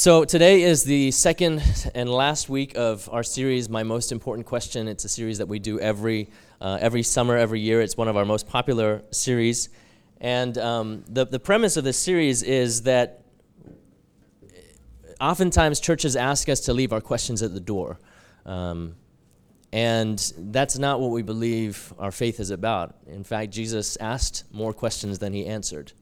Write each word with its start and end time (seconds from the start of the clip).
So, 0.00 0.24
today 0.24 0.62
is 0.62 0.82
the 0.82 1.10
second 1.10 1.62
and 1.94 2.08
last 2.08 2.48
week 2.48 2.74
of 2.74 3.06
our 3.12 3.22
series, 3.22 3.68
My 3.68 3.82
Most 3.82 4.12
Important 4.12 4.46
Question. 4.46 4.88
It's 4.88 5.04
a 5.04 5.10
series 5.10 5.36
that 5.36 5.46
we 5.46 5.58
do 5.58 5.78
every, 5.78 6.30
uh, 6.58 6.78
every 6.80 7.02
summer, 7.02 7.36
every 7.36 7.60
year. 7.60 7.82
It's 7.82 7.98
one 7.98 8.08
of 8.08 8.16
our 8.16 8.24
most 8.24 8.46
popular 8.46 9.02
series. 9.10 9.68
And 10.18 10.56
um, 10.56 11.04
the, 11.06 11.26
the 11.26 11.38
premise 11.38 11.76
of 11.76 11.84
this 11.84 11.98
series 11.98 12.42
is 12.42 12.84
that 12.84 13.24
oftentimes 15.20 15.80
churches 15.80 16.16
ask 16.16 16.48
us 16.48 16.60
to 16.60 16.72
leave 16.72 16.94
our 16.94 17.02
questions 17.02 17.42
at 17.42 17.52
the 17.52 17.60
door. 17.60 18.00
Um, 18.46 18.94
and 19.70 20.32
that's 20.34 20.78
not 20.78 20.98
what 21.02 21.10
we 21.10 21.20
believe 21.20 21.92
our 21.98 22.10
faith 22.10 22.40
is 22.40 22.48
about. 22.48 22.96
In 23.06 23.22
fact, 23.22 23.52
Jesus 23.52 23.98
asked 23.98 24.44
more 24.50 24.72
questions 24.72 25.18
than 25.18 25.34
he 25.34 25.44
answered. 25.44 25.92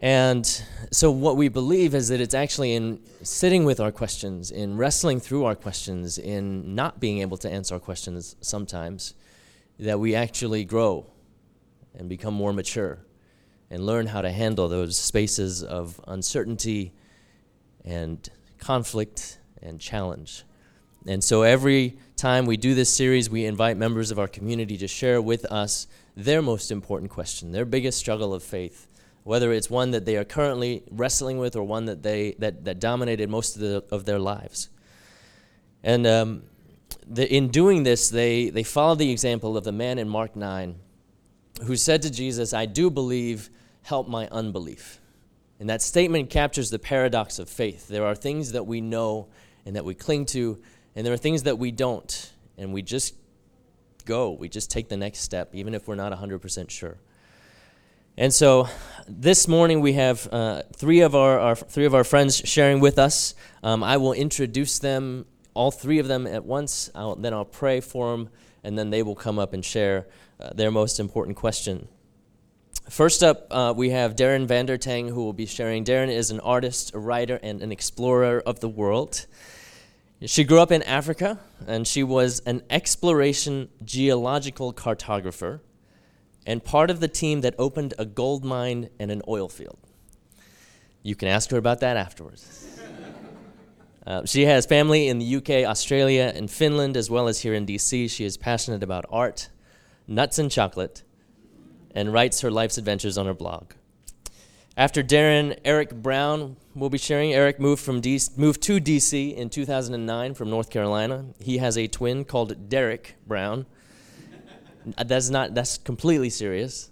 And 0.00 0.46
so, 0.90 1.10
what 1.10 1.36
we 1.36 1.48
believe 1.48 1.94
is 1.94 2.08
that 2.08 2.20
it's 2.20 2.34
actually 2.34 2.74
in 2.74 3.00
sitting 3.22 3.64
with 3.64 3.80
our 3.80 3.92
questions, 3.92 4.50
in 4.50 4.76
wrestling 4.76 5.20
through 5.20 5.44
our 5.44 5.54
questions, 5.54 6.18
in 6.18 6.74
not 6.74 7.00
being 7.00 7.18
able 7.18 7.36
to 7.38 7.50
answer 7.50 7.74
our 7.74 7.80
questions 7.80 8.36
sometimes, 8.40 9.14
that 9.78 10.00
we 10.00 10.14
actually 10.14 10.64
grow 10.64 11.06
and 11.94 12.08
become 12.08 12.34
more 12.34 12.52
mature 12.52 12.98
and 13.70 13.86
learn 13.86 14.06
how 14.06 14.20
to 14.20 14.30
handle 14.30 14.68
those 14.68 14.98
spaces 14.98 15.62
of 15.62 16.00
uncertainty 16.06 16.92
and 17.84 18.28
conflict 18.58 19.38
and 19.62 19.80
challenge. 19.80 20.44
And 21.06 21.22
so, 21.22 21.42
every 21.42 21.98
time 22.16 22.46
we 22.46 22.56
do 22.56 22.74
this 22.74 22.92
series, 22.92 23.30
we 23.30 23.44
invite 23.44 23.76
members 23.76 24.10
of 24.10 24.18
our 24.18 24.28
community 24.28 24.76
to 24.78 24.88
share 24.88 25.22
with 25.22 25.44
us 25.46 25.86
their 26.16 26.42
most 26.42 26.70
important 26.70 27.10
question, 27.10 27.52
their 27.52 27.64
biggest 27.64 27.98
struggle 27.98 28.34
of 28.34 28.42
faith 28.42 28.88
whether 29.24 29.52
it's 29.52 29.68
one 29.68 29.90
that 29.90 30.04
they 30.04 30.16
are 30.16 30.24
currently 30.24 30.84
wrestling 30.90 31.38
with 31.38 31.56
or 31.56 31.64
one 31.64 31.86
that 31.86 32.02
they 32.02 32.36
that, 32.38 32.64
that 32.64 32.78
dominated 32.78 33.28
most 33.28 33.56
of, 33.56 33.62
the, 33.62 33.84
of 33.90 34.04
their 34.04 34.18
lives. 34.18 34.68
And 35.82 36.06
um, 36.06 36.42
the, 37.06 37.30
in 37.30 37.48
doing 37.48 37.82
this, 37.82 38.08
they, 38.08 38.48
they 38.50 38.62
follow 38.62 38.94
the 38.94 39.10
example 39.10 39.56
of 39.56 39.64
the 39.64 39.72
man 39.72 39.98
in 39.98 40.08
Mark 40.08 40.36
9 40.36 40.76
who 41.62 41.76
said 41.76 42.02
to 42.02 42.10
Jesus, 42.10 42.52
I 42.52 42.66
do 42.66 42.90
believe, 42.90 43.50
help 43.82 44.08
my 44.08 44.28
unbelief. 44.28 45.00
And 45.60 45.70
that 45.70 45.82
statement 45.82 46.30
captures 46.30 46.70
the 46.70 46.78
paradox 46.78 47.38
of 47.38 47.48
faith. 47.48 47.86
There 47.88 48.04
are 48.04 48.14
things 48.14 48.52
that 48.52 48.66
we 48.66 48.80
know 48.80 49.28
and 49.64 49.76
that 49.76 49.84
we 49.84 49.94
cling 49.94 50.26
to, 50.26 50.60
and 50.94 51.06
there 51.06 51.14
are 51.14 51.18
things 51.18 51.44
that 51.44 51.58
we 51.58 51.70
don't, 51.70 52.32
and 52.58 52.72
we 52.72 52.82
just 52.82 53.14
go. 54.04 54.32
We 54.32 54.48
just 54.48 54.70
take 54.70 54.88
the 54.88 54.96
next 54.96 55.20
step, 55.20 55.54
even 55.54 55.74
if 55.74 55.86
we're 55.86 55.94
not 55.94 56.12
100% 56.12 56.70
sure. 56.70 56.98
And 58.16 58.32
so 58.32 58.68
this 59.08 59.48
morning 59.48 59.80
we 59.80 59.94
have 59.94 60.28
uh, 60.30 60.62
three, 60.76 61.00
of 61.00 61.16
our, 61.16 61.40
our, 61.40 61.56
three 61.56 61.84
of 61.84 61.96
our 61.96 62.04
friends 62.04 62.36
sharing 62.44 62.78
with 62.78 62.96
us. 62.96 63.34
Um, 63.64 63.82
I 63.82 63.96
will 63.96 64.12
introduce 64.12 64.78
them, 64.78 65.26
all 65.52 65.72
three 65.72 65.98
of 65.98 66.06
them 66.06 66.24
at 66.28 66.44
once. 66.44 66.90
I'll, 66.94 67.16
then 67.16 67.34
I'll 67.34 67.44
pray 67.44 67.80
for 67.80 68.12
them, 68.12 68.28
and 68.62 68.78
then 68.78 68.90
they 68.90 69.02
will 69.02 69.16
come 69.16 69.40
up 69.40 69.52
and 69.52 69.64
share 69.64 70.06
uh, 70.38 70.50
their 70.54 70.70
most 70.70 71.00
important 71.00 71.36
question. 71.36 71.88
First 72.88 73.24
up, 73.24 73.48
uh, 73.50 73.74
we 73.76 73.90
have 73.90 74.14
Darren 74.14 74.46
Vandertang, 74.46 75.08
who 75.08 75.24
will 75.24 75.32
be 75.32 75.46
sharing. 75.46 75.84
Darren 75.84 76.08
is 76.08 76.30
an 76.30 76.38
artist, 76.38 76.94
a 76.94 77.00
writer, 77.00 77.40
and 77.42 77.62
an 77.62 77.72
explorer 77.72 78.40
of 78.46 78.60
the 78.60 78.68
world. 78.68 79.26
She 80.24 80.44
grew 80.44 80.60
up 80.60 80.70
in 80.70 80.84
Africa, 80.84 81.40
and 81.66 81.84
she 81.84 82.04
was 82.04 82.38
an 82.46 82.62
exploration 82.70 83.70
geological 83.82 84.72
cartographer 84.72 85.58
and 86.46 86.64
part 86.64 86.90
of 86.90 87.00
the 87.00 87.08
team 87.08 87.40
that 87.40 87.54
opened 87.58 87.94
a 87.98 88.04
gold 88.04 88.44
mine 88.44 88.90
and 88.98 89.10
an 89.10 89.22
oil 89.26 89.48
field. 89.48 89.78
You 91.02 91.14
can 91.14 91.28
ask 91.28 91.50
her 91.50 91.58
about 91.58 91.80
that 91.80 91.96
afterwards. 91.96 92.80
uh, 94.06 94.24
she 94.24 94.46
has 94.46 94.66
family 94.66 95.08
in 95.08 95.18
the 95.18 95.36
UK, 95.36 95.68
Australia, 95.68 96.32
and 96.34 96.50
Finland, 96.50 96.96
as 96.96 97.10
well 97.10 97.28
as 97.28 97.40
here 97.40 97.54
in 97.54 97.66
DC. 97.66 98.10
She 98.10 98.24
is 98.24 98.36
passionate 98.36 98.82
about 98.82 99.04
art, 99.10 99.48
nuts, 100.06 100.38
and 100.38 100.50
chocolate, 100.50 101.02
and 101.94 102.12
writes 102.12 102.40
her 102.40 102.50
life's 102.50 102.78
adventures 102.78 103.18
on 103.18 103.26
her 103.26 103.34
blog. 103.34 103.72
After 104.76 105.04
Darren, 105.04 105.56
Eric 105.64 105.94
Brown 105.94 106.56
will 106.74 106.90
be 106.90 106.98
sharing. 106.98 107.32
Eric 107.32 107.60
moved 107.60 107.82
from 107.82 108.02
DC, 108.02 108.36
moved 108.36 108.60
to 108.62 108.80
DC 108.80 109.32
in 109.32 109.48
2009 109.48 110.34
from 110.34 110.50
North 110.50 110.68
Carolina. 110.68 111.26
He 111.38 111.58
has 111.58 111.78
a 111.78 111.86
twin 111.86 112.24
called 112.24 112.68
Derek 112.68 113.14
Brown 113.26 113.66
that's 114.84 115.30
not. 115.30 115.54
That's 115.54 115.78
completely 115.78 116.30
serious. 116.30 116.90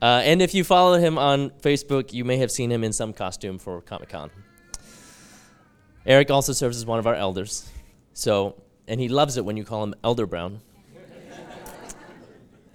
Uh, 0.00 0.20
and 0.24 0.42
if 0.42 0.52
you 0.52 0.64
follow 0.64 0.98
him 0.98 1.16
on 1.16 1.50
Facebook, 1.50 2.12
you 2.12 2.24
may 2.24 2.38
have 2.38 2.50
seen 2.50 2.72
him 2.72 2.82
in 2.82 2.92
some 2.92 3.12
costume 3.12 3.58
for 3.58 3.80
Comic 3.82 4.08
Con. 4.08 4.30
Eric 6.04 6.30
also 6.30 6.52
serves 6.52 6.76
as 6.76 6.84
one 6.84 6.98
of 6.98 7.06
our 7.06 7.14
elders. 7.14 7.70
So, 8.12 8.60
and 8.88 9.00
he 9.00 9.08
loves 9.08 9.36
it 9.36 9.44
when 9.44 9.56
you 9.56 9.64
call 9.64 9.84
him 9.84 9.94
Elder 10.02 10.26
Brown. 10.26 10.60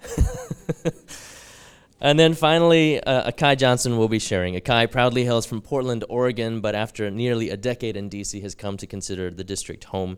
and 2.00 2.18
then 2.18 2.32
finally, 2.32 3.02
uh, 3.02 3.30
Akai 3.30 3.58
Johnson 3.58 3.98
will 3.98 4.08
be 4.08 4.18
sharing. 4.18 4.54
Akai 4.54 4.90
proudly 4.90 5.24
hails 5.24 5.44
from 5.44 5.60
Portland, 5.60 6.04
Oregon, 6.08 6.62
but 6.62 6.74
after 6.74 7.10
nearly 7.10 7.50
a 7.50 7.58
decade 7.58 7.94
in 7.96 8.08
DC, 8.08 8.40
has 8.40 8.54
come 8.54 8.78
to 8.78 8.86
consider 8.86 9.30
the 9.30 9.44
district 9.44 9.84
home. 9.84 10.16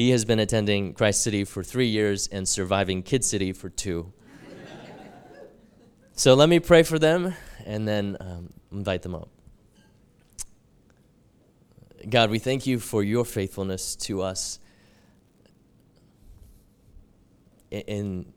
He 0.00 0.08
has 0.12 0.24
been 0.24 0.38
attending 0.38 0.94
Christ 0.94 1.22
City 1.22 1.44
for 1.44 1.62
three 1.62 1.88
years 1.88 2.26
and 2.28 2.48
surviving 2.48 3.02
Kid 3.02 3.22
City 3.22 3.52
for 3.52 3.68
two. 3.68 4.14
so 6.14 6.32
let 6.32 6.48
me 6.48 6.58
pray 6.58 6.82
for 6.84 6.98
them 6.98 7.34
and 7.66 7.86
then 7.86 8.16
um, 8.18 8.50
invite 8.72 9.02
them 9.02 9.14
up. 9.14 9.28
God, 12.08 12.30
we 12.30 12.38
thank 12.38 12.66
you 12.66 12.78
for 12.78 13.02
your 13.02 13.26
faithfulness 13.26 13.94
to 13.96 14.22
us 14.22 14.58
in 17.70 18.32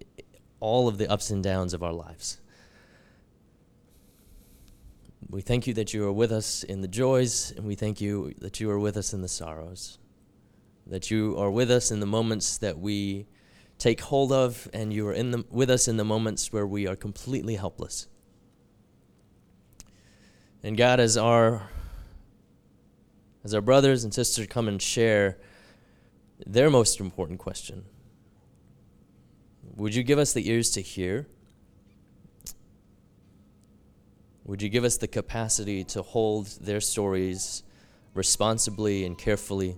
all 0.60 0.90
of 0.90 0.98
the 0.98 1.10
ups 1.10 1.30
and 1.30 1.42
downs 1.42 1.74
of 1.74 1.82
our 1.82 1.94
lives. 1.94 2.42
We 5.30 5.40
thank 5.40 5.66
you 5.66 5.74
that 5.76 5.94
you 5.94 6.06
are 6.06 6.12
with 6.12 6.34
us 6.34 6.64
in 6.64 6.82
the 6.82 6.90
joys, 6.90 7.52
and 7.52 7.66
we 7.66 7.76
thank 7.76 8.02
you 8.02 8.34
that 8.40 8.60
you 8.60 8.70
are 8.70 8.80
with 8.80 8.98
us 8.98 9.14
in 9.14 9.22
the 9.22 9.30
sorrows 9.30 9.98
that 10.88 11.10
you 11.10 11.38
are 11.38 11.50
with 11.50 11.72
us 11.72 11.92
in 11.92 12.00
the 12.00 12.06
moments 12.06 12.58
that 12.58 12.78
we 12.78 13.28
take 13.78 14.02
hold 14.02 14.32
of, 14.32 14.70
and 14.74 14.94
you 14.94 15.08
are 15.08 15.14
in 15.14 15.32
the, 15.32 15.46
with 15.50 15.70
us 15.70 15.88
in 15.88 15.98
the 15.98 16.06
moments 16.06 16.54
where 16.54 16.68
we 16.68 16.88
are 16.88 16.96
completely 16.96 17.56
helpless. 17.56 18.08
And 20.64 20.78
God, 20.78 21.00
as 21.00 21.18
our 21.18 21.70
as 23.44 23.54
our 23.54 23.60
brothers 23.60 24.06
and 24.06 24.14
sisters 24.14 24.48
come 24.48 24.70
and 24.70 24.82
share 24.82 25.38
their 26.46 26.70
most 26.70 27.02
important 27.02 27.40
question, 27.40 27.84
would 29.76 29.94
you 29.94 30.02
give 30.02 30.18
us 30.18 30.32
the 30.32 30.50
ears 30.50 30.70
to 30.72 30.82
hear? 30.82 31.28
Would 34.46 34.62
you 34.62 34.70
give 34.70 34.86
us 34.86 34.98
the 34.98 35.08
capacity 35.08 35.84
to 35.86 36.02
hold 36.02 36.48
their 36.62 36.80
stories 36.80 37.64
responsibly 38.14 39.06
and 39.06 39.18
carefully? 39.18 39.78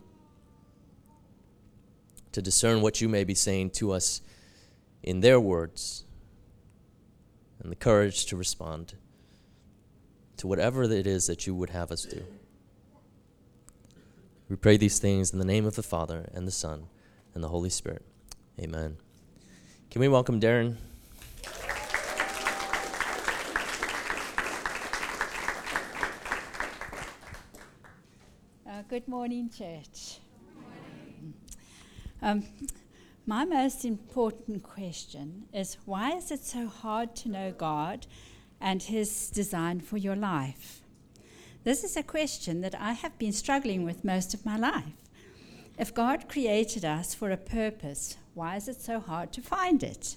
To 2.36 2.42
discern 2.42 2.82
what 2.82 3.00
you 3.00 3.08
may 3.08 3.24
be 3.24 3.34
saying 3.34 3.70
to 3.70 3.94
us 3.94 4.20
in 5.02 5.22
their 5.22 5.40
words, 5.40 6.04
and 7.64 7.72
the 7.72 7.78
courage 7.78 8.26
to 8.26 8.36
respond 8.36 8.96
to 10.36 10.46
whatever 10.46 10.84
it 10.84 11.08
is 11.08 11.28
that 11.28 11.48
you 11.48 11.56
would 11.56 11.70
have 11.70 11.94
us 11.94 12.04
do. 12.04 12.26
We 14.50 14.58
pray 14.58 14.76
these 14.76 15.00
things 15.00 15.32
in 15.32 15.40
the 15.40 15.46
name 15.46 15.66
of 15.66 15.78
the 15.78 15.82
Father, 15.82 16.30
and 16.34 16.46
the 16.46 16.52
Son, 16.52 16.88
and 17.34 17.42
the 17.42 17.48
Holy 17.48 17.70
Spirit. 17.70 18.04
Amen. 18.60 18.98
Can 19.90 20.02
we 20.02 20.10
welcome 20.10 20.42
Darren? 20.42 20.76
Uh, 28.70 28.82
good 28.90 29.08
morning, 29.08 29.50
church. 29.50 30.20
Um, 32.26 32.44
my 33.28 33.46
most 33.46 33.86
important 33.86 34.64
question 34.64 35.44
is 35.54 35.78
why 35.86 36.14
is 36.16 36.32
it 36.32 36.44
so 36.44 36.66
hard 36.66 37.16
to 37.18 37.30
know 37.30 37.52
God 37.52 38.08
and 38.60 38.82
His 38.82 39.30
design 39.30 39.80
for 39.80 39.98
your 39.98 40.16
life? 40.16 40.82
This 41.66 41.84
is 41.84 41.96
a 41.96 42.02
question 42.02 42.62
that 42.62 42.74
I 42.82 42.94
have 42.94 43.16
been 43.20 43.32
struggling 43.32 43.86
with 43.86 44.04
most 44.04 44.34
of 44.34 44.44
my 44.44 44.58
life. 44.58 44.98
If 45.78 45.94
God 45.94 46.28
created 46.28 46.84
us 46.84 47.14
for 47.14 47.30
a 47.30 47.38
purpose, 47.38 48.18
why 48.34 48.56
is 48.56 48.68
it 48.68 48.82
so 48.82 49.00
hard 49.00 49.32
to 49.34 49.42
find 49.42 49.84
it? 49.84 50.16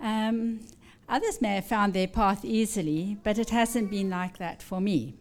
Um, 0.00 0.60
others 1.08 1.42
may 1.42 1.56
have 1.56 1.66
found 1.66 1.94
their 1.94 2.06
path 2.06 2.44
easily, 2.44 3.16
but 3.24 3.38
it 3.38 3.50
hasn't 3.50 3.90
been 3.90 4.10
like 4.10 4.38
that 4.38 4.62
for 4.62 4.80
me. 4.80 5.14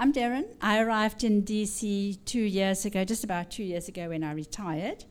I'm 0.00 0.14
Darren. 0.14 0.46
I 0.62 0.80
arrived 0.80 1.24
in 1.24 1.42
DC 1.42 2.24
two 2.24 2.40
years 2.40 2.86
ago, 2.86 3.04
just 3.04 3.22
about 3.22 3.50
two 3.50 3.62
years 3.62 3.86
ago 3.86 4.08
when 4.08 4.24
I 4.24 4.32
retired. 4.32 5.04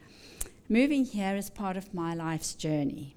Moving 0.67 1.05
here 1.05 1.35
is 1.35 1.51
part 1.51 1.77
of 1.77 1.93
my 1.93 2.15
life's 2.15 2.55
journey. 2.55 3.15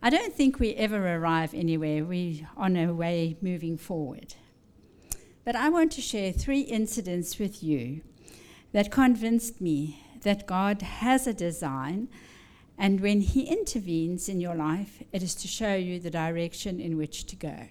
I 0.00 0.08
don't 0.08 0.32
think 0.32 0.60
we 0.60 0.72
ever 0.74 1.16
arrive 1.16 1.52
anywhere. 1.52 2.04
We 2.04 2.46
are 2.56 2.62
on 2.62 2.76
our 2.76 2.94
way 2.94 3.36
moving 3.42 3.76
forward. 3.76 4.36
But 5.44 5.56
I 5.56 5.68
want 5.68 5.90
to 5.92 6.00
share 6.00 6.30
three 6.30 6.60
incidents 6.60 7.40
with 7.40 7.60
you 7.64 8.02
that 8.70 8.92
convinced 8.92 9.60
me 9.60 10.00
that 10.22 10.46
God 10.46 10.80
has 10.80 11.26
a 11.26 11.34
design, 11.34 12.06
and 12.78 13.00
when 13.00 13.20
He 13.20 13.42
intervenes 13.42 14.28
in 14.28 14.40
your 14.40 14.54
life, 14.54 15.02
it 15.10 15.24
is 15.24 15.34
to 15.34 15.48
show 15.48 15.74
you 15.74 15.98
the 15.98 16.08
direction 16.08 16.78
in 16.78 16.96
which 16.96 17.26
to 17.26 17.34
go. 17.34 17.66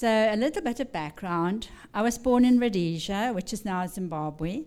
So, 0.00 0.08
a 0.08 0.34
little 0.34 0.62
bit 0.62 0.80
of 0.80 0.92
background. 0.92 1.68
I 1.92 2.00
was 2.00 2.16
born 2.16 2.46
in 2.46 2.58
Rhodesia, 2.58 3.32
which 3.34 3.52
is 3.52 3.66
now 3.66 3.86
Zimbabwe, 3.86 4.62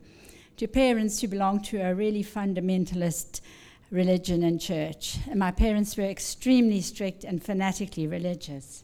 to 0.58 0.68
parents 0.68 1.20
who 1.20 1.28
belonged 1.28 1.66
to 1.66 1.78
a 1.78 1.96
really 1.96 2.24
fundamentalist 2.24 3.42
religion 3.90 4.44
and 4.44 4.62
church. 4.62 5.18
And 5.28 5.40
my 5.40 5.50
parents 5.50 5.98
were 5.98 6.04
extremely 6.04 6.82
strict 6.82 7.24
and 7.24 7.44
fanatically 7.44 8.06
religious. 8.06 8.84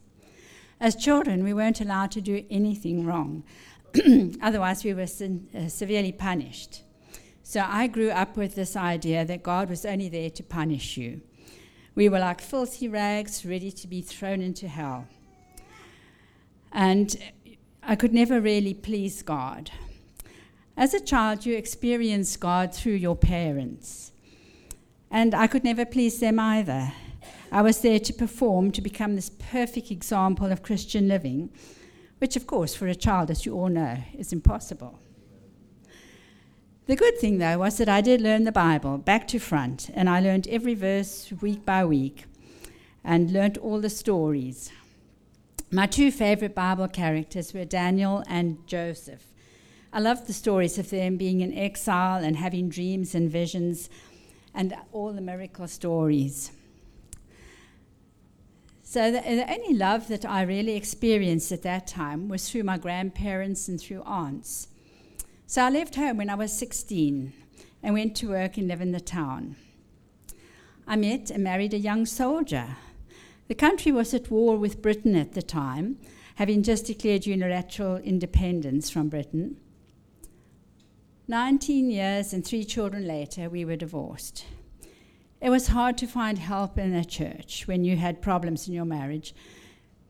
As 0.79 0.95
children, 0.95 1.43
we 1.43 1.53
weren't 1.53 1.81
allowed 1.81 2.09
to 2.13 2.21
do 2.21 2.43
anything 2.49 3.05
wrong, 3.05 3.43
otherwise, 4.41 4.83
we 4.83 4.95
were 4.95 5.03
uh, 5.03 5.67
severely 5.67 6.11
punished. 6.11 6.81
So 7.43 7.63
I 7.63 7.85
grew 7.85 8.09
up 8.09 8.37
with 8.37 8.55
this 8.55 8.75
idea 8.75 9.23
that 9.23 9.43
God 9.43 9.69
was 9.69 9.85
only 9.85 10.09
there 10.09 10.31
to 10.31 10.41
punish 10.41 10.97
you. 10.97 11.21
We 11.93 12.09
were 12.09 12.17
like 12.17 12.41
filthy 12.41 12.87
rags 12.87 13.45
ready 13.45 13.71
to 13.71 13.87
be 13.87 14.01
thrown 14.01 14.41
into 14.41 14.67
hell. 14.67 15.05
And 16.71 17.17
I 17.83 17.95
could 17.95 18.13
never 18.13 18.39
really 18.39 18.73
please 18.73 19.21
God. 19.21 19.71
As 20.77 20.93
a 20.93 20.99
child, 20.99 21.45
you 21.45 21.55
experience 21.55 22.37
God 22.37 22.73
through 22.73 22.93
your 22.93 23.15
parents. 23.15 24.11
And 25.11 25.33
I 25.33 25.47
could 25.47 25.63
never 25.63 25.85
please 25.85 26.19
them 26.19 26.39
either. 26.39 26.93
I 27.51 27.61
was 27.61 27.81
there 27.81 27.99
to 27.99 28.13
perform, 28.13 28.71
to 28.73 28.81
become 28.81 29.15
this 29.15 29.29
perfect 29.29 29.91
example 29.91 30.51
of 30.51 30.63
Christian 30.63 31.07
living, 31.07 31.49
which, 32.19 32.35
of 32.35 32.45
course, 32.45 32.75
for 32.75 32.87
a 32.87 32.95
child, 32.95 33.31
as 33.31 33.45
you 33.45 33.55
all 33.55 33.69
know, 33.69 33.97
is 34.17 34.31
impossible. 34.31 34.99
The 36.85 36.95
good 36.95 37.17
thing, 37.17 37.39
though, 37.39 37.59
was 37.59 37.77
that 37.77 37.89
I 37.89 38.01
did 38.01 38.21
learn 38.21 38.43
the 38.43 38.51
Bible 38.51 38.97
back 38.97 39.27
to 39.29 39.39
front, 39.39 39.89
and 39.93 40.09
I 40.09 40.19
learned 40.19 40.47
every 40.47 40.75
verse 40.75 41.31
week 41.41 41.65
by 41.65 41.85
week 41.85 42.25
and 43.03 43.31
learned 43.31 43.57
all 43.57 43.79
the 43.79 43.89
stories. 43.89 44.71
My 45.71 45.85
two 45.85 46.09
favorite 46.09 46.55
Bible 46.55 46.87
characters 46.87 47.53
were 47.53 47.63
Daniel 47.63 48.23
and 48.27 48.65
Joseph. 48.65 49.23
I 49.93 49.99
loved 49.99 50.25
the 50.25 50.33
stories 50.33 50.79
of 50.79 50.89
them 50.89 51.15
being 51.15 51.41
in 51.41 51.53
exile 51.55 52.23
and 52.23 52.37
having 52.37 52.69
dreams 52.69 53.13
and 53.13 53.29
visions 53.29 53.87
and 54.55 54.73
all 54.91 55.13
the 55.13 55.21
miracle 55.21 55.67
stories. 55.67 56.51
So, 58.81 59.11
the, 59.11 59.21
the, 59.21 59.51
only 59.51 59.75
love 59.75 60.07
that 60.07 60.25
I 60.25 60.41
really 60.41 60.75
experienced 60.75 61.51
at 61.51 61.61
that 61.61 61.85
time 61.85 62.29
was 62.29 62.49
through 62.49 62.63
my 62.63 62.79
grandparents 62.79 63.67
and 63.67 63.79
through 63.79 64.01
aunts. 64.01 64.69
So, 65.45 65.63
I 65.63 65.69
left 65.69 65.93
home 65.93 66.17
when 66.17 66.31
I 66.31 66.35
was 66.35 66.51
16 66.51 67.31
and 67.83 67.93
went 67.93 68.15
to 68.15 68.29
work 68.29 68.57
and 68.57 68.67
live 68.67 68.81
in 68.81 68.91
the 68.91 68.99
town. 68.99 69.55
I 70.87 70.95
met 70.95 71.29
and 71.29 71.43
married 71.43 71.75
a 71.75 71.79
young 71.79 72.07
soldier. 72.07 72.77
The 73.49 73.55
country 73.55 73.91
was 73.91 74.13
at 74.13 74.29
war 74.29 74.57
with 74.57 74.79
Britain 74.79 75.15
at 75.15 75.33
the 75.33 75.41
time, 75.41 75.97
having 76.35 76.61
just 76.61 76.85
declared 76.85 77.25
unilateral 77.25 77.97
independence 77.97 78.91
from 78.91 79.09
Britain. 79.09 79.57
19 81.27 81.89
years 81.89 82.31
and 82.31 82.45
three 82.45 82.63
children 82.63 83.07
later, 83.07 83.49
we 83.49 83.65
were 83.65 83.75
divorced. 83.75 84.45
It 85.41 85.49
was 85.49 85.69
hard 85.69 85.97
to 85.97 86.05
find 86.05 86.37
help 86.37 86.77
in 86.77 86.93
a 86.93 87.03
church 87.03 87.67
when 87.67 87.83
you 87.83 87.97
had 87.97 88.21
problems 88.21 88.67
in 88.67 88.75
your 88.75 88.85
marriage 88.85 89.33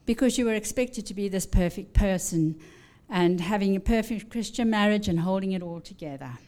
because 0.06 0.38
you 0.38 0.44
were 0.44 0.54
expected 0.54 1.06
to 1.06 1.14
be 1.14 1.30
this 1.30 1.46
perfect 1.46 1.94
person 1.94 2.60
and 3.10 3.40
having 3.40 3.74
a 3.74 3.80
perfect 3.80 4.30
Christian 4.30 4.70
marriage 4.70 5.08
and 5.08 5.22
holding 5.22 5.54
it 5.54 5.64
all 5.64 5.80
together. 5.80 6.40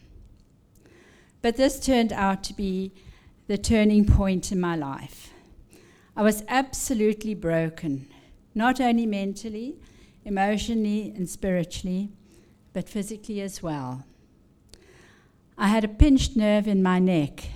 But 1.40 1.56
this 1.56 1.80
turned 1.80 2.12
out 2.12 2.44
to 2.44 2.54
be 2.54 2.92
the 3.46 3.56
turning 3.56 4.04
point 4.04 4.52
in 4.52 4.60
my 4.60 4.76
life. 4.76 5.31
I 6.14 6.22
was 6.22 6.44
absolutely 6.48 7.34
broken, 7.34 8.06
not 8.54 8.80
only 8.80 9.06
mentally, 9.06 9.76
emotionally, 10.24 11.12
and 11.16 11.28
spiritually, 11.28 12.10
but 12.74 12.88
physically 12.88 13.40
as 13.40 13.62
well. 13.62 14.04
I 15.56 15.68
had 15.68 15.84
a 15.84 15.88
pinched 15.88 16.36
nerve 16.36 16.68
in 16.68 16.82
my 16.82 16.98
neck 16.98 17.48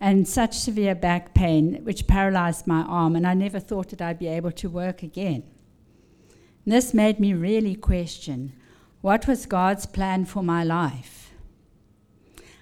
and 0.00 0.26
such 0.26 0.54
severe 0.54 0.94
back 0.94 1.34
pain, 1.34 1.84
which 1.84 2.06
paralyzed 2.06 2.66
my 2.66 2.82
arm, 2.82 3.14
and 3.16 3.26
I 3.26 3.34
never 3.34 3.60
thought 3.60 3.90
that 3.90 4.00
I'd 4.00 4.18
be 4.18 4.28
able 4.28 4.52
to 4.52 4.70
work 4.70 5.02
again. 5.02 5.42
And 6.64 6.72
this 6.72 6.94
made 6.94 7.20
me 7.20 7.34
really 7.34 7.74
question 7.74 8.54
what 9.02 9.26
was 9.26 9.46
God's 9.46 9.86
plan 9.86 10.24
for 10.24 10.42
my 10.42 10.62
life? 10.64 11.32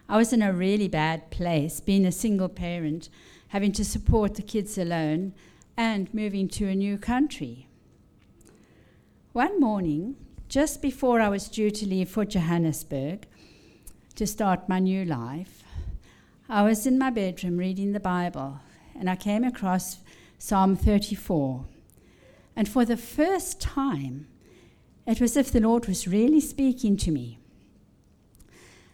I 0.09 0.17
was 0.17 0.33
in 0.33 0.43
a 0.43 0.53
really 0.53 0.89
bad 0.89 1.31
place, 1.31 1.81
being 1.81 2.07
a 2.07 2.13
single 2.13 2.49
parent, 2.49 3.09
having 3.49 3.73
to 3.73 3.85
support 3.85 4.35
the 4.35 4.43
kids 4.43 4.79
alone, 4.79 5.33
and 5.77 6.13
moving 6.13 6.49
to 6.49 6.67
a 6.67 6.75
new 6.75 6.99
country. 6.99 7.69
One 9.33 9.61
morning, 9.61 10.17
just 10.49 10.83
before 10.83 11.21
I 11.21 11.29
was 11.29 11.49
due 11.49 11.71
to 11.71 11.87
leave 11.87 12.09
for 12.09 12.25
Johannesburg 12.25 13.27
to 14.17 14.27
start 14.27 14.69
my 14.69 14.79
new 14.81 15.05
life, 15.05 15.63
I 16.49 16.63
was 16.63 16.87
in 16.87 16.99
my 16.99 17.11
bedroom 17.11 17.59
reading 17.59 17.93
the 17.93 18.01
Bible, 18.01 18.61
and 18.99 19.09
I 19.09 19.17
came 19.17 19.45
across 19.45 19.99
Psalm 20.39 20.75
34. 20.77 21.65
And 22.57 22.69
for 22.69 22.85
the 22.85 22.97
first 22.97 23.61
time, 23.61 24.27
it 25.07 25.21
was 25.21 25.37
as 25.37 25.47
if 25.47 25.53
the 25.53 25.61
Lord 25.61 25.87
was 25.87 26.09
really 26.09 26.41
speaking 26.41 26.97
to 26.99 27.11
me. 27.11 27.39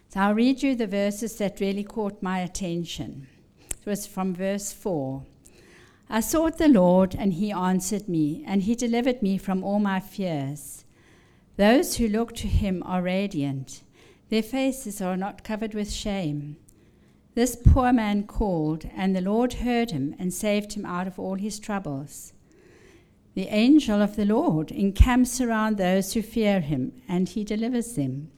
So 0.09 0.19
I'll 0.19 0.33
read 0.33 0.61
you 0.61 0.75
the 0.75 0.87
verses 0.87 1.35
that 1.37 1.59
really 1.59 1.83
caught 1.83 2.21
my 2.21 2.39
attention. 2.39 3.27
Was 3.85 4.07
from 4.07 4.33
verse 4.33 4.73
4. 4.73 5.23
I 6.09 6.19
sought 6.19 6.57
the 6.57 6.67
Lord, 6.67 7.15
and 7.15 7.33
he 7.33 7.51
answered 7.51 8.09
me, 8.09 8.43
and 8.47 8.63
he 8.63 8.75
delivered 8.75 9.21
me 9.21 9.37
from 9.37 9.63
all 9.63 9.79
my 9.79 9.99
fears. 9.99 10.85
Those 11.57 11.97
who 11.97 12.07
look 12.07 12.33
to 12.35 12.47
him 12.47 12.81
are 12.83 13.01
radiant, 13.01 13.83
their 14.29 14.43
faces 14.43 15.01
are 15.01 15.15
not 15.15 15.43
covered 15.43 15.75
with 15.75 15.91
shame. 15.91 16.57
This 17.35 17.55
poor 17.55 17.93
man 17.93 18.23
called, 18.23 18.89
and 18.95 19.15
the 19.15 19.21
Lord 19.21 19.53
heard 19.53 19.91
him 19.91 20.15
and 20.17 20.33
saved 20.33 20.73
him 20.73 20.85
out 20.85 21.05
of 21.05 21.19
all 21.19 21.35
his 21.35 21.59
troubles. 21.59 22.33
The 23.35 23.47
angel 23.49 24.01
of 24.01 24.15
the 24.15 24.25
Lord 24.25 24.71
encamps 24.71 25.39
around 25.41 25.77
those 25.77 26.13
who 26.13 26.21
fear 26.21 26.59
him, 26.59 26.93
and 27.07 27.29
he 27.29 27.43
delivers 27.43 27.93
them. 27.93 28.31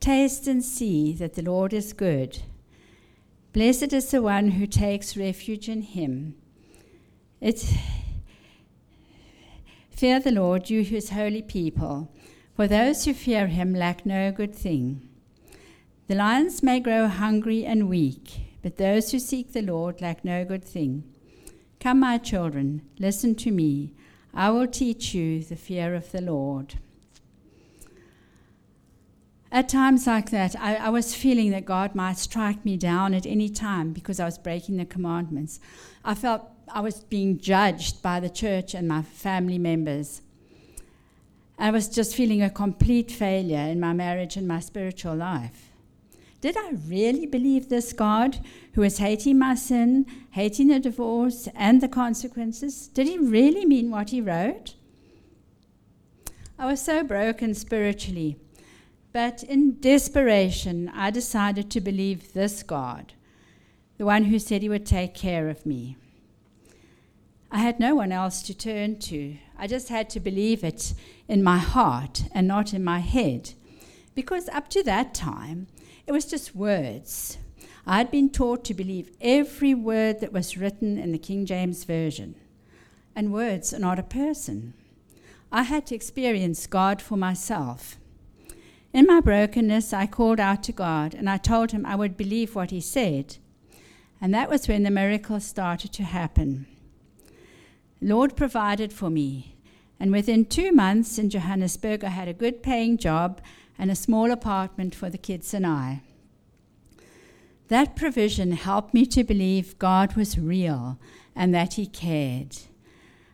Taste 0.00 0.48
and 0.48 0.64
see 0.64 1.12
that 1.12 1.34
the 1.34 1.42
Lord 1.42 1.72
is 1.72 1.92
good. 1.92 2.40
Blessed 3.52 3.92
is 3.92 4.12
the 4.12 4.22
one 4.22 4.52
who 4.52 4.66
takes 4.66 5.16
refuge 5.16 5.68
in 5.68 5.82
him. 5.82 6.36
It, 7.40 7.66
fear 9.90 10.20
the 10.20 10.30
Lord, 10.30 10.70
you 10.70 10.84
his 10.84 11.10
holy 11.10 11.42
people, 11.42 12.12
for 12.54 12.68
those 12.68 13.04
who 13.04 13.12
fear 13.12 13.48
him 13.48 13.74
lack 13.74 14.06
no 14.06 14.30
good 14.30 14.54
thing. 14.54 15.08
The 16.06 16.14
lions 16.14 16.62
may 16.62 16.78
grow 16.78 17.08
hungry 17.08 17.64
and 17.64 17.88
weak, 17.88 18.40
but 18.62 18.76
those 18.76 19.10
who 19.10 19.18
seek 19.18 19.52
the 19.52 19.62
Lord 19.62 20.00
lack 20.00 20.24
no 20.24 20.44
good 20.44 20.64
thing. 20.64 21.02
Come, 21.80 21.98
my 21.98 22.18
children, 22.18 22.82
listen 23.00 23.34
to 23.36 23.50
me. 23.50 23.94
I 24.32 24.50
will 24.50 24.68
teach 24.68 25.12
you 25.12 25.42
the 25.42 25.56
fear 25.56 25.96
of 25.96 26.12
the 26.12 26.20
Lord. 26.20 26.76
At 29.52 29.68
times 29.68 30.06
like 30.06 30.30
that, 30.30 30.54
I, 30.60 30.76
I, 30.76 30.88
was 30.90 31.14
feeling 31.14 31.50
that 31.50 31.64
God 31.64 31.96
might 31.96 32.18
strike 32.18 32.64
me 32.64 32.76
down 32.76 33.14
at 33.14 33.26
any 33.26 33.48
time 33.48 33.92
because 33.92 34.20
I 34.20 34.24
was 34.24 34.38
breaking 34.38 34.76
the 34.76 34.84
commandments. 34.84 35.58
I 36.04 36.14
felt 36.14 36.48
I 36.68 36.80
was 36.80 37.00
being 37.00 37.38
judged 37.38 38.00
by 38.00 38.20
the 38.20 38.30
church 38.30 38.74
and 38.74 38.86
my 38.86 39.02
family 39.02 39.58
members. 39.58 40.22
I 41.58 41.72
was 41.72 41.88
just 41.88 42.14
feeling 42.14 42.42
a 42.42 42.48
complete 42.48 43.10
failure 43.10 43.58
in 43.58 43.80
my 43.80 43.92
marriage 43.92 44.36
and 44.36 44.46
my 44.46 44.60
spiritual 44.60 45.16
life. 45.16 45.70
Did 46.40 46.56
I 46.56 46.70
really 46.86 47.26
believe 47.26 47.68
this 47.68 47.92
God 47.92 48.38
who 48.74 48.82
is 48.82 48.98
hating 48.98 49.38
my 49.38 49.56
sin, 49.56 50.06
hating 50.30 50.68
the 50.68 50.78
divorce 50.78 51.48
and 51.54 51.80
the 51.80 51.88
consequences? 51.88 52.86
Did 52.86 53.08
he 53.08 53.18
really 53.18 53.66
mean 53.66 53.90
what 53.90 54.10
he 54.10 54.20
wrote? 54.20 54.74
I 56.58 56.66
was 56.66 56.80
so 56.80 57.02
broken 57.02 57.52
spiritually, 57.54 58.38
but 59.12 59.42
in 59.42 59.80
desperation, 59.80 60.90
I 60.94 61.10
decided 61.10 61.70
to 61.70 61.80
believe 61.80 62.32
this 62.32 62.62
God, 62.62 63.12
the 63.98 64.04
one 64.04 64.24
who 64.24 64.38
said 64.38 64.62
he 64.62 64.68
would 64.68 64.86
take 64.86 65.14
care 65.14 65.48
of 65.48 65.66
me. 65.66 65.96
I 67.50 67.58
had 67.58 67.80
no 67.80 67.96
one 67.96 68.12
else 68.12 68.42
to 68.42 68.54
turn 68.54 69.00
to. 69.00 69.36
I 69.58 69.66
just 69.66 69.88
had 69.88 70.08
to 70.10 70.20
believe 70.20 70.62
it 70.62 70.94
in 71.26 71.42
my 71.42 71.58
heart 71.58 72.24
and 72.32 72.46
not 72.46 72.72
in 72.72 72.84
my 72.84 73.00
head. 73.00 73.54
Because 74.14 74.48
up 74.50 74.68
to 74.70 74.84
that 74.84 75.14
time, 75.14 75.66
it 76.06 76.12
was 76.12 76.24
just 76.24 76.54
words. 76.54 77.38
I'd 77.86 78.10
been 78.10 78.30
taught 78.30 78.64
to 78.66 78.74
believe 78.74 79.10
every 79.20 79.74
word 79.74 80.20
that 80.20 80.32
was 80.32 80.56
written 80.56 80.96
in 80.96 81.10
the 81.10 81.18
King 81.18 81.44
James 81.44 81.82
Version. 81.82 82.36
And 83.16 83.32
words 83.32 83.74
are 83.74 83.80
not 83.80 83.98
a 83.98 84.04
person. 84.04 84.74
I 85.50 85.64
had 85.64 85.86
to 85.86 85.96
experience 85.96 86.68
God 86.68 87.02
for 87.02 87.16
myself. 87.16 87.96
In 88.92 89.06
my 89.06 89.20
brokenness, 89.20 89.92
I 89.92 90.06
called 90.06 90.40
out 90.40 90.62
to 90.64 90.72
God 90.72 91.14
and 91.14 91.30
I 91.30 91.36
told 91.36 91.70
him 91.70 91.86
I 91.86 91.94
would 91.94 92.16
believe 92.16 92.54
what 92.54 92.70
he 92.70 92.80
said. 92.80 93.36
And 94.20 94.34
that 94.34 94.50
was 94.50 94.66
when 94.66 94.82
the 94.82 94.90
miracles 94.90 95.44
started 95.44 95.92
to 95.94 96.02
happen. 96.02 96.66
Lord 98.00 98.36
provided 98.36 98.92
for 98.92 99.08
me. 99.08 99.56
And 100.00 100.10
within 100.10 100.44
two 100.44 100.72
months 100.72 101.18
in 101.18 101.30
Johannesburg, 101.30 102.02
I 102.04 102.08
had 102.08 102.26
a 102.26 102.32
good 102.32 102.62
paying 102.62 102.96
job 102.96 103.40
and 103.78 103.90
a 103.90 103.94
small 103.94 104.30
apartment 104.30 104.94
for 104.94 105.08
the 105.08 105.18
kids 105.18 105.54
and 105.54 105.66
I. 105.66 106.02
That 107.68 107.94
provision 107.94 108.52
helped 108.52 108.92
me 108.92 109.06
to 109.06 109.22
believe 109.22 109.78
God 109.78 110.16
was 110.16 110.38
real 110.38 110.98
and 111.36 111.54
that 111.54 111.74
He 111.74 111.86
cared. 111.86 112.56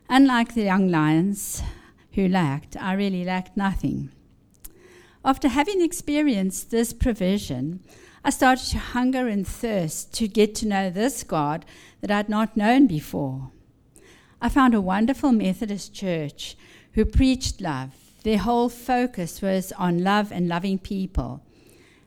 Unlike 0.09 0.53
the 0.53 0.63
young 0.63 0.89
lions 0.89 1.63
who 2.13 2.27
lacked, 2.27 2.77
I 2.77 2.93
really 2.93 3.25
lacked 3.25 3.57
nothing. 3.57 4.11
After 5.27 5.49
having 5.49 5.81
experienced 5.81 6.71
this 6.71 6.93
provision, 6.93 7.81
I 8.23 8.29
started 8.29 8.67
to 8.67 8.77
hunger 8.77 9.27
and 9.27 9.45
thirst 9.45 10.13
to 10.13 10.27
get 10.29 10.55
to 10.55 10.65
know 10.65 10.89
this 10.89 11.21
God 11.23 11.65
that 11.99 12.09
I'd 12.09 12.29
not 12.29 12.55
known 12.55 12.87
before. 12.87 13.51
I 14.41 14.47
found 14.47 14.73
a 14.73 14.79
wonderful 14.79 15.33
Methodist 15.33 15.93
church 15.93 16.55
who 16.93 17.03
preached 17.03 17.59
love. 17.59 17.89
Their 18.23 18.37
whole 18.37 18.69
focus 18.69 19.41
was 19.41 19.73
on 19.73 20.01
love 20.01 20.31
and 20.31 20.47
loving 20.47 20.79
people. 20.79 21.43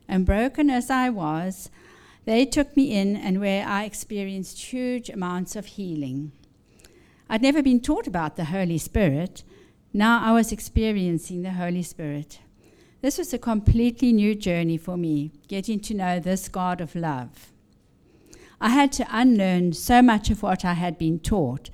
And 0.07 0.25
broken 0.25 0.71
as 0.71 0.89
I 0.89 1.09
was, 1.09 1.69
they 2.25 2.43
took 2.43 2.75
me 2.75 2.91
in 2.91 3.15
and 3.15 3.39
where 3.39 3.67
I 3.67 3.83
experienced 3.83 4.59
huge 4.59 5.11
amounts 5.11 5.55
of 5.55 5.67
healing. 5.67 6.31
I'd 7.29 7.43
never 7.43 7.61
been 7.61 7.81
taught 7.81 8.07
about 8.07 8.35
the 8.35 8.45
Holy 8.45 8.79
Spirit. 8.79 9.43
Now 9.93 10.23
I 10.23 10.31
was 10.31 10.51
experiencing 10.51 11.43
the 11.43 11.51
Holy 11.51 11.83
Spirit. 11.83 12.39
This 13.01 13.17
was 13.17 13.33
a 13.33 13.39
completely 13.39 14.13
new 14.13 14.35
journey 14.35 14.77
for 14.77 14.95
me, 14.95 15.31
getting 15.47 15.79
to 15.81 15.95
know 15.95 16.19
this 16.19 16.47
God 16.47 16.81
of 16.81 16.95
love. 16.95 17.51
I 18.59 18.69
had 18.69 18.91
to 18.93 19.07
unlearn 19.09 19.73
so 19.73 20.03
much 20.03 20.29
of 20.29 20.43
what 20.43 20.63
I 20.63 20.73
had 20.73 20.99
been 20.99 21.17
taught, 21.17 21.71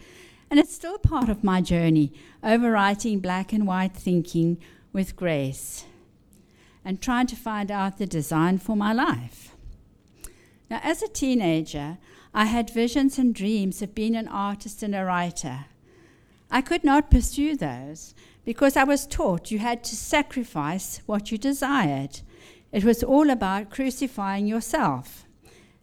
and 0.50 0.58
it's 0.58 0.74
still 0.74 0.98
part 0.98 1.28
of 1.28 1.44
my 1.44 1.60
journey, 1.60 2.14
overwriting 2.42 3.22
black 3.22 3.52
and 3.52 3.68
white 3.68 3.94
thinking 3.94 4.58
with 4.94 5.18
grace 5.18 5.84
and 6.86 7.02
trying 7.02 7.28
to 7.28 7.36
find 7.36 7.70
out 7.70 7.98
the 7.98 8.08
design 8.08 8.58
for 8.58 8.78
my 8.78 8.94
life. 8.94 9.54
Now, 10.70 10.80
as 10.82 11.02
a 11.02 11.10
teenager, 11.10 11.98
I 12.34 12.46
had 12.46 12.70
visions 12.70 13.20
and 13.20 13.36
dreams 13.36 13.82
of 13.82 13.94
being 13.94 14.16
an 14.16 14.30
artist 14.30 14.82
and 14.82 14.96
a 14.96 15.04
writer. 15.04 15.66
I 16.50 16.62
could 16.62 16.86
not 16.86 17.12
pursue 17.12 17.58
those 17.58 18.16
because 18.48 18.78
I 18.78 18.86
was 18.86 19.06
taught 19.06 19.52
you 19.52 19.60
had 19.60 19.84
to 19.84 19.96
sacrifice 19.98 21.02
what 21.06 21.34
you 21.34 21.38
desired. 21.38 22.22
It 22.72 22.86
was 22.86 23.04
all 23.04 23.30
about 23.30 23.70
crucifying 23.70 24.48
yourself. 24.48 25.26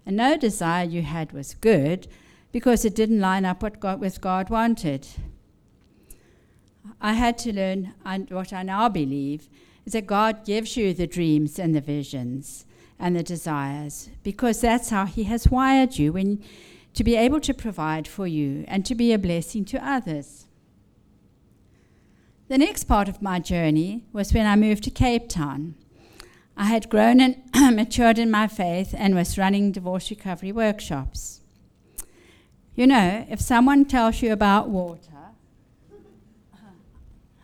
And 0.07 0.17
no 0.17 0.39
desire 0.39 0.87
you 0.87 1.03
had 1.03 1.33
was 1.33 1.57
good 1.57 2.09
because 2.53 2.87
it 2.87 2.95
didn't 2.95 3.21
line 3.21 3.45
up 3.45 3.63
what 3.63 3.81
God, 3.81 4.01
with 4.01 4.23
God 4.23 4.49
wanted. 4.49 5.07
I 7.03 7.13
had 7.13 7.37
to 7.41 7.53
learn 7.53 7.93
and 8.03 8.31
what 8.31 8.55
I 8.55 8.63
now 8.63 8.89
believe 8.89 9.51
is 9.85 9.93
that 9.93 10.07
God 10.07 10.47
gives 10.47 10.75
you 10.75 10.95
the 10.95 11.07
dreams 11.07 11.59
and 11.59 11.75
the 11.75 11.83
visions 11.83 12.65
and 12.99 13.15
the 13.15 13.23
desires, 13.23 14.09
because 14.23 14.63
that's 14.63 14.89
how 14.89 15.05
He 15.05 15.25
has 15.25 15.51
wired 15.51 15.99
you 15.99 16.15
when, 16.15 16.43
to 16.95 17.05
be 17.05 17.15
able 17.15 17.41
to 17.41 17.53
provide 17.53 18.09
for 18.09 18.27
you 18.27 18.65
and 18.69 18.87
to 18.87 18.95
be 18.95 19.13
a 19.13 19.19
blessing 19.19 19.67
to 19.67 19.87
others. 19.87 20.47
The 22.47 22.59
next 22.59 22.85
part 22.85 23.09
of 23.09 23.23
my 23.23 23.39
journey 23.39 24.05
was 24.13 24.35
when 24.35 24.45
I 24.45 24.55
moved 24.55 24.85
to 24.85 24.91
Cape 24.91 25.31
Town. 25.31 25.77
I 26.59 26.67
had 26.67 26.91
grown 26.91 27.19
and 27.19 27.43
matured 27.75 28.19
in 28.19 28.31
my 28.31 28.49
faith 28.49 28.95
and 28.97 29.15
was 29.15 29.39
running 29.39 29.73
divorce 29.73 30.11
recovery 30.11 30.53
workshops. 30.53 31.41
You 32.75 32.87
know, 32.87 33.25
if 33.31 33.41
someone 33.41 33.87
tells 33.87 34.21
you 34.21 34.31
about 34.31 34.69
water, 34.69 35.01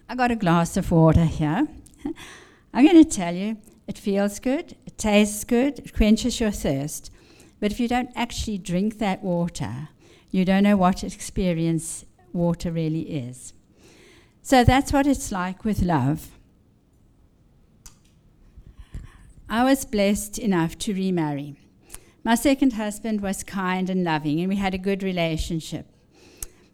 I 0.07 0.15
got 0.15 0.31
a 0.31 0.37
glass 0.37 0.77
of 0.77 0.91
water 0.91 1.25
here. 1.25 1.67
I'm 2.75 2.85
going 2.85 3.03
to 3.03 3.09
tell 3.09 3.35
you, 3.35 3.57
it 3.87 3.97
feels 3.97 4.39
good, 4.39 4.77
it 4.85 4.99
tastes 4.99 5.45
good, 5.45 5.79
it 5.79 5.95
quenches 5.95 6.41
your 6.41 6.51
thirst. 6.51 7.11
But 7.59 7.73
if 7.73 7.81
you 7.81 7.89
don't 7.89 8.11
actually 8.15 8.59
drink 8.59 8.99
that 8.99 9.23
water, 9.23 9.89
you 10.31 10.45
don't 10.45 10.65
know 10.65 10.77
what 10.77 11.03
experience 11.03 12.05
water 12.35 12.71
really 12.71 13.03
is. 13.03 13.55
So 14.51 14.65
that's 14.65 14.93
what 14.93 15.07
it's 15.07 15.31
like 15.31 15.65
with 15.65 15.81
love. 15.81 16.37
I 19.49 19.63
was 19.63 19.85
blessed 19.85 20.41
enough 20.41 20.77
to 20.79 20.93
remarry. 20.93 21.55
My 22.25 22.35
second 22.35 22.73
husband 22.73 23.21
was 23.21 23.45
kind 23.45 23.89
and 23.89 24.03
loving, 24.03 24.41
and 24.41 24.49
we 24.49 24.57
had 24.57 24.75
a 24.75 24.87
good 24.89 25.05
relationship. 25.05 25.87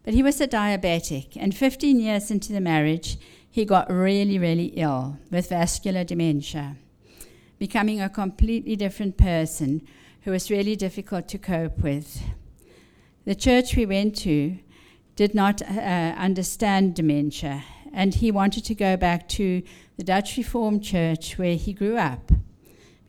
But 0.03 0.15
he 0.15 0.23
was 0.23 0.41
a 0.41 0.47
diabetic, 0.47 1.37
and 1.39 1.55
15 1.55 1.99
years 1.99 2.31
into 2.31 2.51
the 2.51 2.59
marriage, 2.59 3.19
he 3.47 3.63
got 3.63 3.91
really, 3.91 4.39
really 4.39 4.73
ill 4.75 5.19
with 5.29 5.49
vascular 5.49 6.03
dementia 6.03 6.77
becoming 7.59 8.01
a 8.01 8.09
completely 8.09 8.75
different 8.75 9.17
person 9.17 9.83
who 10.23 10.31
was 10.31 10.49
really 10.49 10.75
difficult 10.75 11.27
to 11.27 11.37
cope 11.37 11.77
with. 11.77 12.23
The 13.25 13.35
church 13.35 13.75
we 13.75 13.85
went 13.85 14.15
to 14.17 14.57
did 15.17 15.33
not 15.33 15.63
uh, 15.63 15.65
understand 15.65 16.93
dementia, 16.93 17.63
and 17.91 18.13
he 18.13 18.31
wanted 18.31 18.63
to 18.63 18.75
go 18.75 18.95
back 18.95 19.27
to 19.27 19.63
the 19.97 20.03
Dutch 20.03 20.37
Reformed 20.37 20.83
Church 20.83 21.39
where 21.39 21.55
he 21.55 21.73
grew 21.73 21.97
up. 21.97 22.31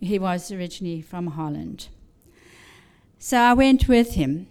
He 0.01 0.19
was 0.19 0.51
originally 0.51 1.03
from 1.03 1.29
Holland. 1.29 1.89
So 3.19 3.37
I 3.37 3.53
went 3.53 3.89
with 3.89 4.15
him, 4.15 4.47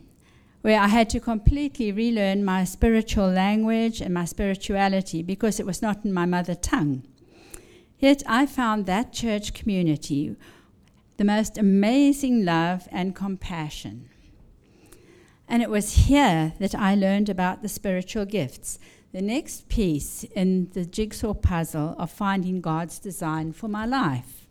where 0.61 0.79
I 0.79 0.87
had 0.87 1.09
to 1.11 1.19
completely 1.19 1.91
relearn 1.91 2.45
my 2.45 2.63
spiritual 2.63 3.29
language 3.29 4.01
and 4.01 4.13
my 4.13 4.25
spirituality 4.25 5.23
because 5.23 5.59
it 5.59 5.65
was 5.65 5.81
not 5.81 6.05
in 6.05 6.13
my 6.13 6.27
mother 6.27 6.53
tongue. 6.53 7.03
Yet 7.97 8.21
I 8.27 8.45
found 8.45 8.85
that 8.85 9.13
church 9.13 9.55
community 9.55 10.35
the 11.17 11.25
most 11.25 11.57
amazing 11.57 12.45
love 12.45 12.87
and 12.91 13.15
compassion. 13.15 14.09
And 15.47 15.61
it 15.61 15.69
was 15.69 16.07
here 16.07 16.53
that 16.59 16.75
I 16.75 16.95
learned 16.95 17.29
about 17.29 17.61
the 17.61 17.69
spiritual 17.69 18.25
gifts, 18.25 18.79
the 19.13 19.21
next 19.21 19.69
piece 19.69 20.23
in 20.35 20.69
the 20.73 20.85
jigsaw 20.85 21.33
puzzle 21.33 21.95
of 21.97 22.11
finding 22.11 22.59
God's 22.59 22.99
design 22.99 23.53
for 23.53 23.67
my 23.67 23.85
life. 23.85 24.47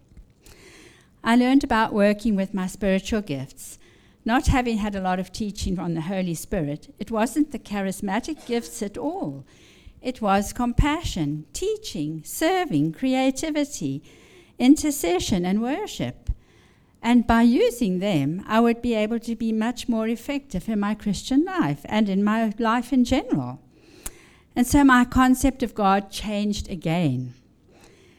I 1.22 1.36
learned 1.36 1.64
about 1.64 1.92
working 1.92 2.36
with 2.36 2.54
my 2.54 2.66
spiritual 2.66 3.20
gifts. 3.20 3.78
Not 4.24 4.46
having 4.46 4.78
had 4.78 4.94
a 4.94 5.00
lot 5.00 5.20
of 5.20 5.32
teaching 5.32 5.78
on 5.78 5.94
the 5.94 6.00
Holy 6.02 6.34
Spirit, 6.34 6.94
it 6.98 7.10
wasn't 7.10 7.52
the 7.52 7.58
charismatic 7.58 8.46
gifts 8.46 8.82
at 8.82 8.96
all. 8.96 9.44
It 10.00 10.20
was 10.22 10.52
compassion, 10.52 11.46
teaching, 11.52 12.22
serving, 12.24 12.92
creativity, 12.92 14.02
intercession, 14.58 15.44
and 15.44 15.62
worship. 15.62 16.25
And 17.06 17.24
by 17.24 17.42
using 17.42 18.00
them, 18.00 18.42
I 18.48 18.58
would 18.58 18.82
be 18.82 18.94
able 18.94 19.20
to 19.20 19.36
be 19.36 19.52
much 19.52 19.88
more 19.88 20.08
effective 20.08 20.68
in 20.68 20.80
my 20.80 20.96
Christian 20.96 21.44
life 21.44 21.82
and 21.84 22.08
in 22.08 22.24
my 22.24 22.52
life 22.58 22.92
in 22.92 23.04
general. 23.04 23.60
And 24.56 24.66
so 24.66 24.82
my 24.82 25.04
concept 25.04 25.62
of 25.62 25.72
God 25.72 26.10
changed 26.10 26.68
again. 26.68 27.34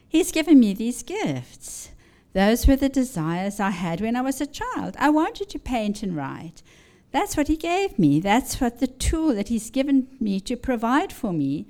He's 0.08 0.32
given 0.32 0.58
me 0.58 0.74
these 0.74 1.04
gifts. 1.04 1.90
Those 2.32 2.66
were 2.66 2.78
the 2.78 2.88
desires 2.88 3.60
I 3.60 3.72
had 3.72 4.00
when 4.00 4.16
I 4.16 4.22
was 4.22 4.40
a 4.40 4.48
child. 4.48 4.96
I 4.98 5.10
wanted 5.10 5.50
to 5.50 5.60
paint 5.60 6.02
and 6.02 6.16
write. 6.16 6.64
That's 7.12 7.36
what 7.36 7.50
He 7.50 7.58
gave 7.58 8.00
me. 8.00 8.22
That's 8.22 8.62
what 8.62 8.80
the 8.80 8.88
tool 8.88 9.36
that 9.36 9.50
He's 9.50 9.70
given 9.70 10.08
me 10.22 10.40
to 10.40 10.56
provide 10.56 11.12
for 11.12 11.34
me 11.34 11.68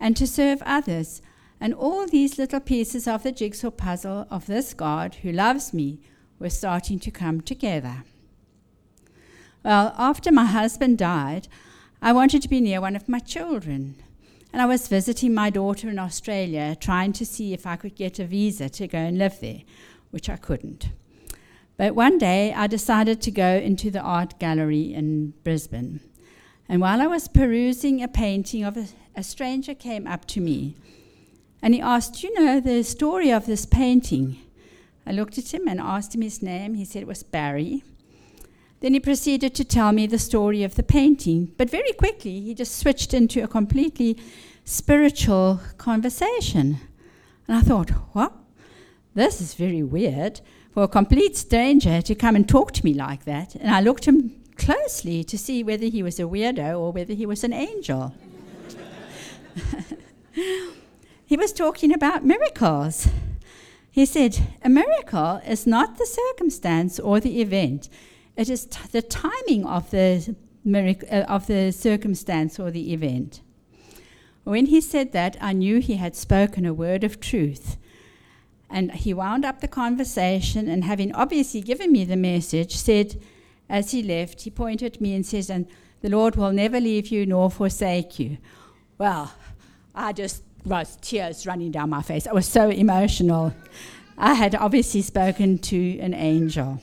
and 0.00 0.16
to 0.16 0.26
serve 0.26 0.62
others. 0.66 1.22
And 1.60 1.72
all 1.72 2.08
these 2.08 2.38
little 2.38 2.58
pieces 2.58 3.06
of 3.06 3.22
the 3.22 3.30
jigsaw 3.30 3.70
puzzle 3.70 4.26
of 4.30 4.46
this 4.46 4.74
God 4.74 5.14
who 5.22 5.30
loves 5.30 5.72
me 5.72 6.00
were 6.40 6.50
starting 6.50 6.98
to 6.98 7.10
come 7.10 7.40
together. 7.40 8.02
Well, 9.62 9.94
after 9.96 10.32
my 10.32 10.46
husband 10.46 10.98
died, 10.98 11.46
I 12.02 12.12
wanted 12.12 12.40
to 12.42 12.48
be 12.48 12.60
near 12.60 12.80
one 12.80 12.96
of 12.96 13.08
my 13.08 13.18
children. 13.18 14.02
And 14.52 14.60
I 14.60 14.66
was 14.66 14.88
visiting 14.88 15.32
my 15.34 15.50
daughter 15.50 15.88
in 15.88 15.98
Australia, 15.98 16.74
trying 16.80 17.12
to 17.12 17.26
see 17.26 17.52
if 17.52 17.66
I 17.66 17.76
could 17.76 17.94
get 17.94 18.18
a 18.18 18.24
visa 18.24 18.68
to 18.70 18.88
go 18.88 18.98
and 18.98 19.18
live 19.18 19.38
there, 19.40 19.60
which 20.10 20.28
I 20.28 20.36
couldn't. 20.36 20.90
But 21.76 21.94
one 21.94 22.18
day 22.18 22.52
I 22.52 22.66
decided 22.66 23.20
to 23.22 23.30
go 23.30 23.54
into 23.56 23.90
the 23.90 24.00
art 24.00 24.38
gallery 24.38 24.92
in 24.92 25.34
Brisbane. 25.44 26.00
And 26.68 26.80
while 26.80 27.00
I 27.00 27.06
was 27.06 27.28
perusing 27.28 28.02
a 28.02 28.08
painting 28.08 28.64
of 28.64 28.76
a, 28.76 28.86
a 29.14 29.22
stranger 29.22 29.74
came 29.74 30.06
up 30.06 30.24
to 30.26 30.40
me 30.40 30.76
and 31.62 31.74
he 31.74 31.80
asked, 31.80 32.22
You 32.22 32.32
know 32.34 32.60
the 32.60 32.82
story 32.82 33.30
of 33.30 33.46
this 33.46 33.66
painting? 33.66 34.38
I 35.10 35.12
looked 35.12 35.38
at 35.38 35.52
him 35.52 35.66
and 35.66 35.80
asked 35.80 36.14
him 36.14 36.20
his 36.20 36.40
name. 36.40 36.74
He 36.74 36.84
said 36.84 37.02
it 37.02 37.08
was 37.08 37.24
Barry. 37.24 37.82
Then 38.78 38.94
he 38.94 39.00
proceeded 39.00 39.56
to 39.56 39.64
tell 39.64 39.90
me 39.90 40.06
the 40.06 40.20
story 40.20 40.62
of 40.62 40.76
the 40.76 40.84
painting. 40.84 41.52
But 41.58 41.68
very 41.68 41.90
quickly, 41.94 42.40
he 42.40 42.54
just 42.54 42.78
switched 42.78 43.12
into 43.12 43.42
a 43.42 43.48
completely 43.48 44.16
spiritual 44.64 45.62
conversation. 45.78 46.78
And 47.48 47.56
I 47.56 47.60
thought, 47.62 47.90
what? 48.12 48.32
This 49.12 49.40
is 49.40 49.54
very 49.54 49.82
weird 49.82 50.42
for 50.72 50.84
a 50.84 50.88
complete 50.88 51.36
stranger 51.36 52.00
to 52.02 52.14
come 52.14 52.36
and 52.36 52.48
talk 52.48 52.70
to 52.74 52.84
me 52.84 52.94
like 52.94 53.24
that. 53.24 53.56
And 53.56 53.74
I 53.74 53.80
looked 53.80 54.04
him 54.04 54.40
closely 54.56 55.24
to 55.24 55.36
see 55.36 55.64
whether 55.64 55.86
he 55.86 56.04
was 56.04 56.20
a 56.20 56.22
weirdo 56.22 56.78
or 56.78 56.92
whether 56.92 57.14
he 57.14 57.26
was 57.26 57.42
an 57.42 57.52
angel. 57.52 58.14
he 61.26 61.36
was 61.36 61.52
talking 61.52 61.92
about 61.92 62.24
miracles. 62.24 63.08
He 63.90 64.06
said, 64.06 64.38
A 64.62 64.68
miracle 64.68 65.40
is 65.46 65.66
not 65.66 65.98
the 65.98 66.06
circumstance 66.06 67.00
or 67.00 67.20
the 67.20 67.40
event, 67.40 67.88
it 68.36 68.48
is 68.48 68.66
t- 68.66 68.78
the 68.90 69.02
timing 69.02 69.66
of 69.66 69.90
the, 69.90 70.34
mirac- 70.64 71.04
uh, 71.10 71.24
of 71.28 71.46
the 71.46 71.72
circumstance 71.72 72.58
or 72.58 72.70
the 72.70 72.92
event. 72.92 73.40
When 74.44 74.66
he 74.66 74.80
said 74.80 75.12
that, 75.12 75.36
I 75.40 75.52
knew 75.52 75.80
he 75.80 75.96
had 75.96 76.16
spoken 76.16 76.64
a 76.64 76.72
word 76.72 77.04
of 77.04 77.20
truth. 77.20 77.76
And 78.70 78.92
he 78.92 79.12
wound 79.12 79.44
up 79.44 79.60
the 79.60 79.68
conversation, 79.68 80.68
and 80.68 80.84
having 80.84 81.12
obviously 81.12 81.60
given 81.60 81.90
me 81.90 82.04
the 82.04 82.16
message, 82.16 82.76
said, 82.76 83.20
as 83.68 83.90
he 83.90 84.02
left, 84.02 84.42
he 84.42 84.50
pointed 84.50 84.94
at 84.94 85.00
me 85.00 85.14
and 85.14 85.26
says, 85.26 85.50
And 85.50 85.66
the 86.00 86.08
Lord 86.08 86.36
will 86.36 86.52
never 86.52 86.80
leave 86.80 87.08
you 87.08 87.26
nor 87.26 87.50
forsake 87.50 88.18
you. 88.18 88.38
Well, 88.98 89.32
I 89.94 90.12
just 90.12 90.42
was 90.64 90.96
tears 91.00 91.46
running 91.46 91.70
down 91.70 91.90
my 91.90 92.02
face. 92.02 92.26
I 92.26 92.32
was 92.32 92.46
so 92.46 92.68
emotional. 92.70 93.54
I 94.18 94.34
had 94.34 94.54
obviously 94.54 95.02
spoken 95.02 95.58
to 95.58 95.98
an 95.98 96.14
angel. 96.14 96.82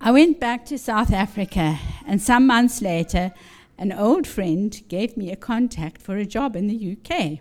I 0.00 0.10
went 0.10 0.40
back 0.40 0.66
to 0.66 0.78
South 0.78 1.12
Africa, 1.12 1.78
and 2.06 2.20
some 2.20 2.46
months 2.46 2.82
later, 2.82 3.32
an 3.78 3.92
old 3.92 4.26
friend 4.26 4.80
gave 4.88 5.16
me 5.16 5.30
a 5.30 5.36
contact 5.36 6.00
for 6.00 6.16
a 6.16 6.26
job 6.26 6.56
in 6.56 6.66
the 6.66 6.96
UK. 6.96 7.38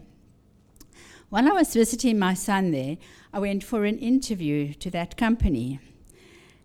While 1.29 1.47
I 1.47 1.53
was 1.53 1.73
visiting 1.73 2.19
my 2.19 2.33
son 2.33 2.71
there, 2.71 2.97
I 3.33 3.39
went 3.39 3.63
for 3.63 3.85
an 3.85 3.97
interview 3.97 4.73
to 4.73 4.91
that 4.91 5.15
company. 5.17 5.79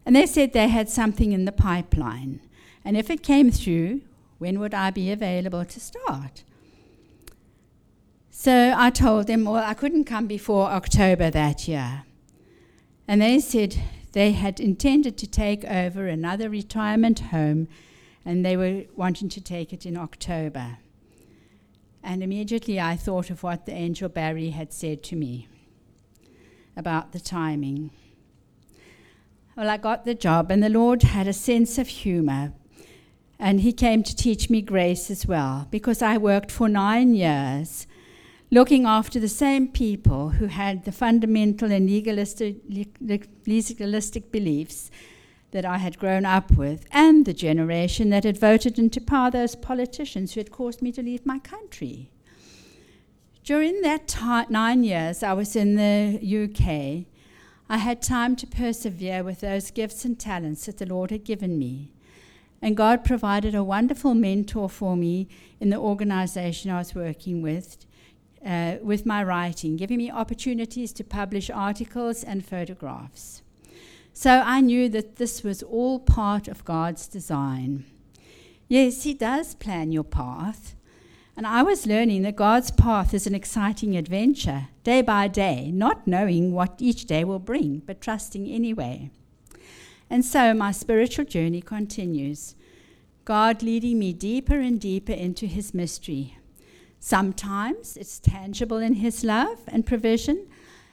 And 0.05 0.16
they 0.16 0.26
said 0.26 0.52
they 0.52 0.69
had 0.69 0.88
something 0.88 1.33
in 1.33 1.45
the 1.45 1.52
pipeline. 1.52 2.40
And 2.85 2.97
if 2.97 3.09
it 3.09 3.23
came 3.23 3.50
through, 3.50 4.02
when 4.38 4.59
would 4.61 4.75
I 4.75 4.90
be 4.90 5.11
available 5.11 5.64
to 5.64 5.81
start? 5.81 6.43
So 8.47 8.73
I 8.76 8.91
told 8.91 9.26
them, 9.26 9.45
well, 9.45 9.57
I 9.57 9.75
couldn't 9.75 10.05
come 10.05 10.29
before 10.29 10.71
October 10.71 11.31
that 11.31 11.67
year. 11.67 12.05
And 13.09 13.21
they 13.21 13.41
said 13.41 13.76
they 14.12 14.31
had 14.31 14.61
intended 14.61 15.19
to 15.19 15.26
take 15.26 15.65
over 15.65 16.07
another 16.07 16.49
retirement 16.49 17.19
home 17.19 17.67
and 18.25 18.47
they 18.47 18.57
were 18.57 18.85
wanting 18.95 19.29
to 19.31 19.41
take 19.41 19.73
it 19.73 19.85
in 19.85 19.97
October. 19.97 20.79
And 22.05 22.23
immediately 22.23 22.79
I 22.79 22.95
thought 22.95 23.31
of 23.31 23.43
what 23.43 23.67
the 23.67 23.73
angel 23.73 24.09
Barry 24.09 24.50
had 24.50 24.73
said 24.73 25.03
to 25.03 25.17
me 25.17 25.49
about 26.76 27.11
the 27.11 27.19
timing. 27.19 27.91
Well, 29.57 29.69
I 29.69 29.76
got 29.76 30.05
the 30.05 30.15
job, 30.15 30.53
and 30.53 30.62
the 30.62 30.69
Lord 30.69 31.03
had 31.03 31.26
a 31.26 31.33
sense 31.33 31.79
of 31.79 31.88
humor. 31.88 32.53
And 33.41 33.62
He 33.62 33.73
came 33.73 34.05
to 34.05 34.15
teach 34.15 34.49
me 34.49 34.62
grace 34.62 35.11
as 35.11 35.26
well, 35.26 35.67
because 35.69 36.00
I 36.00 36.17
worked 36.17 36.53
for 36.53 36.69
nine 36.69 37.12
years 37.12 37.88
looking 38.50 38.87
after 38.87 39.19
the 39.19 39.29
same 39.29 39.69
people 39.69 40.31
who 40.31 40.47
had 40.47 40.85
the 40.85 40.93
fundamental 40.93 41.73
and 41.73 41.88
legalistic, 41.88 42.57
legalistic 43.47 44.31
beliefs 44.31 44.91
that 45.50 45.65
I 45.65 45.79
had 45.79 45.99
grown 45.99 46.25
up 46.25 46.53
with, 46.53 46.87
and 46.91 47.25
the 47.25 47.33
generation 47.33 48.11
that 48.11 48.25
had 48.25 48.38
voted 48.38 48.79
into 48.79 49.00
power 49.00 49.31
those 49.31 49.57
politicians 49.57 50.35
who 50.35 50.41
had 50.41 50.50
caused 50.50 50.83
me 50.83 50.93
to 50.93 51.03
leave 51.03 51.25
my 51.25 51.38
country. 51.38 52.11
During 53.43 53.81
that 53.83 54.09
t- 54.09 54.19
nine 54.50 54.85
years 54.85 55.23
I 55.23 55.33
was 55.33 55.55
in 55.55 55.76
the 55.76 56.19
UK, 56.21 57.07
I 57.69 57.79
had 57.79 58.02
time 58.02 58.37
to 58.37 58.47
persevere 58.47 59.23
with 59.25 59.41
those 59.41 59.71
gifts 59.71 60.04
and 60.04 60.19
talents 60.19 60.67
that 60.67 60.78
the 60.78 60.87
Lord 60.87 61.11
had 61.11 61.25
given 61.25 61.59
me. 61.59 61.93
And 62.61 62.76
God 62.76 63.04
provided 63.04 63.54
a 63.54 63.65
wonderful 63.65 64.15
mentor 64.15 64.69
for 64.69 64.97
me 64.97 65.28
in 65.61 65.71
the 65.71 65.78
organization 65.78 66.71
I 66.71 66.78
was 66.78 66.95
working 66.95 67.43
with 67.43 67.87
uh, 68.47 68.76
with 68.80 69.04
my 69.04 69.23
writing, 69.25 69.76
giving 69.76 69.99
me 69.99 70.11
opportunities 70.11 70.93
to 70.93 71.04
publish 71.04 71.50
articles 71.50 72.23
and 72.23 72.47
photographs. 72.47 73.43
So 74.13 74.43
I 74.45 74.61
knew 74.61 74.89
that 74.91 75.17
this 75.17 75.43
was 75.43 75.63
all 75.63 75.99
part 75.99 76.49
of 76.49 76.65
God's 76.65 77.09
design. 77.09 77.85
Yes, 78.69 79.02
He 79.02 79.13
does 79.13 79.54
plan 79.54 79.93
your 79.93 80.04
path. 80.04 80.75
And 81.37 81.47
I 81.47 81.63
was 81.63 81.87
learning 81.87 82.23
that 82.23 82.37
God's 82.37 82.71
path 82.71 83.13
is 83.13 83.26
an 83.26 83.35
exciting 83.35 83.95
adventure, 83.95 84.69
day 84.85 85.02
by 85.02 85.28
day, 85.28 85.71
not 85.71 86.06
knowing 86.06 86.52
what 86.52 86.76
each 86.78 87.04
day 87.04 87.25
will 87.25 87.39
bring, 87.39 87.82
but 87.85 88.00
trusting 88.00 88.49
anyway. 88.49 89.11
And 90.09 90.25
so 90.25 90.54
my 90.54 90.73
spiritual 90.73 91.26
journey 91.26 91.61
continues, 91.61 92.54
God 93.26 93.63
leading 93.63 93.99
me 93.99 94.15
deeper 94.15 94.61
and 94.61 94.80
deeper 94.80 95.13
into 95.13 95.47
His 95.47 95.75
mystery, 95.75 96.39
Sometimes 97.00 97.97
it's 97.97 98.19
tangible 98.19 98.78
in 98.78 98.95
His 98.95 99.25
love 99.25 99.61
and 99.69 99.87
provision, 99.87 100.47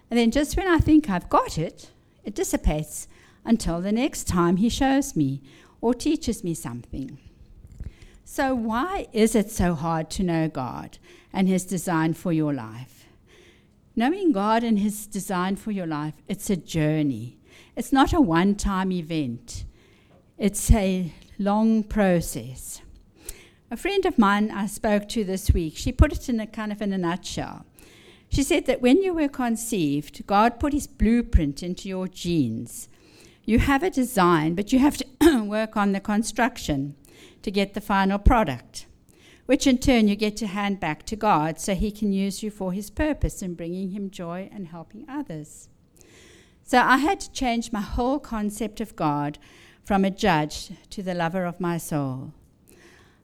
and 0.09 0.19
then 0.19 0.31
just 0.31 0.55
when 0.57 0.67
I 0.67 0.77
think 0.77 1.09
I've 1.09 1.29
got 1.29 1.57
it, 1.57 1.91
it 2.23 2.35
dissipates 2.35 3.07
until 3.45 3.81
the 3.81 3.91
next 3.91 4.27
time 4.27 4.57
He 4.57 4.69
shows 4.69 5.15
me 5.15 5.41
or 5.81 5.93
teaches 5.93 6.43
me 6.43 6.53
something. 6.53 7.17
So, 8.25 8.55
why 8.55 9.07
is 9.11 9.35
it 9.35 9.51
so 9.51 9.75
hard 9.75 10.09
to 10.11 10.23
know 10.23 10.47
God 10.47 10.97
and 11.33 11.47
His 11.47 11.65
design 11.65 12.13
for 12.13 12.31
your 12.31 12.53
life? 12.53 13.05
Knowing 13.95 14.31
God 14.31 14.63
and 14.63 14.79
His 14.79 15.05
design 15.05 15.55
for 15.55 15.71
your 15.71 15.85
life, 15.85 16.15
it's 16.27 16.49
a 16.49 16.55
journey. 16.55 17.37
It's 17.75 17.91
not 17.91 18.13
a 18.13 18.21
one 18.21 18.55
time 18.55 18.91
event, 18.91 19.65
it's 20.37 20.71
a 20.71 21.11
long 21.37 21.83
process. 21.83 22.81
A 23.73 23.75
friend 23.75 24.05
of 24.05 24.19
mine 24.19 24.51
I 24.51 24.67
spoke 24.67 25.09
to 25.09 25.23
this 25.23 25.49
week, 25.49 25.77
she 25.77 25.91
put 25.91 26.13
it 26.13 26.29
in 26.29 26.39
a 26.39 26.45
kind 26.45 26.71
of 26.71 26.79
in 26.79 26.93
a 26.93 26.97
nutshell. 26.99 27.65
She 28.29 28.43
said 28.43 28.67
that 28.67 28.83
when 28.83 29.01
you 29.01 29.15
were 29.15 29.27
conceived, 29.27 30.27
God 30.27 30.59
put 30.59 30.73
his 30.73 30.85
blueprint 30.85 31.63
into 31.63 31.89
your 31.89 32.07
genes. 32.07 32.87
You 33.45 33.57
have 33.57 33.81
a 33.81 33.89
design, 33.89 34.53
but 34.53 34.71
you 34.71 34.77
have 34.77 34.97
to 34.97 35.43
work 35.45 35.75
on 35.75 35.91
the 35.91 35.99
construction 35.99 36.95
to 37.41 37.49
get 37.49 37.73
the 37.73 37.81
final 37.81 38.19
product, 38.19 38.85
which 39.47 39.65
in 39.65 39.79
turn 39.79 40.07
you 40.07 40.15
get 40.15 40.37
to 40.37 40.45
hand 40.45 40.79
back 40.79 41.03
to 41.07 41.15
God 41.15 41.59
so 41.59 41.73
he 41.73 41.89
can 41.89 42.13
use 42.13 42.43
you 42.43 42.51
for 42.51 42.73
his 42.73 42.91
purpose 42.91 43.41
in 43.41 43.55
bringing 43.55 43.89
him 43.89 44.11
joy 44.11 44.51
and 44.53 44.67
helping 44.67 45.03
others. 45.09 45.67
So 46.61 46.77
I 46.77 46.97
had 46.97 47.19
to 47.21 47.31
change 47.31 47.71
my 47.71 47.81
whole 47.81 48.19
concept 48.19 48.81
of 48.81 48.95
God 48.95 49.39
from 49.83 50.05
a 50.05 50.11
judge 50.11 50.69
to 50.91 51.01
the 51.01 51.15
lover 51.15 51.45
of 51.45 51.59
my 51.59 51.79
soul. 51.79 52.33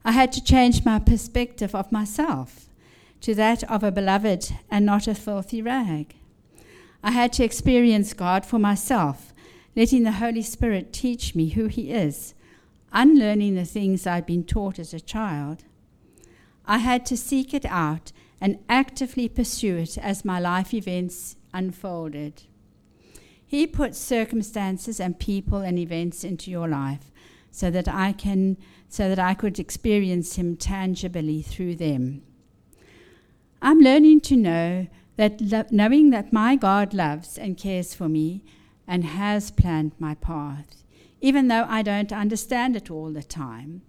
I 0.04 0.12
had 0.12 0.32
to 0.32 0.42
change 0.42 0.84
my 0.84 0.98
perspective 0.98 1.74
of 1.74 1.92
myself 1.92 2.68
to 3.20 3.34
that 3.34 3.62
of 3.64 3.82
a 3.82 3.92
beloved 3.92 4.50
and 4.70 4.86
not 4.86 5.06
a 5.06 5.14
filthy 5.14 5.60
rag. 5.60 6.14
I 7.02 7.10
had 7.10 7.32
to 7.34 7.44
experience 7.44 8.14
God 8.14 8.46
for 8.46 8.58
myself, 8.58 9.34
letting 9.76 10.04
the 10.04 10.12
Holy 10.12 10.42
Spirit 10.42 10.92
teach 10.92 11.34
me 11.34 11.50
who 11.50 11.66
He 11.66 11.92
is, 11.92 12.34
unlearning 12.92 13.54
the 13.54 13.64
things 13.64 14.06
I'd 14.06 14.26
been 14.26 14.44
taught 14.44 14.78
as 14.78 14.94
a 14.94 15.00
child. 15.00 15.64
I 16.64 16.78
had 16.78 17.04
to 17.06 17.16
seek 17.16 17.52
it 17.52 17.66
out 17.66 18.12
and 18.40 18.58
actively 18.68 19.28
pursue 19.28 19.76
it 19.76 19.98
as 19.98 20.24
my 20.24 20.40
life 20.40 20.72
events 20.72 21.36
unfolded. 21.52 22.44
He 23.46 23.66
puts 23.66 23.98
circumstances 23.98 25.00
and 25.00 25.18
people 25.18 25.58
and 25.58 25.78
events 25.78 26.24
into 26.24 26.50
your 26.50 26.68
life 26.68 27.10
so 27.50 27.70
that 27.70 27.88
I 27.88 28.12
can 28.12 28.56
so 28.88 29.08
that 29.08 29.18
I 29.18 29.34
could 29.34 29.58
experience 29.58 30.36
him 30.36 30.56
tangibly 30.56 31.42
through 31.42 31.76
them. 31.76 32.22
I'm 33.62 33.78
learning 33.78 34.22
to 34.22 34.36
know 34.36 34.88
that 35.16 35.40
lo- 35.40 35.64
knowing 35.70 36.10
that 36.10 36.32
my 36.32 36.56
God 36.56 36.94
loves 36.94 37.38
and 37.38 37.56
cares 37.56 37.94
for 37.94 38.08
me 38.08 38.42
and 38.88 39.04
has 39.04 39.50
planned 39.50 39.92
my 39.98 40.14
path, 40.14 40.82
even 41.20 41.48
though 41.48 41.66
I 41.68 41.82
don't 41.82 42.12
understand 42.12 42.74
it 42.74 42.90
all 42.90 43.12
the 43.12 43.22
time. 43.22 43.82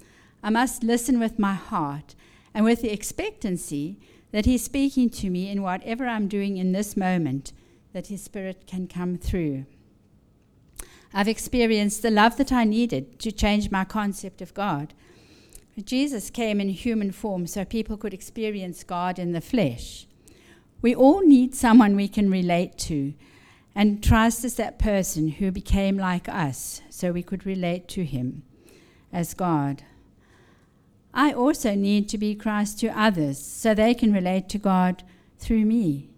I 0.44 0.50
must 0.50 0.84
listen 0.84 1.20
with 1.20 1.40
my 1.40 1.54
heart 1.54 2.16
and 2.54 2.66
with 2.66 2.82
the 2.82 2.92
expectancy 2.92 3.98
that 4.32 4.46
He's 4.46 4.64
speaking 4.64 5.10
to 5.10 5.30
me 5.30 5.50
in 5.50 5.62
whatever 5.62 6.06
I'm 6.06 6.28
doing 6.28 6.58
in 6.58 6.72
this 6.72 6.98
moment, 6.98 7.54
that 7.94 8.08
His 8.08 8.22
Spirit 8.22 8.68
can 8.68 8.88
come 8.88 9.18
through. 9.18 9.66
I've 11.14 11.28
experienced 11.28 12.02
the 12.02 12.12
love 12.12 12.38
that 12.38 12.52
I 12.52 12.64
needed 12.64 13.20
to 13.20 13.32
change 13.32 13.72
my 13.72 13.84
concept 13.84 14.42
of 14.42 14.54
God. 14.54 14.94
Jesus 15.84 16.30
came 16.30 16.62
in 16.62 16.70
human 16.70 17.12
form 17.12 17.48
so 17.48 17.66
people 17.66 17.98
could 17.98 18.14
experience 18.14 18.84
God 18.84 19.18
in 19.18 19.32
the 19.32 19.42
flesh. 19.42 20.06
We 20.82 20.96
all 20.96 21.22
need 21.22 21.56
someone 21.56 21.96
we 21.96 22.08
can 22.08 22.30
relate 22.30 22.78
to, 22.80 23.14
and 23.74 24.06
Christ 24.06 24.44
is 24.46 24.56
that 24.56 24.80
person 24.80 25.30
who 25.30 25.52
became 25.52 25.98
like 25.98 26.28
us 26.28 26.82
so 26.90 27.12
we 27.12 27.24
could 27.24 27.46
relate 27.46 27.88
to 27.90 28.04
him 28.04 28.44
as 29.12 29.34
God. 29.34 29.84
I 31.14 31.34
also 31.34 31.76
need 31.76 32.08
to 32.10 32.18
be 32.18 32.36
Christ 32.36 32.80
to 32.80 32.88
others 32.88 33.44
so 33.44 33.74
they 33.74 33.94
can 33.94 34.14
relate 34.14 34.48
to 34.50 34.58
God 34.58 35.04
through 35.38 35.66
me, 35.66 36.10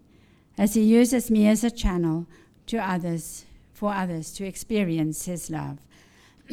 as 0.56 0.74
He 0.74 0.82
uses 0.82 1.30
me 1.30 1.48
as 1.48 1.64
a 1.64 1.70
channel 1.70 2.26
to 2.66 2.78
others, 2.78 3.44
for 3.74 3.92
others 3.92 4.32
to 4.32 4.46
experience 4.46 5.26
His 5.26 5.50
love. 5.50 5.78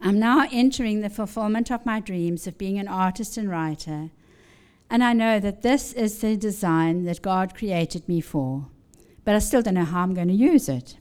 I'm 0.00 0.18
now 0.18 0.46
entering 0.50 1.00
the 1.00 1.10
fulfillment 1.10 1.70
of 1.70 1.84
my 1.84 2.00
dreams 2.00 2.46
of 2.46 2.56
being 2.56 2.78
an 2.78 2.88
artist 2.88 3.36
and 3.36 3.50
writer, 3.50 4.10
and 4.88 5.02
I 5.02 5.12
know 5.12 5.40
that 5.40 5.62
this 5.62 5.92
is 5.92 6.20
the 6.20 6.36
design 6.36 7.04
that 7.04 7.20
God 7.20 7.54
created 7.54 8.08
me 8.08 8.20
for, 8.20 8.68
but 9.24 9.34
I 9.34 9.40
still 9.40 9.62
don't 9.62 9.74
know 9.74 9.84
how 9.84 10.02
I'm 10.02 10.14
going 10.14 10.28
to 10.28 10.34
use 10.34 10.68
it. 10.68 10.96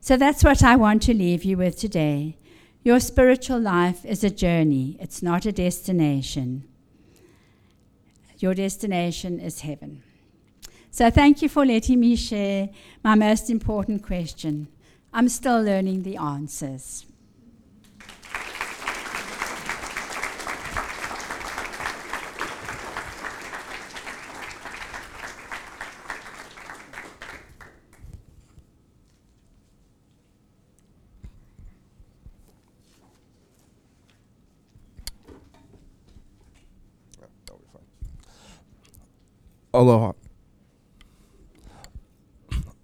So 0.00 0.16
that's 0.16 0.44
what 0.44 0.62
I 0.62 0.76
want 0.76 1.02
to 1.02 1.14
leave 1.14 1.44
you 1.44 1.56
with 1.56 1.76
today. 1.76 2.38
Your 2.84 3.00
spiritual 3.00 3.58
life 3.58 4.04
is 4.04 4.22
a 4.22 4.30
journey, 4.30 4.96
it's 5.00 5.22
not 5.22 5.44
a 5.44 5.52
destination. 5.52 6.64
Your 8.38 8.54
destination 8.54 9.40
is 9.40 9.62
heaven. 9.62 10.04
So, 10.90 11.10
thank 11.10 11.42
you 11.42 11.48
for 11.48 11.64
letting 11.64 12.00
me 12.00 12.16
share 12.16 12.70
my 13.04 13.14
most 13.14 13.50
important 13.50 14.02
question. 14.02 14.68
I'm 15.12 15.28
still 15.28 15.62
learning 15.62 16.02
the 16.02 16.16
answers. 16.16 17.06
Aloha. 39.78 40.17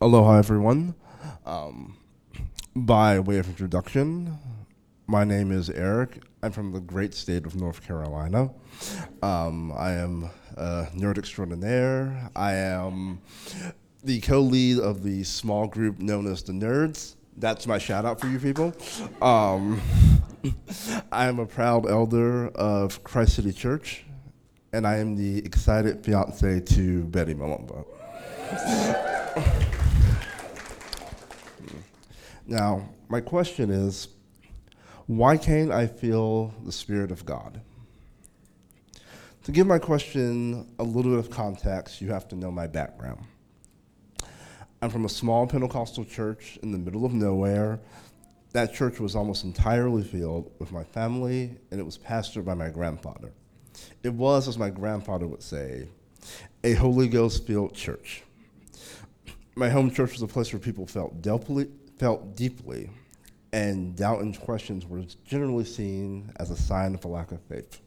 Aloha, 0.05 0.37
everyone. 0.37 0.95
Um, 1.47 1.97
by 2.77 3.19
way 3.21 3.39
of 3.39 3.49
introduction, 3.49 4.37
my 5.07 5.25
name 5.25 5.51
is 5.51 5.71
Eric. 5.71 6.23
I'm 6.43 6.53
from 6.53 6.73
the 6.73 6.81
great 6.81 7.15
state 7.15 7.47
of 7.47 7.57
North 7.57 7.83
Carolina. 7.87 8.51
Um, 9.23 9.73
I 9.73 9.93
am 9.93 10.29
a 10.59 10.89
nerd 10.95 11.17
extraordinaire. 11.17 12.29
I 12.37 12.53
am 12.53 13.23
the 14.03 14.21
co 14.21 14.41
lead 14.41 14.79
of 14.79 15.03
the 15.03 15.25
small 15.25 15.67
group 15.67 15.99
known 15.99 16.31
as 16.31 16.43
the 16.43 16.53
Nerds. 16.53 17.15
That's 17.39 17.67
my 17.67 17.79
shout 17.79 18.05
out 18.05 18.21
for 18.21 18.27
you 18.27 18.39
people. 18.39 18.75
Um, 19.23 19.81
I 21.13 21.29
am 21.29 21.39
a 21.39 21.47
proud 21.47 21.89
elder 21.89 22.49
of 22.49 23.03
Christ 23.05 23.37
City 23.37 23.55
Church, 23.55 24.05
and 24.71 24.87
I 24.87 24.99
am 24.99 25.17
the 25.17 25.39
excited 25.39 26.05
fiance 26.05 26.61
to 26.61 27.05
Betty 27.05 27.35
Malumba. 27.35 27.87
now, 32.47 32.89
my 33.09 33.21
question 33.21 33.71
is 33.71 34.09
why 35.07 35.37
can't 35.37 35.71
I 35.71 35.87
feel 35.87 36.55
the 36.65 36.73
Spirit 36.73 37.11
of 37.11 37.25
God? 37.27 37.61
To 39.45 39.53
give 39.53 39.67
my 39.67 39.79
question 39.79 40.67
a 40.79 40.83
little 40.83 41.13
bit 41.13 41.19
of 41.19 41.31
context, 41.31 42.01
you 42.01 42.11
have 42.11 42.27
to 42.29 42.37
know 42.37 42.51
my 42.51 42.67
background. 42.67 43.25
I'm 44.81 44.89
from 44.91 45.05
a 45.05 45.11
small 45.11 45.47
Pentecostal 45.47 46.05
church 46.05 46.59
in 46.63 46.73
the 46.73 46.79
middle 46.79 47.05
of 47.05 47.13
nowhere. 47.13 47.81
That 48.53 48.73
church 48.73 49.01
was 49.01 49.15
almost 49.15 49.45
entirely 49.45 50.03
filled 50.03 50.51
with 50.59 50.73
my 50.73 50.85
family, 50.85 51.57
and 51.71 51.81
it 51.81 51.85
was 51.85 51.99
pastored 51.99 52.45
by 52.45 52.55
my 52.55 52.71
grandfather. 52.71 53.33
It 54.03 54.15
was, 54.15 54.49
as 54.49 54.57
my 54.57 54.71
grandfather 54.71 55.27
would 55.27 55.43
say, 55.43 55.89
a 56.63 56.75
Holy 56.75 57.09
Ghost 57.09 57.47
filled 57.47 57.75
church. 57.75 58.23
My 59.57 59.69
home 59.69 59.91
church 59.91 60.13
was 60.13 60.23
a 60.23 60.27
place 60.27 60.53
where 60.53 60.61
people 60.61 60.87
felt 60.87 61.21
deeply, 61.21 61.69
felt 61.99 62.37
deeply, 62.37 62.91
and 63.53 63.97
doubt 63.97 64.21
and 64.21 64.39
questions 64.39 64.87
were 64.87 65.03
generally 65.25 65.65
seen 65.65 66.33
as 66.37 66.51
a 66.51 66.57
sign 66.57 66.95
of 66.95 67.05
a 67.05 67.09
lack 67.09 67.33
of 67.33 67.41
faith. 67.43 67.81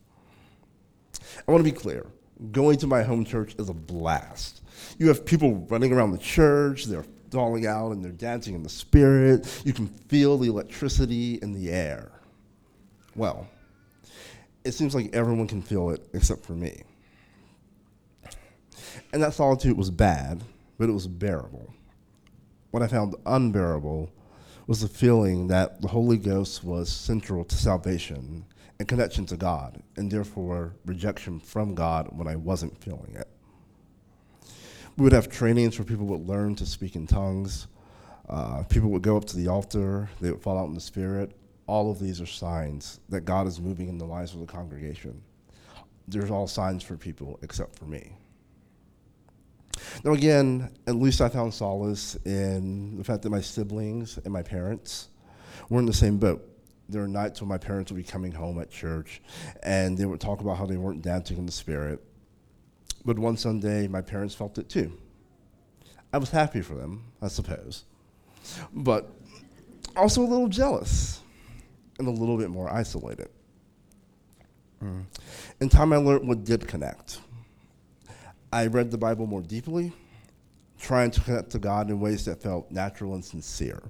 I 1.48 1.52
want 1.52 1.66
to 1.66 1.72
be 1.72 1.78
clear 1.78 2.06
going 2.52 2.78
to 2.78 2.88
my 2.88 3.04
home 3.04 3.26
church 3.26 3.56
is 3.58 3.70
a 3.70 3.74
blast. 3.74 4.62
You 4.98 5.08
have 5.08 5.26
people 5.26 5.56
running 5.70 5.92
around 5.92 6.12
the 6.12 6.18
church, 6.18 6.86
they're 6.86 7.06
falling 7.32 7.66
out 7.66 7.92
and 7.92 8.04
they're 8.04 8.12
dancing 8.12 8.56
in 8.56 8.64
the 8.64 8.70
spirit. 8.70 9.62
You 9.66 9.74
can 9.74 9.88
feel 9.88 10.38
the 10.38 10.50
electricity 10.50 11.40
in 11.42 11.54
the 11.54 11.72
air. 11.72 12.12
Well, 13.16 13.48
it 14.64 14.74
seems 14.74 14.94
like 14.94 15.14
everyone 15.14 15.48
can 15.48 15.62
feel 15.62 15.90
it 15.90 16.08
except 16.14 16.46
for 16.46 16.54
me. 16.54 16.84
And 19.14 19.24
that 19.24 19.34
solitude 19.34 19.78
was 19.78 19.90
bad, 19.90 20.44
but 20.78 20.90
it 20.90 20.94
was 20.94 21.08
bearable. 21.08 21.74
What 22.72 22.84
I 22.84 22.88
found 22.88 23.16
unbearable 23.26 24.12
was 24.68 24.82
the 24.82 24.88
feeling 24.88 25.48
that 25.48 25.82
the 25.82 25.88
Holy 25.88 26.18
Ghost 26.18 26.64
was 26.64 26.92
central 26.92 27.46
to 27.46 27.56
salvation 27.56 28.46
and 28.80 28.88
connection 28.88 29.26
to 29.28 29.38
God, 29.38 29.82
and 29.96 30.12
therefore 30.12 30.76
rejection 30.86 31.40
from 31.40 31.74
God 31.74 32.10
when 32.12 32.28
I 32.28 32.36
wasn't 32.36 32.78
feeling 32.84 33.16
it. 33.16 33.28
We 34.98 35.04
would 35.04 35.14
have 35.14 35.30
trainings 35.30 35.80
where 35.80 35.86
people 35.86 36.06
would 36.08 36.28
learn 36.28 36.56
to 36.56 36.66
speak 36.66 36.96
in 36.96 37.08
tongues. 37.08 37.68
Uh, 38.28 38.64
people 38.64 38.90
would 38.90 39.02
go 39.04 39.16
up 39.16 39.26
to 39.26 39.38
the 39.38 39.48
altar, 39.48 40.10
they 40.20 40.32
would 40.32 40.42
fall 40.42 40.58
out 40.58 40.68
in 40.68 40.74
the 40.74 40.82
Spirit. 40.82 41.32
All 41.66 41.90
of 41.90 42.00
these 42.00 42.20
are 42.20 42.26
signs 42.26 43.00
that 43.10 43.22
God 43.22 43.48
is 43.48 43.62
moving 43.62 43.88
in 43.88 43.98
the 43.98 44.06
lives 44.06 44.34
of 44.34 44.42
the 44.42 44.46
congregation. 44.46 45.22
There's 46.08 46.32
all 46.32 46.48
signs 46.48 46.84
for 46.84 46.98
people 46.98 47.40
except 47.42 47.78
for 47.78 47.86
me. 47.86 48.14
Now, 50.04 50.14
again, 50.14 50.72
at 50.88 50.96
least 50.96 51.22
I 51.22 51.30
found 51.30 51.54
solace 51.54 52.16
in 52.26 52.98
the 52.98 53.04
fact 53.04 53.24
that 53.24 53.30
my 53.30 53.42
siblings 53.42 54.18
and 54.24 54.34
my 54.34 54.44
parents 54.44 55.10
were 55.70 55.80
in 55.80 55.86
the 55.86 55.94
same 55.94 56.18
boat. 56.18 56.48
There 56.90 57.02
were 57.02 57.08
nights 57.08 57.42
when 57.42 57.50
my 57.50 57.58
parents 57.58 57.92
would 57.92 57.98
be 57.98 58.04
coming 58.04 58.32
home 58.32 58.60
at 58.60 58.70
church 58.70 59.22
and 59.64 59.98
they 59.98 60.06
would 60.06 60.22
talk 60.22 60.42
about 60.42 60.58
how 60.58 60.66
they 60.66 60.78
weren't 60.78 61.02
dancing 61.02 61.38
in 61.38 61.46
the 61.46 61.52
spirit. 61.52 62.02
But 63.06 63.20
one 63.20 63.38
Sunday, 63.38 63.88
my 63.88 64.02
parents 64.02 64.34
felt 64.34 64.58
it 64.58 64.70
too. 64.70 64.98
I 66.14 66.18
was 66.18 66.30
happy 66.30 66.62
for 66.62 66.76
them, 66.76 67.04
I 67.22 67.28
suppose, 67.28 67.84
but 68.74 69.12
also 69.96 70.22
a 70.22 70.26
little 70.28 70.48
jealous 70.48 71.20
and 72.00 72.08
a 72.08 72.12
little 72.12 72.38
bit 72.38 72.50
more 72.50 72.72
isolated. 72.72 73.30
Mm. 74.84 75.06
In 75.60 75.70
time, 75.70 75.92
I 75.92 75.98
learned 75.98 76.28
what 76.28 76.44
did 76.44 76.68
connect. 76.68 77.20
I 78.52 78.68
read 78.68 78.92
the 78.92 78.98
Bible 78.98 79.28
more 79.28 79.42
deeply, 79.42 79.92
trying 80.80 81.12
to 81.12 81.22
connect 81.22 81.50
to 81.52 81.60
God 81.60 81.90
in 81.90 82.00
ways 82.00 82.26
that 82.26 82.42
felt 82.42 82.72
natural 82.72 83.14
and 83.14 83.24
sincere. 83.24 83.82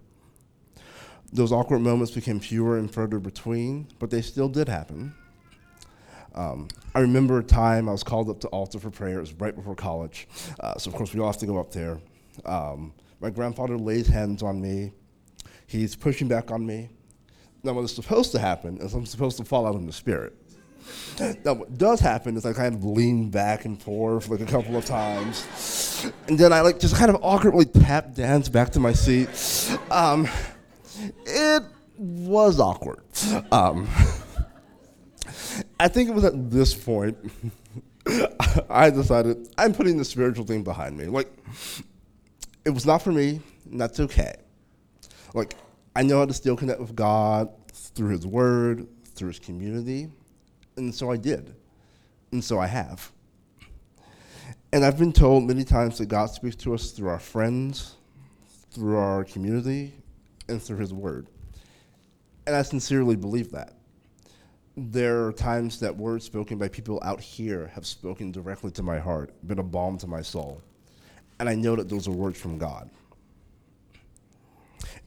Those 1.32 1.52
awkward 1.52 1.80
moments 1.80 2.12
became 2.12 2.40
fewer 2.40 2.78
and 2.78 2.92
further 2.92 3.20
between, 3.20 3.88
but 4.00 4.10
they 4.10 4.22
still 4.22 4.50
did 4.50 4.68
happen. 4.68 5.14
Um, 6.34 6.68
I 6.96 7.00
remember 7.00 7.40
a 7.40 7.44
time 7.44 7.90
I 7.90 7.92
was 7.92 8.04
called 8.04 8.30
up 8.30 8.40
to 8.42 8.48
altar 8.48 8.80
for 8.80 8.90
prayer. 8.90 9.18
It 9.18 9.22
was 9.22 9.34
right 9.34 9.56
before 9.56 9.76
college, 9.76 10.28
uh, 10.60 10.78
so 10.78 10.90
of 10.90 10.96
course 10.96 11.14
we 11.14 11.20
all 11.20 11.28
have 11.28 11.38
to 11.38 11.46
go 11.46 11.60
up 11.60 11.72
there. 11.72 12.00
Um, 12.46 12.94
my 13.20 13.30
grandfather 13.30 13.78
lays 13.78 14.08
hands 14.08 14.42
on 14.44 14.62
me. 14.62 14.92
He's 15.66 15.96
pushing 15.96 16.28
back 16.28 16.52
on 16.52 16.66
me. 16.66 16.90
Now, 17.64 17.74
what 17.74 17.84
is 17.84 17.94
supposed 17.94 18.32
to 18.32 18.40
happen 18.40 18.78
is 18.78 18.94
I'm 18.94 19.06
supposed 19.06 19.38
to 19.38 19.44
fall 19.44 19.68
out 19.68 19.76
in 19.76 19.86
the 19.86 19.94
spirit. 19.94 20.34
Now, 21.44 21.54
what 21.54 21.78
does 21.78 22.00
happen 22.00 22.38
is 22.38 22.46
I 22.46 22.54
kind 22.54 22.76
of 22.76 22.84
lean 22.84 23.30
back 23.30 23.66
and 23.66 23.82
forth 23.82 24.30
like 24.30 24.42
a 24.42 24.46
couple 24.46 24.76
of 24.76 24.86
times, 24.86 26.12
and 26.28 26.38
then 26.38 26.54
I 26.54 26.62
like 26.62 26.80
just 26.80 26.96
kind 26.96 27.10
of 27.10 27.18
awkwardly 27.22 27.66
tap 27.66 28.14
dance 28.14 28.50
back 28.50 28.72
to 28.72 28.80
my 28.80 28.94
seat. 28.94 29.30
Um, 29.92 30.28
it 31.26 31.64
was 31.98 32.60
awkward. 32.60 33.02
Um, 33.52 33.88
I 35.80 35.88
think 35.88 36.10
it 36.10 36.14
was 36.14 36.24
at 36.24 36.52
this 36.52 36.74
point 36.74 37.18
I 38.70 38.90
decided 38.90 39.50
I'm 39.58 39.74
putting 39.74 39.98
the 39.98 40.06
spiritual 40.06 40.46
thing 40.46 40.64
behind 40.64 40.98
me. 40.98 41.06
Like, 41.06 41.32
it 42.66 42.70
was 42.70 42.86
not 42.86 43.02
for 43.02 43.12
me, 43.12 43.42
and 43.70 43.80
that's 43.80 44.00
okay. 44.00 44.36
Like, 45.34 45.56
I 45.96 46.04
know 46.04 46.20
how 46.20 46.26
to 46.26 46.34
still 46.34 46.56
connect 46.56 46.80
with 46.80 46.96
God 46.96 47.50
through 47.74 48.10
His 48.10 48.26
Word, 48.26 48.88
through 49.16 49.30
His 49.30 49.40
community, 49.40 50.10
and 50.78 50.94
so 50.94 51.12
I 51.12 51.18
did. 51.18 51.54
And 52.32 52.44
so 52.44 52.60
I 52.60 52.68
have. 52.68 53.12
And 54.72 54.84
I've 54.84 54.98
been 54.98 55.14
told 55.14 55.46
many 55.46 55.64
times 55.64 55.98
that 55.98 56.08
God 56.08 56.30
speaks 56.30 56.56
to 56.58 56.74
us 56.74 56.92
through 56.92 57.10
our 57.10 57.20
friends, 57.20 57.96
through 58.72 58.98
our 58.98 59.24
community, 59.24 59.94
and 60.50 60.62
through 60.62 60.78
His 60.78 60.94
Word. 60.94 61.28
And 62.46 62.56
I 62.56 62.62
sincerely 62.62 63.16
believe 63.16 63.52
that. 63.52 63.74
There 64.76 65.26
are 65.26 65.32
times 65.32 65.80
that 65.80 65.96
words 65.96 66.26
spoken 66.26 66.58
by 66.58 66.68
people 66.68 67.02
out 67.04 67.20
here 67.20 67.72
have 67.74 67.86
spoken 67.86 68.32
directly 68.32 68.70
to 68.72 68.84
my 68.84 69.00
heart, 69.00 69.32
been 69.48 69.60
a 69.60 69.64
balm 69.64 69.98
to 70.00 70.08
my 70.08 70.22
soul. 70.22 70.62
And 71.40 71.50
I 71.50 71.56
know 71.56 71.76
that 71.76 71.90
those 71.90 72.08
are 72.08 72.12
words 72.12 72.40
from 72.40 72.58
God. 72.58 72.90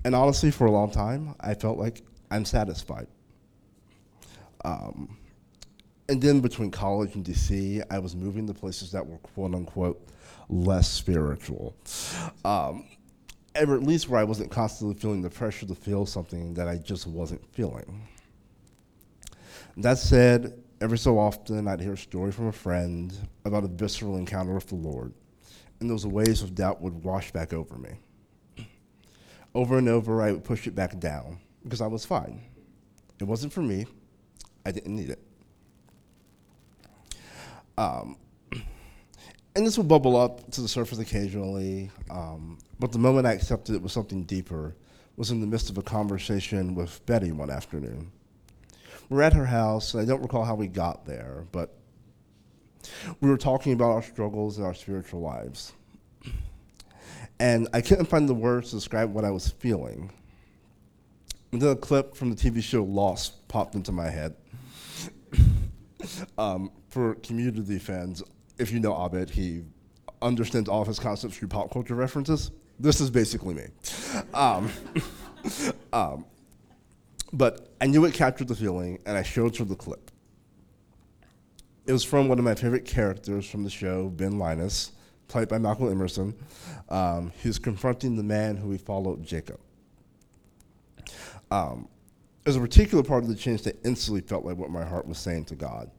And 0.05 0.15
honestly, 0.15 0.51
for 0.51 0.67
a 0.67 0.71
long 0.71 0.91
time, 0.91 1.35
I 1.41 1.55
felt 1.55 1.79
like 1.79 2.03
I'm 2.31 2.45
satisfied. 2.45 3.07
Um, 4.65 5.17
and 6.11 6.21
then 6.21 6.41
between 6.41 6.73
college 6.73 7.15
and 7.15 7.25
DC, 7.25 7.85
I 7.89 8.01
was 8.01 8.17
moving 8.17 8.45
to 8.49 8.53
places 8.53 8.91
that 8.91 9.07
were 9.07 9.19
quote 9.19 9.55
unquote 9.55 10.09
less 10.49 10.91
spiritual. 10.91 11.77
Um, 12.45 12.89
or 13.57 13.77
at 13.77 13.85
least 13.85 14.09
where 14.09 14.21
I 14.21 14.25
wasn't 14.25 14.51
constantly 14.51 14.97
feeling 14.97 15.23
the 15.23 15.31
pressure 15.31 15.67
to 15.67 15.75
feel 15.75 16.07
something 16.07 16.55
that 16.55 16.67
I 16.67 16.79
just 16.79 17.07
wasn't 17.07 17.47
feeling. 17.55 18.09
That 19.77 19.99
said, 19.99 20.61
every 20.81 20.99
so 20.99 21.17
often 21.17 21.69
I'd 21.69 21.81
hear 21.81 21.93
a 21.93 21.97
story 21.97 22.33
from 22.33 22.49
a 22.49 22.53
friend 22.53 23.15
about 23.45 23.63
a 23.63 23.69
visceral 23.69 24.17
encounter 24.17 24.55
with 24.55 24.67
the 24.67 24.75
Lord, 24.75 25.15
and 25.79 25.89
those 25.89 26.05
waves 26.07 26.43
of 26.43 26.57
doubt 26.57 26.83
would 26.83 27.05
wash 27.05 27.31
back 27.31 27.53
over 27.53 27.79
me. 27.79 28.67
Over 29.55 29.79
and 29.79 29.89
over, 29.89 30.23
I 30.23 30.33
would 30.33 30.43
push 30.43 30.67
it 30.67 30.75
back 30.75 30.99
down 30.99 31.39
because 31.63 31.81
I 31.81 31.87
was 31.87 32.05
fine. 32.05 32.43
It 33.21 33.25
wasn't 33.25 33.53
for 33.53 33.63
me, 33.63 33.87
I 34.67 34.73
didn't 34.73 34.97
need 34.97 35.11
it. 35.11 35.30
Um, 37.81 38.17
and 39.57 39.67
this 39.67 39.79
would 39.79 39.89
bubble 39.89 40.15
up 40.15 40.51
to 40.51 40.61
the 40.61 40.69
surface 40.69 40.99
occasionally, 40.99 41.91
um, 42.11 42.59
but 42.79 42.93
the 42.93 42.99
moment 42.99 43.27
I 43.27 43.33
accepted 43.33 43.75
it 43.75 43.81
was 43.81 43.91
something 43.91 44.25
deeper 44.25 44.77
was 45.17 45.31
in 45.31 45.41
the 45.41 45.47
midst 45.47 45.71
of 45.71 45.79
a 45.79 45.83
conversation 45.83 46.75
with 46.75 47.05
Betty 47.07 47.33
one 47.33 47.49
afternoon. 47.49 48.13
We're 49.09 49.23
at 49.23 49.33
her 49.33 49.47
house, 49.47 49.95
and 49.95 50.03
I 50.03 50.05
don't 50.05 50.21
recall 50.21 50.45
how 50.45 50.55
we 50.55 50.67
got 50.67 51.07
there, 51.07 51.47
but 51.53 51.75
we 53.23 53.31
were 53.31 53.39
talking 53.39 53.73
about 53.73 53.93
our 53.93 54.03
struggles 54.03 54.59
and 54.59 54.67
our 54.67 54.75
spiritual 54.75 55.21
lives. 55.21 55.73
And 57.39 57.67
I 57.73 57.81
couldn't 57.81 58.07
find 58.07 58.29
the 58.29 58.35
words 58.35 58.71
to 58.71 58.77
describe 58.77 59.15
what 59.15 59.25
I 59.25 59.31
was 59.31 59.49
feeling. 59.49 60.13
And 61.51 61.63
then 61.63 61.71
a 61.71 61.77
clip 61.77 62.15
from 62.15 62.29
the 62.29 62.37
TV 62.37 62.63
show 62.63 62.85
Lost 62.85 63.49
popped 63.49 63.75
into 63.75 63.91
my 63.91 64.11
head. 64.11 64.37
Um, 66.39 66.71
for 66.89 67.15
community 67.17 67.79
fans, 67.79 68.23
if 68.59 68.73
you 68.73 68.81
know 68.81 68.93
Abed, 68.93 69.31
he 69.31 69.63
understands 70.23 70.69
all 70.69 70.83
of 70.83 70.89
his 70.89 70.99
concepts 70.99 71.37
through 71.37 71.49
pop 71.49 71.71
culture 71.73 71.95
references. 71.95 72.51
This 72.79 73.01
is 73.01 73.11
basically 73.11 73.55
me. 73.55 73.65
Um, 74.35 74.71
um, 75.93 76.25
but 77.33 77.69
I 77.81 77.87
knew 77.87 78.05
it 78.05 78.15
captured 78.15 78.49
the 78.49 78.55
feeling, 78.55 78.99
and 79.07 79.17
I 79.17 79.23
showed 79.23 79.57
her 79.57 79.65
the 79.65 79.77
clip. 79.77 80.11
It 81.87 81.93
was 81.93 82.05
from 82.05 82.29
one 82.29 82.39
of 82.39 82.45
my 82.45 82.55
favorite 82.55 82.85
characters 82.85 83.49
from 83.49 83.65
the 83.65 83.71
show, 83.71 84.09
Ben 84.09 84.39
Linus, 84.39 84.93
played 85.29 85.49
by 85.49 85.59
Michael 85.59 85.91
Emerson. 85.91 86.35
Um, 86.89 87.33
who's 87.43 87.59
confronting 87.59 88.17
the 88.17 88.23
man 88.23 88.57
who 88.57 88.71
he 88.71 88.79
followed, 88.79 89.25
Jacob. 89.25 89.61
Um, 91.51 91.89
there's 92.45 92.57
a 92.57 92.61
particular 92.61 93.03
part 93.03 93.23
of 93.23 93.29
the 93.29 93.35
change 93.35 93.63
that 93.63 93.79
instantly 93.85 94.21
felt 94.21 94.45
like 94.45 94.57
what 94.57 94.71
my 94.71 94.85
heart 94.85 95.07
was 95.07 95.19
saying 95.19 95.45
to 95.47 95.55
God. 95.55 95.91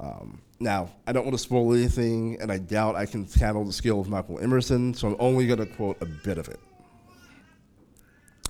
Um, 0.00 0.40
now, 0.60 0.90
I 1.06 1.12
don't 1.12 1.24
want 1.24 1.34
to 1.34 1.42
spoil 1.42 1.74
anything, 1.74 2.38
and 2.40 2.52
I 2.52 2.58
doubt 2.58 2.94
I 2.94 3.06
can 3.06 3.24
handle 3.26 3.64
the 3.64 3.72
skill 3.72 4.00
of 4.00 4.08
Michael 4.08 4.38
Emerson, 4.38 4.94
so 4.94 5.08
I'm 5.08 5.16
only 5.18 5.46
going 5.46 5.58
to 5.58 5.66
quote 5.66 6.00
a 6.00 6.06
bit 6.06 6.38
of 6.38 6.48
it. 6.48 6.60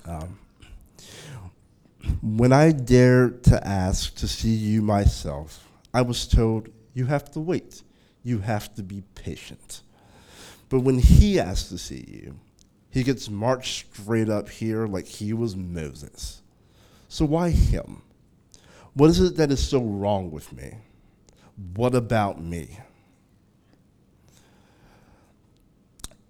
Um, 0.05 0.39
when 2.21 2.51
I 2.51 2.71
dared 2.71 3.43
to 3.45 3.65
ask 3.67 4.15
to 4.15 4.27
see 4.27 4.49
you 4.49 4.81
myself, 4.81 5.67
I 5.93 6.01
was 6.01 6.27
told, 6.27 6.69
You 6.93 7.05
have 7.05 7.31
to 7.31 7.39
wait. 7.39 7.83
You 8.23 8.39
have 8.39 8.73
to 8.75 8.83
be 8.83 9.03
patient. 9.15 9.81
But 10.69 10.81
when 10.81 10.99
he 10.99 11.39
asks 11.39 11.69
to 11.69 11.77
see 11.77 12.05
you, 12.07 12.39
he 12.91 13.03
gets 13.03 13.29
marched 13.29 13.95
straight 13.95 14.29
up 14.29 14.49
here 14.49 14.87
like 14.87 15.07
he 15.07 15.33
was 15.33 15.55
Moses. 15.55 16.41
So 17.09 17.25
why 17.25 17.49
him? 17.49 18.03
What 18.93 19.09
is 19.09 19.19
it 19.19 19.35
that 19.37 19.51
is 19.51 19.67
so 19.67 19.81
wrong 19.81 20.31
with 20.31 20.53
me? 20.53 20.75
What 21.75 21.95
about 21.95 22.41
me? 22.41 22.79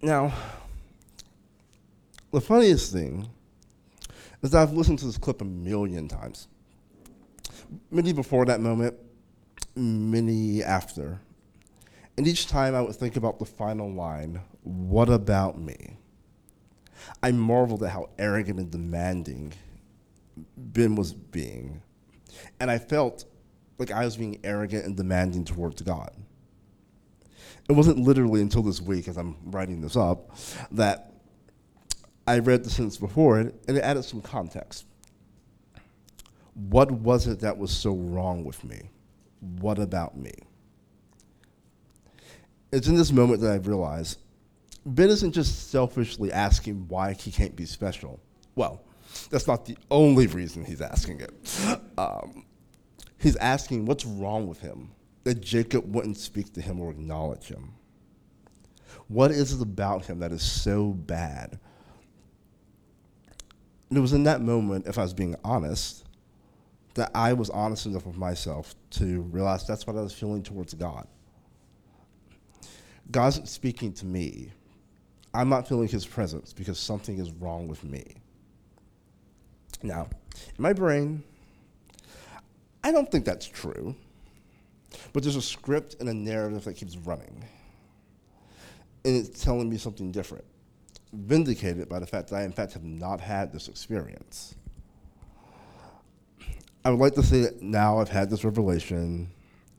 Now, 0.02 0.34
the 2.32 2.39
funniest 2.39 2.94
thing 2.94 3.28
is 4.42 4.56
I've 4.56 4.72
listened 4.72 5.00
to 5.00 5.06
this 5.06 5.18
clip 5.18 5.42
a 5.42 5.46
million 5.46 6.08
times. 6.08 6.48
Many 7.92 8.13
before 8.13 8.46
that 8.46 8.62
moment, 8.62 8.96
many 9.76 10.63
after. 10.63 11.20
And 12.18 12.26
each 12.26 12.48
time 12.48 12.74
I 12.74 12.82
would 12.82 12.96
think 12.96 13.18
about 13.18 13.39
the 13.39 13.46
final 13.46 13.92
line, 13.92 14.39
what 14.63 15.10
about 15.10 15.60
me? 15.60 15.98
I 17.22 17.32
marveled 17.34 17.84
at 17.84 17.92
how 17.92 18.10
arrogant 18.18 18.60
and 18.60 18.72
demanding 18.72 19.54
Ben 20.58 20.95
was 20.95 21.13
being. 21.13 21.82
And 22.60 22.69
I 22.69 22.78
felt 22.78 23.25
like 23.78 23.91
I 23.91 24.06
was 24.06 24.17
being 24.17 24.39
arrogant 24.43 24.86
and 24.86 24.95
demanding 24.95 25.45
towards 25.45 25.82
God. 25.82 26.12
It 27.69 27.73
wasn't 27.73 27.99
literally 27.99 28.41
until 28.41 28.63
this 28.63 28.82
week, 28.82 29.08
as 29.08 29.17
I'm 29.17 29.38
writing 29.45 29.82
this 29.82 29.95
up, 29.95 30.36
that 30.71 31.13
I 32.28 32.39
read 32.39 32.63
the 32.63 32.69
sentence 32.69 32.97
before 32.97 33.39
it 33.39 33.56
and 33.67 33.78
it 33.78 33.82
added 33.82 34.04
some 34.04 34.21
context. 34.21 34.86
What 36.54 36.91
was 36.91 37.28
it 37.28 37.39
that 37.39 37.58
was 37.58 37.71
so 37.71 37.93
wrong 37.93 38.43
with 38.43 38.63
me? 38.63 38.89
What 39.60 39.80
about 39.80 40.17
me? 40.17 40.34
It's 42.71 42.88
in 42.88 42.95
this 42.95 43.12
moment 43.12 43.41
that 43.41 43.52
I 43.52 43.56
realized 43.56 44.19
Ben 44.86 45.10
isn't 45.10 45.32
just 45.32 45.69
selfishly 45.69 46.32
asking 46.32 46.88
why 46.88 47.13
he 47.13 47.32
can't 47.32 47.56
be 47.56 47.65
special. 47.65 48.19
Well, 48.56 48.82
that's 49.30 49.48
not 49.48 49.65
the 49.65 49.78
only 49.91 50.28
reason 50.28 50.65
he's 50.65 50.82
asking 50.82 51.22
it. 51.22 51.34
Um, 51.98 52.45
he's 53.17 53.36
asking 53.38 53.86
what's 53.86 54.06
wrong 54.06 54.48
with 54.48 54.60
him 54.60 54.91
that 55.24 55.41
Jacob 55.41 55.93
wouldn't 55.93 56.17
speak 56.17 56.54
to 56.54 56.62
him 56.62 56.80
or 56.80 56.91
acknowledge 56.91 57.48
him. 57.48 57.74
What 59.08 59.32
is 59.32 59.54
it 59.54 59.62
about 59.62 60.06
him 60.06 60.19
that 60.19 60.32
is 60.32 60.41
so 60.41 60.93
bad? 60.93 61.60
And 63.89 63.98
it 63.98 64.02
was 64.02 64.13
in 64.13 64.24
that 64.24 64.41
moment, 64.41 64.88
if 64.88 64.98
I 64.98 65.02
was 65.02 65.13
being 65.13 65.36
honest, 65.43 66.06
that 66.93 67.12
I 67.15 67.34
was 67.34 67.50
honest 67.50 67.86
enough 67.86 68.06
with 68.06 68.17
myself 68.17 68.76
to 68.91 69.22
realize 69.22 69.65
that's 69.65 69.88
what 69.88 69.95
I 69.95 70.02
was 70.02 70.13
feeling 70.13 70.43
towards 70.43 70.74
God. 70.74 71.08
God's 73.12 73.50
speaking 73.50 73.93
to 73.93 74.06
me. 74.06 74.52
I'm 75.34 75.50
not 75.50 75.67
feeling 75.67 75.88
his 75.88 76.06
presence 76.06 76.54
because 76.54 76.80
something 76.80 77.19
is 77.19 77.32
wrong 77.32 77.67
with 77.67 77.84
me. 77.84 78.17
Now, 79.82 80.08
in 80.58 80.62
my 80.62 80.74
brain, 80.74 81.24
I 82.84 82.92
don't 82.92 83.10
think 83.12 83.26
that's 83.26 83.46
true, 83.46 83.96
but 85.13 85.24
there's 85.24 85.36
a 85.36 85.42
script 85.42 85.96
and 86.00 86.10
a 86.10 86.13
narrative 86.13 86.65
that 86.65 86.76
keeps 86.76 86.98
running. 86.98 87.46
And 89.06 89.15
it's 89.15 89.44
telling 89.44 89.70
me 89.70 89.78
something 89.78 90.12
different, 90.12 90.46
vindicated 91.13 91.88
by 91.88 92.00
the 92.00 92.08
fact 92.08 92.30
that 92.30 92.36
I, 92.38 92.44
in 92.44 92.52
fact, 92.52 92.74
have 92.74 92.84
not 92.84 93.22
had 93.22 93.54
this 93.54 93.68
experience. 93.68 94.56
I 96.84 96.89
would 96.89 97.00
like 97.00 97.15
to 97.15 97.24
say 97.24 97.42
that 97.42 97.62
now 97.62 98.00
I've 98.00 98.10
had 98.10 98.30
this 98.30 98.44
revelation 98.44 99.30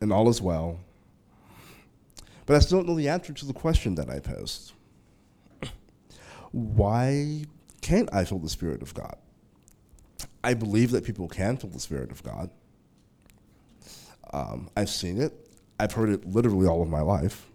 and 0.00 0.12
all 0.12 0.28
is 0.28 0.40
well, 0.40 0.80
but 2.46 2.56
I 2.56 2.58
still 2.58 2.78
don't 2.78 2.88
know 2.88 2.96
the 2.96 3.08
answer 3.08 3.32
to 3.32 3.46
the 3.46 3.52
question 3.52 3.94
that 3.96 4.10
I 4.10 4.18
posed. 4.18 4.72
Why 6.52 7.44
can't 7.80 8.12
I 8.12 8.24
feel 8.24 8.38
the 8.38 8.48
Spirit 8.48 8.82
of 8.82 8.94
God? 8.94 9.16
I 10.42 10.54
believe 10.54 10.90
that 10.92 11.04
people 11.04 11.28
can 11.28 11.56
feel 11.56 11.70
the 11.70 11.80
Spirit 11.80 12.10
of 12.10 12.22
God. 12.22 12.50
Um, 14.32 14.70
I've 14.76 14.90
seen 14.90 15.20
it. 15.20 15.32
I've 15.78 15.92
heard 15.92 16.10
it 16.10 16.26
literally 16.26 16.66
all 16.66 16.82
of 16.82 16.88
my 16.88 17.00
life. 17.00 17.46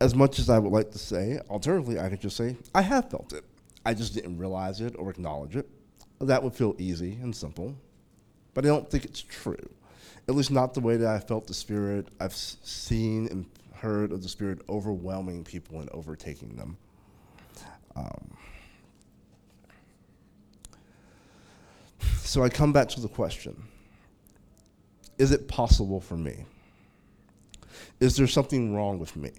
As 0.00 0.14
much 0.14 0.38
as 0.38 0.48
I 0.48 0.58
would 0.58 0.72
like 0.72 0.90
to 0.92 0.98
say, 0.98 1.38
alternatively, 1.50 1.98
I 1.98 2.08
could 2.08 2.20
just 2.20 2.36
say, 2.36 2.56
I 2.74 2.82
have 2.82 3.10
felt 3.10 3.32
it. 3.32 3.44
I 3.84 3.94
just 3.94 4.14
didn't 4.14 4.38
realize 4.38 4.80
it 4.80 4.94
or 4.98 5.10
acknowledge 5.10 5.56
it. 5.56 5.68
That 6.20 6.42
would 6.42 6.54
feel 6.54 6.74
easy 6.78 7.18
and 7.22 7.34
simple. 7.34 7.74
But 8.54 8.64
I 8.64 8.68
don't 8.68 8.90
think 8.90 9.04
it's 9.04 9.22
true. 9.22 9.56
At 10.28 10.34
least 10.34 10.50
not 10.50 10.74
the 10.74 10.80
way 10.80 10.96
that 10.96 11.08
I 11.08 11.18
felt 11.18 11.46
the 11.46 11.54
Spirit. 11.54 12.08
I've 12.20 12.34
seen 12.34 13.26
and 13.28 13.46
heard 13.74 14.12
of 14.12 14.22
the 14.22 14.28
Spirit 14.28 14.60
overwhelming 14.68 15.44
people 15.44 15.80
and 15.80 15.90
overtaking 15.90 16.56
them. 16.56 16.76
Um, 17.96 18.36
So 22.18 22.42
I 22.42 22.48
come 22.48 22.72
back 22.72 22.88
to 22.90 23.00
the 23.00 23.08
question 23.08 23.62
Is 25.18 25.32
it 25.32 25.48
possible 25.48 26.00
for 26.00 26.16
me? 26.16 26.44
Is 27.98 28.16
there 28.16 28.26
something 28.26 28.74
wrong 28.74 28.98
with 28.98 29.16
me? 29.16 29.30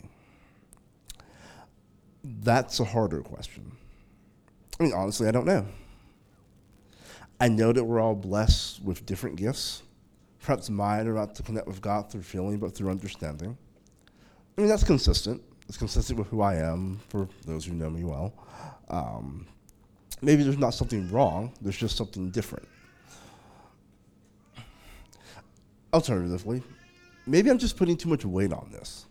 That's 2.24 2.80
a 2.80 2.86
harder 2.86 3.22
question. 3.22 3.72
I 4.80 4.84
mean, 4.84 4.94
honestly, 4.94 5.28
I 5.28 5.32
don't 5.32 5.46
know. 5.46 5.66
I 7.40 7.48
know 7.48 7.74
that 7.74 7.84
we're 7.84 8.00
all 8.00 8.16
blessed 8.16 8.84
with 8.84 9.06
different 9.06 9.36
gifts. 9.36 9.82
Perhaps 10.44 10.70
mine 10.70 11.08
are 11.08 11.14
not 11.14 11.34
to 11.36 11.44
connect 11.44 11.68
with 11.68 11.82
God 11.82 12.12
through 12.12 12.22
feeling, 12.22 12.60
but 12.60 12.76
through 12.76 12.90
understanding. 12.92 13.58
I 14.58 14.62
mean, 14.62 14.70
that's 14.70 14.84
consistent. 14.84 15.42
It's 15.68 15.78
consistent 15.78 16.20
with 16.20 16.28
who 16.28 16.42
I 16.42 16.56
am, 16.56 17.00
for 17.10 17.28
those 17.46 17.66
who 17.66 17.74
know 17.74 17.90
me 17.90 18.04
well. 18.04 18.34
Um, 18.90 19.48
maybe 20.22 20.44
there's 20.44 20.58
not 20.58 20.74
something 20.74 21.10
wrong, 21.12 21.54
there's 21.62 21.78
just 21.78 21.98
something 21.98 22.30
different. 22.30 22.68
alternatively, 25.94 26.64
maybe 27.26 27.50
I'm 27.50 27.58
just 27.58 27.78
putting 27.78 27.98
too 27.98 28.10
much 28.10 28.26
weight 28.26 28.54
on 28.54 28.70
this. 28.72 29.06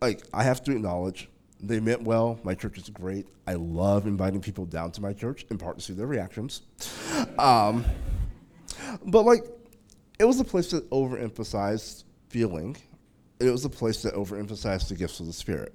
Like, 0.00 0.22
I 0.32 0.42
have 0.44 0.62
to 0.64 0.72
acknowledge 0.72 1.28
they 1.60 1.80
meant 1.80 2.02
well. 2.02 2.38
My 2.44 2.54
church 2.54 2.78
is 2.78 2.88
great. 2.88 3.26
I 3.46 3.54
love 3.54 4.06
inviting 4.06 4.40
people 4.40 4.64
down 4.64 4.92
to 4.92 5.02
my 5.02 5.12
church, 5.12 5.44
in 5.50 5.58
part 5.58 5.78
to 5.78 5.84
see 5.84 5.92
their 5.92 6.06
reactions. 6.06 6.62
Um, 7.38 7.84
but, 9.04 9.24
like, 9.24 9.44
it 10.18 10.24
was 10.24 10.38
a 10.40 10.44
place 10.44 10.70
that 10.70 10.88
overemphasized 10.90 12.04
feeling, 12.28 12.76
it 13.40 13.50
was 13.50 13.64
a 13.64 13.70
place 13.70 14.02
that 14.02 14.14
overemphasized 14.14 14.88
the 14.88 14.94
gifts 14.94 15.20
of 15.20 15.26
the 15.26 15.32
Spirit. 15.32 15.72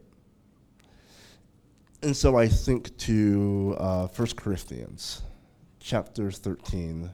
And 2.03 2.17
so 2.17 2.37
I 2.37 2.49
think 2.49 2.97
to 2.97 3.77
uh, 3.79 4.07
1 4.07 4.27
Corinthians 4.35 5.21
chapter 5.79 6.31
13, 6.31 7.09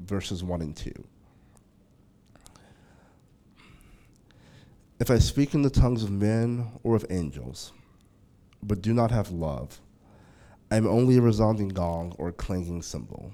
verses 0.00 0.42
1 0.42 0.62
and 0.62 0.76
2. 0.76 0.92
If 4.98 5.12
I 5.12 5.20
speak 5.20 5.54
in 5.54 5.62
the 5.62 5.70
tongues 5.70 6.02
of 6.02 6.10
men 6.10 6.72
or 6.82 6.96
of 6.96 7.06
angels, 7.08 7.72
but 8.64 8.82
do 8.82 8.92
not 8.92 9.12
have 9.12 9.30
love, 9.30 9.80
I 10.72 10.76
am 10.76 10.88
only 10.88 11.18
a 11.18 11.22
resounding 11.22 11.68
gong 11.68 12.12
or 12.18 12.26
a 12.26 12.32
clanging 12.32 12.82
cymbal. 12.82 13.30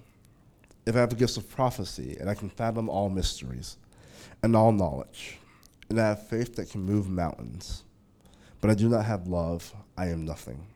If 0.85 0.94
I 0.94 0.98
have 0.98 1.09
the 1.09 1.16
gifts 1.16 1.38
of 1.38 1.48
prophecy, 1.48 2.18
and 2.20 2.28
I 2.28 2.35
can 2.35 2.50
fathom 2.50 2.90
all 2.90 3.09
mysteries 3.09 3.78
and 4.42 4.55
all 4.55 4.72
knowledge, 4.72 5.38
and 5.88 5.98
I 5.98 6.09
have 6.09 6.28
faith 6.28 6.55
that 6.57 6.68
can 6.68 6.83
move 6.83 7.09
mountains, 7.09 7.85
but 8.61 8.68
I 8.68 8.74
do 8.74 8.90
not 8.90 9.07
have 9.07 9.26
love, 9.26 9.74
I 9.96 10.09
am 10.09 10.26
nothing. 10.26 10.66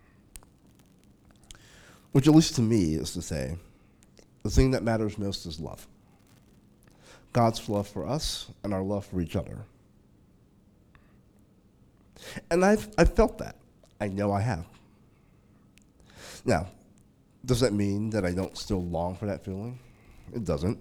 Which, 2.16 2.26
at 2.26 2.34
least 2.34 2.54
to 2.54 2.62
me, 2.62 2.94
is 2.94 3.12
to 3.12 3.20
say, 3.20 3.58
the 4.42 4.48
thing 4.48 4.70
that 4.70 4.82
matters 4.82 5.18
most 5.18 5.44
is 5.44 5.60
love. 5.60 5.86
God's 7.34 7.68
love 7.68 7.86
for 7.86 8.06
us 8.06 8.50
and 8.64 8.72
our 8.72 8.82
love 8.82 9.04
for 9.04 9.20
each 9.20 9.36
other. 9.36 9.58
And 12.50 12.64
I've, 12.64 12.88
I've 12.96 13.14
felt 13.14 13.36
that. 13.36 13.56
I 14.00 14.08
know 14.08 14.32
I 14.32 14.40
have. 14.40 14.64
Now, 16.46 16.68
does 17.44 17.60
that 17.60 17.74
mean 17.74 18.08
that 18.08 18.24
I 18.24 18.32
don't 18.32 18.56
still 18.56 18.82
long 18.82 19.14
for 19.14 19.26
that 19.26 19.44
feeling? 19.44 19.78
It 20.34 20.42
doesn't. 20.42 20.78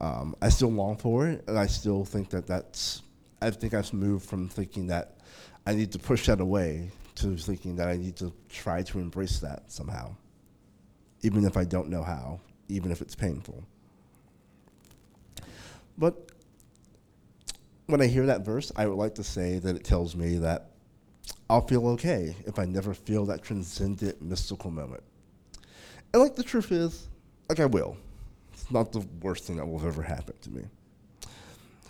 Um, 0.00 0.34
I 0.42 0.48
still 0.48 0.72
long 0.72 0.96
for 0.96 1.28
it, 1.28 1.44
and 1.46 1.56
I 1.56 1.66
still 1.68 2.04
think 2.04 2.28
that 2.30 2.48
that's. 2.48 3.02
I 3.40 3.50
think 3.50 3.72
I've 3.72 3.92
moved 3.92 4.28
from 4.28 4.48
thinking 4.48 4.88
that 4.88 5.18
I 5.64 5.76
need 5.76 5.92
to 5.92 6.00
push 6.00 6.26
that 6.26 6.40
away 6.40 6.90
to 7.16 7.36
thinking 7.36 7.76
that 7.76 7.88
I 7.88 7.96
need 7.96 8.16
to 8.16 8.32
try 8.48 8.82
to 8.82 8.98
embrace 8.98 9.38
that 9.40 9.70
somehow, 9.70 10.14
even 11.22 11.44
if 11.44 11.56
I 11.56 11.64
don't 11.64 11.88
know 11.88 12.02
how, 12.02 12.40
even 12.68 12.90
if 12.90 13.00
it's 13.00 13.14
painful. 13.14 13.64
But 15.98 16.30
when 17.86 18.00
I 18.00 18.06
hear 18.06 18.26
that 18.26 18.44
verse, 18.44 18.72
I 18.76 18.86
would 18.86 18.96
like 18.96 19.14
to 19.16 19.24
say 19.24 19.58
that 19.58 19.76
it 19.76 19.84
tells 19.84 20.16
me 20.16 20.38
that 20.38 20.70
I'll 21.50 21.66
feel 21.66 21.86
okay 21.88 22.34
if 22.46 22.58
I 22.58 22.64
never 22.64 22.94
feel 22.94 23.26
that 23.26 23.42
transcendent 23.42 24.22
mystical 24.22 24.70
moment. 24.70 25.02
And 26.12 26.22
like 26.22 26.34
the 26.34 26.42
truth 26.42 26.72
is, 26.72 27.08
like 27.48 27.60
I 27.60 27.66
will. 27.66 27.96
It's 28.52 28.70
not 28.70 28.92
the 28.92 29.06
worst 29.20 29.44
thing 29.44 29.56
that 29.56 29.66
will 29.66 29.86
ever 29.86 30.02
happen 30.02 30.34
to 30.40 30.50
me. 30.50 30.62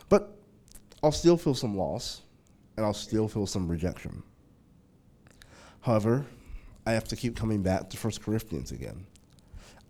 But 0.09 0.37
I'll 1.03 1.13
still 1.13 1.37
feel 1.37 1.55
some 1.55 1.77
loss, 1.77 2.23
and 2.77 2.85
I'll 2.85 2.95
still 2.95 3.29
feel 3.29 3.47
some 3.47 3.69
rejection. 3.69 4.23
However, 5.83 6.27
I 6.87 6.93
have 6.93 7.05
to 7.09 7.17
keep 7.17 7.37
coming 7.37 7.63
back 7.63 7.91
to 7.91 7.97
1 7.97 8.13
Corinthians 8.25 8.73
again. 8.73 9.07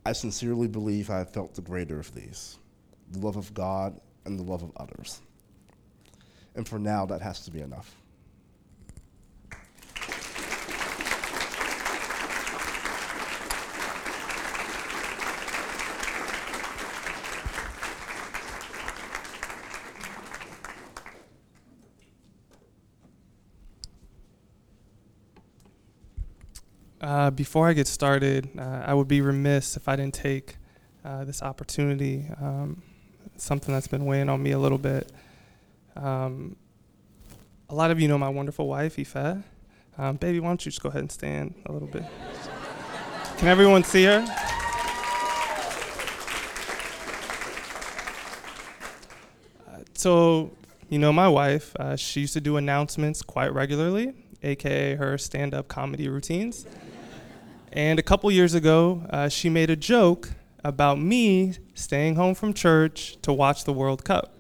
I 0.05 0.13
sincerely 0.13 0.67
believe 0.67 1.11
I 1.11 1.19
have 1.19 1.31
felt 1.31 1.55
the 1.55 1.63
greater 1.63 2.01
of 2.01 2.15
these 2.15 2.59
the 3.11 3.19
love 3.19 3.37
of 3.37 3.53
God 3.53 4.01
and 4.25 4.39
the 4.39 4.43
love 4.43 4.63
of 4.63 4.73
others. 4.77 5.21
And 6.55 6.67
for 6.67 6.79
now, 6.79 7.05
that 7.07 7.21
has 7.21 7.45
to 7.45 7.51
be 7.51 7.61
enough. 7.61 7.95
Uh, 27.03 27.31
before 27.33 27.69
I 27.69 27.73
get 27.73 27.89
started, 27.89 28.49
uh, 28.57 28.85
I 28.87 28.95
would 28.95 29.09
be 29.09 29.21
remiss 29.21 29.77
if 29.77 29.89
I 29.89 29.97
didn't 29.97 30.15
take 30.15 30.57
uh, 31.05 31.25
this 31.25 31.43
opportunity. 31.43 32.27
Um, 32.41 32.81
something 33.37 33.75
that's 33.75 33.89
been 33.89 34.07
weighing 34.07 34.29
on 34.29 34.41
me 34.41 34.53
a 34.53 34.59
little 34.59 34.79
bit. 34.79 35.11
Um, 35.97 36.55
a 37.69 37.75
lot 37.75 37.91
of 37.91 38.01
you 38.01 38.07
know 38.07 38.19
my 38.19 38.29
wonderful 38.29 38.69
wife, 38.69 39.01
Ife. 39.01 39.43
Um, 39.99 40.17
baby, 40.17 40.39
why 40.39 40.49
don't 40.49 40.65
you 40.65 40.71
just 40.71 40.81
go 40.81 40.91
ahead 40.91 41.01
and 41.01 41.11
stand 41.11 41.55
a 41.67 41.73
little 41.73 41.89
bit? 41.89 42.05
Can 43.39 43.49
everyone 43.49 43.83
see 43.83 44.05
her? 44.05 44.25
So, 49.95 50.53
you 50.89 51.01
know 51.01 51.13
my 51.13 51.29
wife. 51.29 51.75
Uh, 51.77 51.97
she 51.97 52.21
used 52.21 52.33
to 52.35 52.41
do 52.41 52.57
announcements 52.57 53.23
quite 53.23 53.53
regularly, 53.53 54.13
aka 54.43 54.95
her 54.95 55.19
stand 55.19 55.53
up 55.53 55.67
comedy 55.67 56.09
routines. 56.09 56.65
And 57.73 57.99
a 57.99 58.03
couple 58.03 58.31
years 58.31 58.53
ago, 58.53 59.07
uh, 59.09 59.31
she 59.31 59.49
made 59.49 59.71
a 59.71 59.77
joke 59.77 60.29
about 60.63 61.01
me 61.01 61.55
staying 61.73 62.17
home 62.17 62.35
from 62.35 62.53
church 62.53 63.17
to 63.23 63.33
watch 63.33 63.65
the 63.65 63.73
World 63.73 64.05
Cup. 64.05 64.37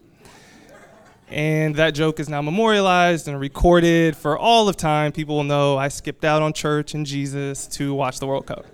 And 1.28 1.74
that 1.76 1.92
joke 1.92 2.20
is 2.20 2.28
now 2.28 2.42
memorialized 2.42 3.26
and 3.28 3.40
recorded 3.40 4.18
for 4.18 4.36
all 4.36 4.68
of 4.68 4.76
time. 4.76 5.12
People 5.12 5.36
will 5.36 5.44
know 5.44 5.78
I 5.78 5.88
skipped 5.88 6.26
out 6.26 6.42
on 6.42 6.52
church 6.52 6.92
and 6.92 7.06
Jesus 7.06 7.66
to 7.68 7.94
watch 7.94 8.20
the 8.20 8.26
World 8.26 8.44
Cup. 8.44 8.66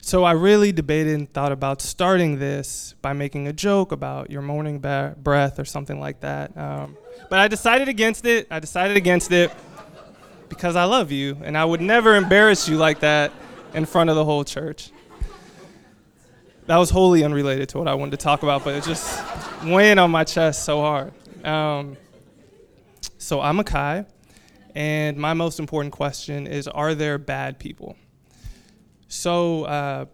So 0.00 0.24
I 0.24 0.32
really 0.32 0.72
debated 0.72 1.14
and 1.14 1.30
thought 1.30 1.52
about 1.52 1.82
starting 1.82 2.38
this 2.38 2.94
by 3.02 3.12
making 3.12 3.46
a 3.46 3.52
joke 3.52 3.92
about 3.92 4.30
your 4.30 4.40
morning 4.40 4.78
breath 4.78 5.58
or 5.58 5.66
something 5.66 6.00
like 6.00 6.20
that. 6.20 6.56
Um, 6.56 6.96
but 7.28 7.40
I 7.40 7.46
decided 7.46 7.88
against 7.88 8.24
it. 8.24 8.46
I 8.50 8.58
decided 8.58 8.96
against 8.96 9.32
it 9.32 9.52
because 10.52 10.76
I 10.76 10.84
love 10.84 11.10
you, 11.10 11.38
and 11.44 11.56
I 11.56 11.64
would 11.64 11.80
never 11.80 12.14
embarrass 12.14 12.68
you 12.68 12.76
like 12.76 13.00
that 13.00 13.32
in 13.72 13.86
front 13.86 14.10
of 14.10 14.16
the 14.16 14.24
whole 14.24 14.44
church. 14.44 14.90
That 16.66 16.76
was 16.76 16.90
wholly 16.90 17.24
unrelated 17.24 17.70
to 17.70 17.78
what 17.78 17.88
I 17.88 17.94
wanted 17.94 18.10
to 18.10 18.16
talk 18.18 18.42
about, 18.42 18.62
but 18.62 18.74
it 18.74 18.84
just 18.84 19.24
weighing 19.64 19.98
on 19.98 20.10
my 20.10 20.24
chest 20.24 20.66
so 20.66 20.82
hard. 20.82 21.14
Um, 21.42 21.96
so 23.16 23.40
I'm 23.40 23.56
Akai, 23.60 24.04
and 24.74 25.16
my 25.16 25.32
most 25.32 25.58
important 25.58 25.94
question 25.94 26.46
is 26.46 26.68
Are 26.68 26.94
there 26.94 27.16
bad 27.16 27.58
people? 27.58 27.96
So 29.08 29.64
uh, 29.64 30.04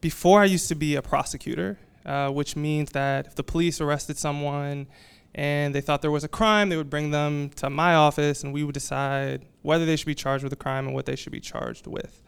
before 0.00 0.40
I 0.40 0.44
used 0.44 0.68
to 0.68 0.76
be 0.76 0.94
a 0.94 1.02
prosecutor, 1.02 1.76
uh, 2.04 2.30
which 2.30 2.54
means 2.54 2.92
that 2.92 3.26
if 3.26 3.34
the 3.34 3.42
police 3.42 3.80
arrested 3.80 4.16
someone 4.16 4.86
and 5.36 5.74
they 5.74 5.82
thought 5.82 6.00
there 6.00 6.10
was 6.10 6.24
a 6.24 6.28
crime, 6.28 6.70
they 6.70 6.78
would 6.78 6.88
bring 6.88 7.10
them 7.10 7.50
to 7.50 7.68
my 7.68 7.94
office 7.94 8.42
and 8.42 8.54
we 8.54 8.64
would 8.64 8.72
decide 8.72 9.44
whether 9.60 9.84
they 9.84 9.94
should 9.94 10.06
be 10.06 10.14
charged 10.14 10.42
with 10.42 10.52
a 10.52 10.56
crime 10.56 10.86
and 10.86 10.94
what 10.94 11.04
they 11.04 11.14
should 11.14 11.30
be 11.30 11.40
charged 11.40 11.86
with. 11.86 12.22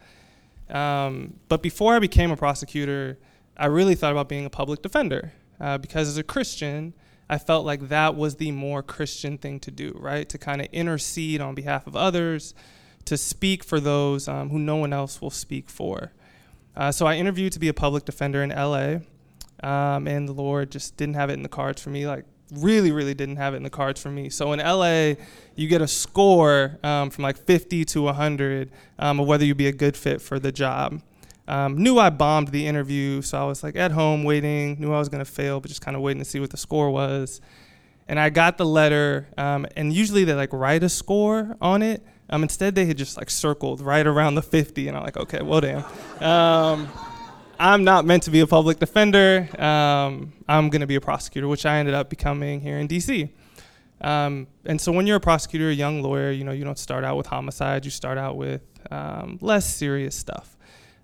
Um, 0.69 1.33
but 1.47 1.63
before 1.63 1.95
I 1.95 1.99
became 1.99 2.29
a 2.29 2.37
prosecutor, 2.37 3.17
I 3.57 3.65
really 3.65 3.95
thought 3.95 4.11
about 4.11 4.29
being 4.29 4.45
a 4.45 4.49
public 4.49 4.83
defender 4.83 5.33
uh, 5.59 5.79
because 5.79 6.07
as 6.07 6.17
a 6.19 6.23
Christian, 6.23 6.93
I 7.27 7.39
felt 7.39 7.65
like 7.65 7.89
that 7.89 8.15
was 8.15 8.35
the 8.35 8.51
more 8.51 8.83
Christian 8.83 9.39
thing 9.39 9.59
to 9.61 9.71
do, 9.71 9.97
right? 9.99 10.29
To 10.29 10.37
kind 10.37 10.61
of 10.61 10.67
intercede 10.71 11.41
on 11.41 11.55
behalf 11.55 11.87
of 11.87 11.95
others, 11.95 12.53
to 13.05 13.17
speak 13.17 13.63
for 13.63 13.79
those 13.79 14.27
um, 14.27 14.51
who 14.51 14.59
no 14.59 14.75
one 14.75 14.93
else 14.93 15.19
will 15.19 15.31
speak 15.31 15.71
for. 15.71 16.11
Uh, 16.75 16.91
so 16.91 17.07
I 17.07 17.15
interviewed 17.15 17.53
to 17.53 17.59
be 17.59 17.69
a 17.69 17.73
public 17.73 18.05
defender 18.05 18.43
in 18.43 18.51
LA, 18.51 18.97
um, 19.67 20.07
and 20.07 20.29
the 20.29 20.33
Lord 20.33 20.69
just 20.69 20.95
didn't 20.95 21.15
have 21.15 21.31
it 21.31 21.33
in 21.33 21.41
the 21.41 21.49
cards 21.49 21.81
for 21.81 21.89
me. 21.89 22.05
Like 22.05 22.25
really, 22.51 22.91
really 22.91 23.13
didn't 23.13 23.37
have 23.37 23.53
it 23.53 23.57
in 23.57 23.63
the 23.63 23.69
cards 23.69 24.01
for 24.01 24.09
me. 24.09 24.29
So 24.29 24.51
in 24.53 24.59
LA, 24.59 25.13
you 25.55 25.67
get 25.67 25.81
a 25.81 25.87
score 25.87 26.77
um, 26.83 27.09
from 27.09 27.23
like 27.23 27.37
50 27.37 27.85
to 27.85 28.01
100 28.03 28.71
um, 28.97 29.19
of 29.19 29.27
whether 29.27 29.45
you'd 29.45 29.57
be 29.57 29.67
a 29.67 29.73
good 29.73 29.95
fit 29.95 30.21
for 30.21 30.39
the 30.39 30.51
job. 30.51 31.01
Um, 31.47 31.77
knew 31.77 31.97
I 31.97 32.11
bombed 32.11 32.49
the 32.49 32.67
interview, 32.67 33.23
so 33.23 33.41
I 33.41 33.43
was 33.45 33.63
like 33.63 33.75
at 33.75 33.91
home 33.91 34.23
waiting. 34.23 34.79
Knew 34.79 34.93
I 34.93 34.99
was 34.99 35.09
gonna 35.09 35.25
fail, 35.25 35.59
but 35.59 35.67
just 35.67 35.81
kind 35.81 35.97
of 35.97 36.03
waiting 36.03 36.21
to 36.21 36.29
see 36.29 36.39
what 36.39 36.51
the 36.51 36.57
score 36.57 36.91
was. 36.91 37.41
And 38.07 38.19
I 38.19 38.29
got 38.29 38.57
the 38.57 38.65
letter, 38.65 39.27
um, 39.37 39.65
and 39.75 39.91
usually 39.91 40.23
they 40.23 40.33
like 40.33 40.53
write 40.53 40.83
a 40.83 40.89
score 40.89 41.57
on 41.59 41.81
it. 41.81 42.05
Um, 42.29 42.43
instead, 42.43 42.75
they 42.75 42.85
had 42.85 42.97
just 42.97 43.17
like 43.17 43.31
circled 43.31 43.81
right 43.81 44.05
around 44.05 44.35
the 44.35 44.43
50, 44.43 44.87
and 44.87 44.95
I'm 44.95 45.03
like, 45.03 45.17
okay, 45.17 45.41
well, 45.41 45.61
damn. 45.61 45.83
I'm 47.61 47.83
not 47.83 48.05
meant 48.05 48.23
to 48.23 48.31
be 48.31 48.39
a 48.39 48.47
public 48.47 48.79
defender. 48.79 49.49
Um, 49.61 50.31
I'm 50.47 50.69
going 50.69 50.79
to 50.79 50.87
be 50.87 50.95
a 50.95 51.01
prosecutor, 51.01 51.45
which 51.49 51.65
I 51.65 51.79
ended 51.79 51.93
up 51.93 52.09
becoming 52.09 52.61
here 52.61 52.77
in 52.77 52.87
DC. 52.87 53.29
Um, 53.99 54.47
and 54.63 54.79
so 54.79 54.93
when 54.93 55.05
you're 55.05 55.17
a 55.17 55.19
prosecutor, 55.21 55.69
a 55.69 55.73
young 55.73 56.01
lawyer, 56.01 56.31
you 56.31 56.45
know, 56.45 56.53
you 56.53 56.63
don't 56.63 56.79
start 56.79 57.03
out 57.03 57.17
with 57.17 57.27
homicide. 57.27 57.83
You 57.83 57.91
start 57.91 58.17
out 58.17 58.37
with 58.37 58.61
um, 58.91 59.39
less 59.41 59.65
serious 59.71 60.15
stuff. 60.15 60.57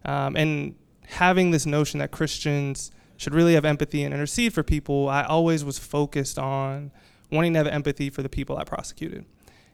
Um, 0.05 0.37
and 0.37 0.75
having 1.07 1.51
this 1.51 1.65
notion 1.65 1.99
that 1.99 2.11
Christians 2.11 2.89
should 3.17 3.35
really 3.35 3.55
have 3.55 3.65
empathy 3.65 4.03
and 4.03 4.13
intercede 4.13 4.53
for 4.53 4.63
people, 4.63 5.09
I 5.09 5.23
always 5.23 5.65
was 5.65 5.77
focused 5.77 6.39
on 6.39 6.91
wanting 7.33 7.51
to 7.53 7.59
have 7.59 7.67
empathy 7.67 8.09
for 8.09 8.23
the 8.23 8.29
people 8.29 8.57
I 8.57 8.63
prosecuted. 8.63 9.25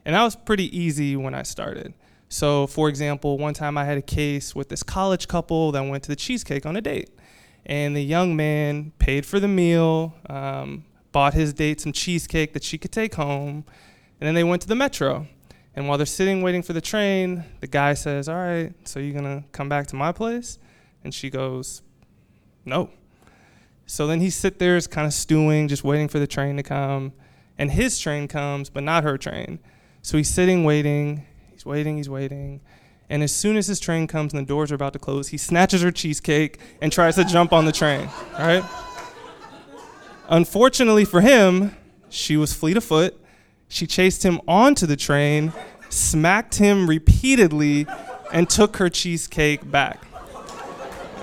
And 0.03 0.15
that 0.15 0.23
was 0.23 0.35
pretty 0.35 0.75
easy 0.75 1.15
when 1.15 1.35
I 1.35 1.43
started. 1.43 1.93
So, 2.31 2.65
for 2.65 2.87
example, 2.87 3.37
one 3.37 3.53
time 3.53 3.77
I 3.77 3.83
had 3.83 3.97
a 3.97 4.01
case 4.01 4.55
with 4.55 4.69
this 4.69 4.83
college 4.83 5.27
couple 5.27 5.73
that 5.73 5.81
went 5.81 6.03
to 6.03 6.09
the 6.09 6.15
cheesecake 6.15 6.65
on 6.65 6.77
a 6.77 6.81
date. 6.81 7.09
And 7.65 7.93
the 7.93 8.01
young 8.01 8.37
man 8.37 8.93
paid 8.99 9.25
for 9.25 9.37
the 9.37 9.49
meal, 9.49 10.15
um, 10.29 10.85
bought 11.11 11.33
his 11.33 11.51
date 11.51 11.81
some 11.81 11.91
cheesecake 11.91 12.53
that 12.53 12.63
she 12.63 12.77
could 12.77 12.93
take 12.93 13.15
home, 13.15 13.65
and 14.21 14.27
then 14.27 14.33
they 14.33 14.45
went 14.45 14.61
to 14.61 14.69
the 14.69 14.75
metro. 14.75 15.27
And 15.75 15.89
while 15.89 15.97
they're 15.97 16.05
sitting 16.05 16.41
waiting 16.41 16.61
for 16.61 16.71
the 16.71 16.79
train, 16.79 17.43
the 17.59 17.67
guy 17.67 17.95
says, 17.95 18.29
All 18.29 18.35
right, 18.35 18.71
so 18.87 19.01
you're 19.01 19.21
to 19.21 19.43
come 19.51 19.67
back 19.67 19.87
to 19.87 19.97
my 19.97 20.13
place? 20.13 20.57
And 21.03 21.13
she 21.13 21.29
goes, 21.29 21.81
No. 22.63 22.91
So 23.85 24.07
then 24.07 24.21
he 24.21 24.29
sit 24.29 24.57
there, 24.57 24.77
is 24.77 24.87
kind 24.87 25.05
of 25.05 25.13
stewing, 25.13 25.67
just 25.67 25.83
waiting 25.83 26.07
for 26.07 26.17
the 26.17 26.27
train 26.27 26.55
to 26.55 26.63
come. 26.63 27.11
And 27.57 27.71
his 27.71 27.99
train 27.99 28.29
comes, 28.29 28.69
but 28.69 28.83
not 28.83 29.03
her 29.03 29.17
train. 29.17 29.59
So 30.01 30.17
he's 30.17 30.29
sitting 30.29 30.63
waiting, 30.63 31.25
he's 31.61 31.65
waiting, 31.67 31.97
he's 31.97 32.09
waiting. 32.09 32.59
And 33.07 33.21
as 33.21 33.31
soon 33.31 33.55
as 33.55 33.67
his 33.67 33.79
train 33.79 34.07
comes 34.07 34.33
and 34.33 34.41
the 34.41 34.47
doors 34.47 34.71
are 34.71 34.75
about 34.75 34.93
to 34.93 34.99
close, 34.99 35.27
he 35.27 35.37
snatches 35.37 35.83
her 35.83 35.91
cheesecake 35.91 36.59
and 36.81 36.91
tries 36.91 37.15
to 37.15 37.23
jump 37.23 37.53
on 37.53 37.65
the 37.65 37.71
train. 37.71 38.09
right? 38.33 38.63
Unfortunately 40.27 41.05
for 41.05 41.21
him, 41.21 41.75
she 42.09 42.35
was 42.35 42.51
fleet 42.53 42.77
of 42.77 42.83
foot. 42.83 43.15
She 43.67 43.85
chased 43.85 44.23
him 44.23 44.41
onto 44.47 44.87
the 44.87 44.95
train, 44.95 45.53
smacked 45.89 46.55
him 46.55 46.87
repeatedly, 46.89 47.85
and 48.33 48.49
took 48.49 48.77
her 48.77 48.89
cheesecake 48.89 49.69
back. 49.69 50.03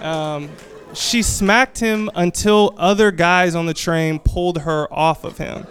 Um, 0.02 0.50
she 0.94 1.22
smacked 1.22 1.80
him 1.80 2.10
until 2.14 2.74
other 2.76 3.10
guys 3.10 3.56
on 3.56 3.66
the 3.66 3.74
train 3.74 4.20
pulled 4.20 4.60
her 4.60 4.92
off 4.92 5.24
of 5.24 5.38
him 5.38 5.66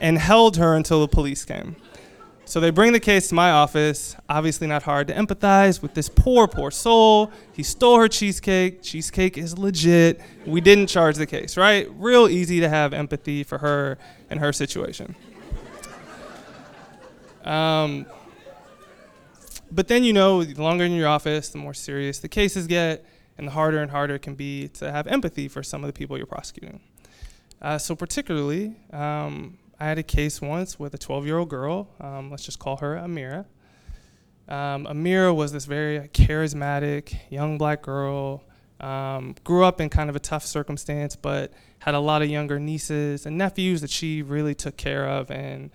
and 0.00 0.18
held 0.18 0.58
her 0.58 0.74
until 0.74 1.00
the 1.00 1.08
police 1.08 1.46
came. 1.46 1.76
So 2.48 2.60
they 2.60 2.70
bring 2.70 2.92
the 2.92 3.00
case 3.00 3.28
to 3.30 3.34
my 3.34 3.50
office. 3.50 4.14
Obviously, 4.28 4.68
not 4.68 4.84
hard 4.84 5.08
to 5.08 5.14
empathize 5.14 5.82
with 5.82 5.94
this 5.94 6.08
poor, 6.08 6.46
poor 6.46 6.70
soul. 6.70 7.32
He 7.52 7.64
stole 7.64 7.98
her 7.98 8.06
cheesecake. 8.06 8.82
Cheesecake 8.82 9.36
is 9.36 9.58
legit. 9.58 10.20
We 10.46 10.60
didn't 10.60 10.86
charge 10.86 11.16
the 11.16 11.26
case, 11.26 11.56
right? 11.56 11.88
Real 11.96 12.28
easy 12.28 12.60
to 12.60 12.68
have 12.68 12.92
empathy 12.92 13.42
for 13.42 13.58
her 13.58 13.98
and 14.30 14.38
her 14.38 14.52
situation. 14.52 15.16
Um, 17.44 18.06
but 19.72 19.88
then, 19.88 20.04
you 20.04 20.12
know, 20.12 20.44
the 20.44 20.62
longer 20.62 20.84
in 20.84 20.92
your 20.92 21.08
office, 21.08 21.48
the 21.48 21.58
more 21.58 21.74
serious 21.74 22.20
the 22.20 22.28
cases 22.28 22.68
get, 22.68 23.04
and 23.36 23.48
the 23.48 23.52
harder 23.52 23.82
and 23.82 23.90
harder 23.90 24.14
it 24.14 24.22
can 24.22 24.36
be 24.36 24.68
to 24.68 24.92
have 24.92 25.08
empathy 25.08 25.48
for 25.48 25.64
some 25.64 25.82
of 25.82 25.88
the 25.88 25.92
people 25.92 26.16
you're 26.16 26.26
prosecuting. 26.26 26.78
Uh, 27.60 27.76
so, 27.76 27.96
particularly, 27.96 28.76
um, 28.92 29.58
I 29.78 29.84
had 29.86 29.98
a 29.98 30.02
case 30.02 30.40
once 30.40 30.78
with 30.78 30.94
a 30.94 30.98
12 30.98 31.26
year 31.26 31.38
old 31.38 31.50
girl. 31.50 31.88
Um, 32.00 32.30
let's 32.30 32.44
just 32.44 32.58
call 32.58 32.78
her 32.78 32.96
Amira. 32.96 33.44
Um, 34.48 34.86
Amira 34.86 35.34
was 35.34 35.52
this 35.52 35.64
very 35.64 36.08
charismatic 36.08 37.16
young 37.30 37.58
black 37.58 37.82
girl. 37.82 38.44
Um, 38.80 39.34
grew 39.44 39.64
up 39.64 39.80
in 39.80 39.88
kind 39.88 40.08
of 40.08 40.16
a 40.16 40.20
tough 40.20 40.44
circumstance, 40.44 41.16
but 41.16 41.52
had 41.80 41.94
a 41.94 42.00
lot 42.00 42.22
of 42.22 42.28
younger 42.28 42.58
nieces 42.58 43.26
and 43.26 43.36
nephews 43.36 43.80
that 43.80 43.90
she 43.90 44.22
really 44.22 44.54
took 44.54 44.76
care 44.76 45.08
of. 45.08 45.30
And 45.30 45.70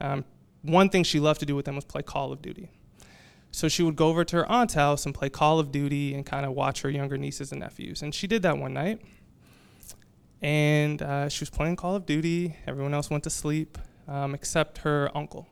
um, 0.00 0.24
one 0.62 0.88
thing 0.88 1.02
she 1.02 1.20
loved 1.20 1.40
to 1.40 1.46
do 1.46 1.56
with 1.56 1.64
them 1.64 1.76
was 1.76 1.84
play 1.84 2.02
Call 2.02 2.32
of 2.32 2.40
Duty. 2.40 2.70
So 3.50 3.68
she 3.68 3.82
would 3.82 3.96
go 3.96 4.08
over 4.08 4.24
to 4.24 4.36
her 4.36 4.50
aunt's 4.50 4.74
house 4.74 5.04
and 5.04 5.14
play 5.14 5.28
Call 5.28 5.58
of 5.58 5.70
Duty 5.72 6.14
and 6.14 6.24
kind 6.24 6.46
of 6.46 6.52
watch 6.52 6.82
her 6.82 6.90
younger 6.90 7.18
nieces 7.18 7.52
and 7.52 7.60
nephews. 7.60 8.00
And 8.00 8.14
she 8.14 8.26
did 8.26 8.42
that 8.42 8.56
one 8.56 8.72
night 8.72 9.02
and 10.42 11.00
uh, 11.00 11.28
she 11.28 11.42
was 11.42 11.50
playing 11.50 11.76
Call 11.76 11.94
of 11.94 12.04
Duty. 12.04 12.56
Everyone 12.66 12.92
else 12.92 13.08
went 13.08 13.24
to 13.24 13.30
sleep 13.30 13.78
um, 14.08 14.34
except 14.34 14.78
her 14.78 15.10
uncle, 15.14 15.48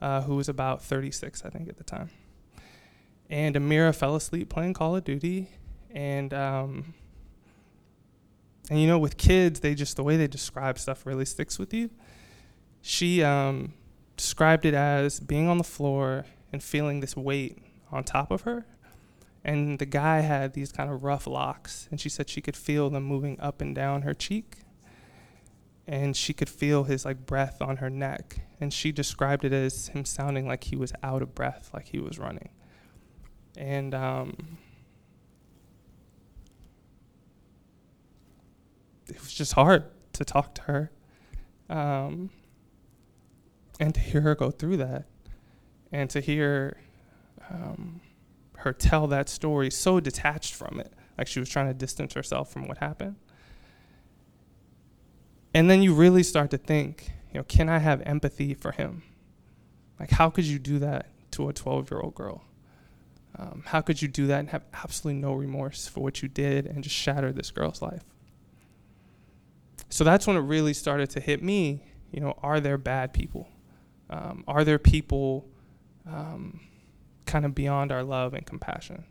uh, 0.00 0.22
who 0.22 0.36
was 0.36 0.48
about 0.48 0.82
36, 0.82 1.44
I 1.44 1.50
think, 1.50 1.68
at 1.68 1.76
the 1.76 1.84
time. 1.84 2.10
And 3.28 3.54
Amira 3.54 3.94
fell 3.94 4.16
asleep 4.16 4.48
playing 4.48 4.74
Call 4.74 4.96
of 4.96 5.04
Duty, 5.04 5.50
and 5.90 6.32
um, 6.32 6.94
and 8.70 8.80
you 8.80 8.86
know, 8.86 8.98
with 8.98 9.16
kids, 9.16 9.60
they 9.60 9.74
just 9.74 9.96
the 9.96 10.02
way 10.02 10.16
they 10.16 10.26
describe 10.26 10.78
stuff 10.78 11.04
really 11.06 11.24
sticks 11.24 11.58
with 11.58 11.74
you. 11.74 11.90
She 12.80 13.22
um, 13.22 13.74
described 14.16 14.64
it 14.64 14.74
as 14.74 15.20
being 15.20 15.48
on 15.48 15.58
the 15.58 15.64
floor 15.64 16.24
and 16.52 16.62
feeling 16.62 17.00
this 17.00 17.16
weight 17.16 17.58
on 17.90 18.04
top 18.04 18.30
of 18.30 18.42
her 18.42 18.66
and 19.44 19.78
the 19.78 19.86
guy 19.86 20.20
had 20.20 20.54
these 20.54 20.72
kind 20.72 20.90
of 20.90 21.02
rough 21.02 21.26
locks 21.26 21.88
and 21.90 22.00
she 22.00 22.08
said 22.08 22.28
she 22.28 22.40
could 22.40 22.56
feel 22.56 22.90
them 22.90 23.04
moving 23.04 23.38
up 23.40 23.60
and 23.60 23.74
down 23.74 24.02
her 24.02 24.14
cheek 24.14 24.58
and 25.86 26.16
she 26.16 26.32
could 26.32 26.48
feel 26.48 26.84
his 26.84 27.04
like 27.04 27.26
breath 27.26 27.60
on 27.60 27.78
her 27.78 27.90
neck. 27.90 28.46
And 28.60 28.72
she 28.72 28.92
described 28.92 29.44
it 29.44 29.52
as 29.52 29.88
him 29.88 30.04
sounding 30.04 30.46
like 30.46 30.64
he 30.64 30.76
was 30.76 30.92
out 31.02 31.22
of 31.22 31.34
breath 31.34 31.70
like 31.74 31.88
he 31.88 31.98
was 31.98 32.18
running. 32.18 32.50
And 33.56 33.94
um, 33.94 34.58
it 39.08 39.20
was 39.20 39.32
just 39.32 39.54
hard 39.54 39.84
to 40.14 40.24
talk 40.24 40.54
to 40.54 40.62
her 40.62 40.92
um, 41.68 42.30
and 43.80 43.94
to 43.94 44.00
hear 44.00 44.20
her 44.20 44.34
go 44.34 44.50
through 44.50 44.76
that 44.78 45.06
and 45.90 46.08
to 46.10 46.20
hear 46.20 46.78
um, 47.50 48.00
her 48.62 48.72
tell 48.72 49.06
that 49.08 49.28
story 49.28 49.70
so 49.70 50.00
detached 50.00 50.54
from 50.54 50.80
it, 50.80 50.92
like 51.16 51.26
she 51.26 51.40
was 51.40 51.48
trying 51.48 51.68
to 51.68 51.74
distance 51.74 52.14
herself 52.14 52.52
from 52.52 52.66
what 52.66 52.78
happened. 52.78 53.16
And 55.54 55.68
then 55.68 55.82
you 55.82 55.94
really 55.94 56.22
start 56.22 56.50
to 56.50 56.58
think, 56.58 57.12
you 57.32 57.38
know, 57.38 57.44
can 57.44 57.68
I 57.68 57.78
have 57.78 58.00
empathy 58.02 58.54
for 58.54 58.72
him? 58.72 59.02
Like, 60.00 60.10
how 60.10 60.30
could 60.30 60.44
you 60.44 60.58
do 60.58 60.78
that 60.78 61.06
to 61.32 61.48
a 61.48 61.52
12 61.52 61.90
year 61.90 62.00
old 62.00 62.14
girl? 62.14 62.44
Um, 63.38 63.62
how 63.66 63.80
could 63.80 64.02
you 64.02 64.08
do 64.08 64.26
that 64.26 64.40
and 64.40 64.48
have 64.50 64.64
absolutely 64.74 65.20
no 65.20 65.32
remorse 65.32 65.86
for 65.86 66.00
what 66.00 66.22
you 66.22 66.28
did 66.28 66.66
and 66.66 66.84
just 66.84 66.96
shatter 66.96 67.32
this 67.32 67.50
girl's 67.50 67.80
life? 67.80 68.02
So 69.88 70.04
that's 70.04 70.26
when 70.26 70.36
it 70.36 70.40
really 70.40 70.74
started 70.74 71.10
to 71.10 71.20
hit 71.20 71.42
me. 71.42 71.82
You 72.10 72.20
know, 72.20 72.38
are 72.42 72.60
there 72.60 72.78
bad 72.78 73.12
people? 73.12 73.48
Um, 74.10 74.44
are 74.46 74.64
there 74.64 74.78
people 74.78 75.46
um, 76.06 76.60
kind 77.26 77.44
of 77.44 77.54
beyond 77.54 77.92
our 77.92 78.02
love 78.02 78.34
and 78.34 78.46
compassion? 78.46 79.04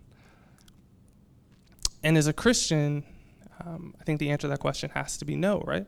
And 2.03 2.17
as 2.17 2.27
a 2.27 2.33
Christian, 2.33 3.03
um, 3.59 3.93
I 3.99 4.03
think 4.03 4.19
the 4.19 4.31
answer 4.31 4.43
to 4.43 4.47
that 4.49 4.59
question 4.59 4.89
has 4.91 5.17
to 5.17 5.25
be 5.25 5.35
no, 5.35 5.61
right? 5.65 5.85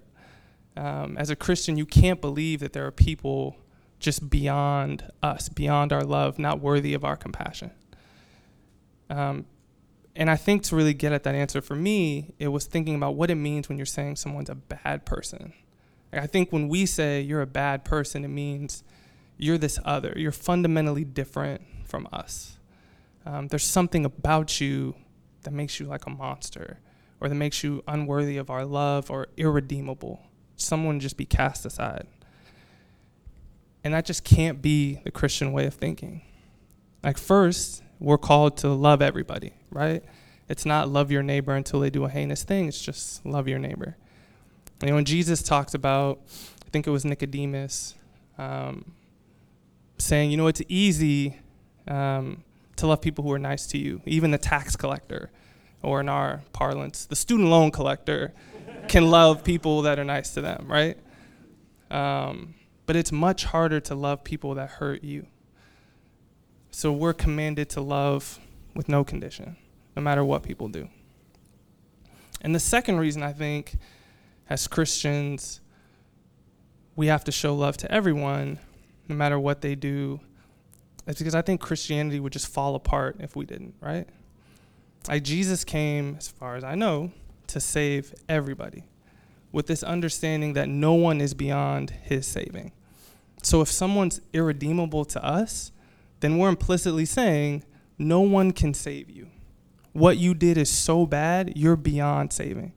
Um, 0.75 1.17
as 1.17 1.29
a 1.29 1.35
Christian, 1.35 1.77
you 1.77 1.85
can't 1.85 2.21
believe 2.21 2.59
that 2.59 2.73
there 2.73 2.85
are 2.85 2.91
people 2.91 3.57
just 3.99 4.29
beyond 4.29 5.09
us, 5.21 5.49
beyond 5.49 5.93
our 5.93 6.03
love, 6.03 6.37
not 6.37 6.59
worthy 6.59 6.93
of 6.93 7.03
our 7.03 7.15
compassion. 7.15 7.71
Um, 9.09 9.45
and 10.15 10.29
I 10.29 10.35
think 10.35 10.63
to 10.63 10.75
really 10.75 10.93
get 10.93 11.11
at 11.11 11.23
that 11.23 11.35
answer 11.35 11.61
for 11.61 11.75
me, 11.75 12.33
it 12.37 12.49
was 12.49 12.65
thinking 12.65 12.95
about 12.95 13.15
what 13.15 13.31
it 13.31 13.35
means 13.35 13.69
when 13.69 13.77
you're 13.77 13.85
saying 13.85 14.17
someone's 14.17 14.49
a 14.49 14.55
bad 14.55 15.05
person. 15.05 15.53
I 16.11 16.27
think 16.27 16.51
when 16.51 16.67
we 16.67 16.85
say 16.85 17.21
you're 17.21 17.41
a 17.41 17.47
bad 17.47 17.83
person, 17.83 18.23
it 18.23 18.27
means 18.27 18.83
you're 19.37 19.57
this 19.57 19.79
other. 19.83 20.13
You're 20.15 20.31
fundamentally 20.31 21.03
different 21.03 21.61
from 21.93 22.07
us. 22.11 22.57
Um, 23.23 23.49
there's 23.49 23.63
something 23.63 24.03
about 24.03 24.59
you 24.59 24.95
that 25.43 25.51
makes 25.51 25.79
you 25.79 25.85
like 25.85 26.07
a 26.07 26.09
monster 26.09 26.79
or 27.21 27.29
that 27.29 27.35
makes 27.35 27.63
you 27.63 27.83
unworthy 27.87 28.37
of 28.37 28.49
our 28.49 28.65
love 28.65 29.11
or 29.11 29.27
irredeemable. 29.37 30.19
Someone 30.55 30.99
just 30.99 31.17
be 31.17 31.25
cast 31.25 31.67
aside. 31.67 32.07
And 33.83 33.93
that 33.93 34.05
just 34.05 34.23
can't 34.23 34.59
be 34.59 35.01
the 35.03 35.11
Christian 35.11 35.53
way 35.53 35.67
of 35.67 35.75
thinking. 35.75 36.23
Like, 37.03 37.19
first, 37.19 37.83
we're 37.99 38.17
called 38.17 38.57
to 38.57 38.69
love 38.69 39.03
everybody, 39.03 39.53
right? 39.69 40.03
It's 40.49 40.65
not 40.65 40.89
love 40.89 41.11
your 41.11 41.21
neighbor 41.21 41.53
until 41.53 41.79
they 41.79 41.91
do 41.91 42.05
a 42.05 42.09
heinous 42.09 42.41
thing, 42.41 42.67
it's 42.69 42.81
just 42.81 43.23
love 43.23 43.47
your 43.47 43.59
neighbor. 43.59 43.97
You 44.81 44.87
know, 44.87 44.95
when 44.95 45.05
Jesus 45.05 45.43
talks 45.43 45.75
about, 45.75 46.21
I 46.65 46.69
think 46.71 46.87
it 46.87 46.89
was 46.89 47.05
Nicodemus, 47.05 47.93
um, 48.39 48.95
saying, 49.99 50.31
you 50.31 50.37
know, 50.37 50.47
it's 50.47 50.63
easy 50.67 51.37
um, 51.87 52.43
to 52.75 52.87
love 52.87 53.01
people 53.01 53.23
who 53.23 53.31
are 53.31 53.39
nice 53.39 53.67
to 53.67 53.77
you. 53.77 54.01
Even 54.05 54.31
the 54.31 54.37
tax 54.37 54.75
collector, 54.75 55.31
or 55.81 55.99
in 55.99 56.09
our 56.09 56.41
parlance, 56.53 57.05
the 57.05 57.15
student 57.15 57.49
loan 57.49 57.71
collector, 57.71 58.33
can 58.87 59.09
love 59.09 59.43
people 59.43 59.83
that 59.83 59.99
are 59.99 60.03
nice 60.03 60.33
to 60.33 60.41
them, 60.41 60.65
right? 60.67 60.97
Um, 61.91 62.55
but 62.85 62.95
it's 62.95 63.11
much 63.11 63.45
harder 63.45 63.79
to 63.81 63.95
love 63.95 64.23
people 64.23 64.55
that 64.55 64.69
hurt 64.69 65.03
you. 65.03 65.27
So 66.71 66.91
we're 66.91 67.13
commanded 67.13 67.69
to 67.71 67.81
love 67.81 68.39
with 68.73 68.89
no 68.89 69.03
condition, 69.03 69.57
no 69.95 70.01
matter 70.01 70.25
what 70.25 70.43
people 70.43 70.67
do. 70.67 70.89
And 72.41 72.53
the 72.53 72.59
second 72.59 72.99
reason 72.99 73.23
I 73.23 73.31
think, 73.31 73.77
as 74.49 74.67
Christians, 74.67 75.61
we 76.95 77.07
have 77.07 77.23
to 77.25 77.31
show 77.31 77.55
love 77.55 77.77
to 77.77 77.91
everyone, 77.91 78.59
no 79.07 79.15
matter 79.15 79.39
what 79.39 79.61
they 79.61 79.75
do 79.75 80.19
it's 81.07 81.19
because 81.19 81.35
I 81.35 81.41
think 81.41 81.61
Christianity 81.61 82.19
would 82.19 82.33
just 82.33 82.47
fall 82.47 82.75
apart 82.75 83.17
if 83.19 83.35
we 83.35 83.45
didn't, 83.45 83.75
right? 83.81 84.07
Like 85.07 85.23
Jesus 85.23 85.63
came, 85.63 86.15
as 86.17 86.29
far 86.29 86.55
as 86.55 86.63
I 86.63 86.75
know, 86.75 87.11
to 87.47 87.59
save 87.59 88.13
everybody, 88.29 88.83
with 89.51 89.67
this 89.67 89.83
understanding 89.83 90.53
that 90.53 90.69
no 90.69 90.93
one 90.93 91.19
is 91.19 91.33
beyond 91.33 91.91
his 91.91 92.25
saving. 92.25 92.71
So 93.41 93.61
if 93.61 93.69
someone's 93.69 94.21
irredeemable 94.31 95.05
to 95.05 95.23
us, 95.23 95.71
then 96.21 96.37
we're 96.37 96.49
implicitly 96.49 97.05
saying 97.05 97.63
no 97.97 98.21
one 98.21 98.51
can 98.51 98.73
save 98.73 99.09
you. 99.09 99.27
What 99.91 100.17
you 100.17 100.33
did 100.33 100.57
is 100.57 100.69
so 100.69 101.05
bad, 101.05 101.57
you're 101.57 101.75
beyond 101.75 102.31
saving. 102.31 102.73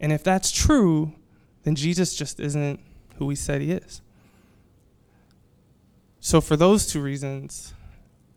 And 0.00 0.12
if 0.12 0.22
that's 0.24 0.50
true, 0.50 1.12
then 1.64 1.74
Jesus 1.74 2.14
just 2.14 2.40
isn't 2.40 2.80
who 3.16 3.28
he 3.28 3.36
said 3.36 3.60
he 3.60 3.72
is. 3.72 4.00
So, 6.24 6.40
for 6.40 6.56
those 6.56 6.86
two 6.86 7.02
reasons, 7.02 7.74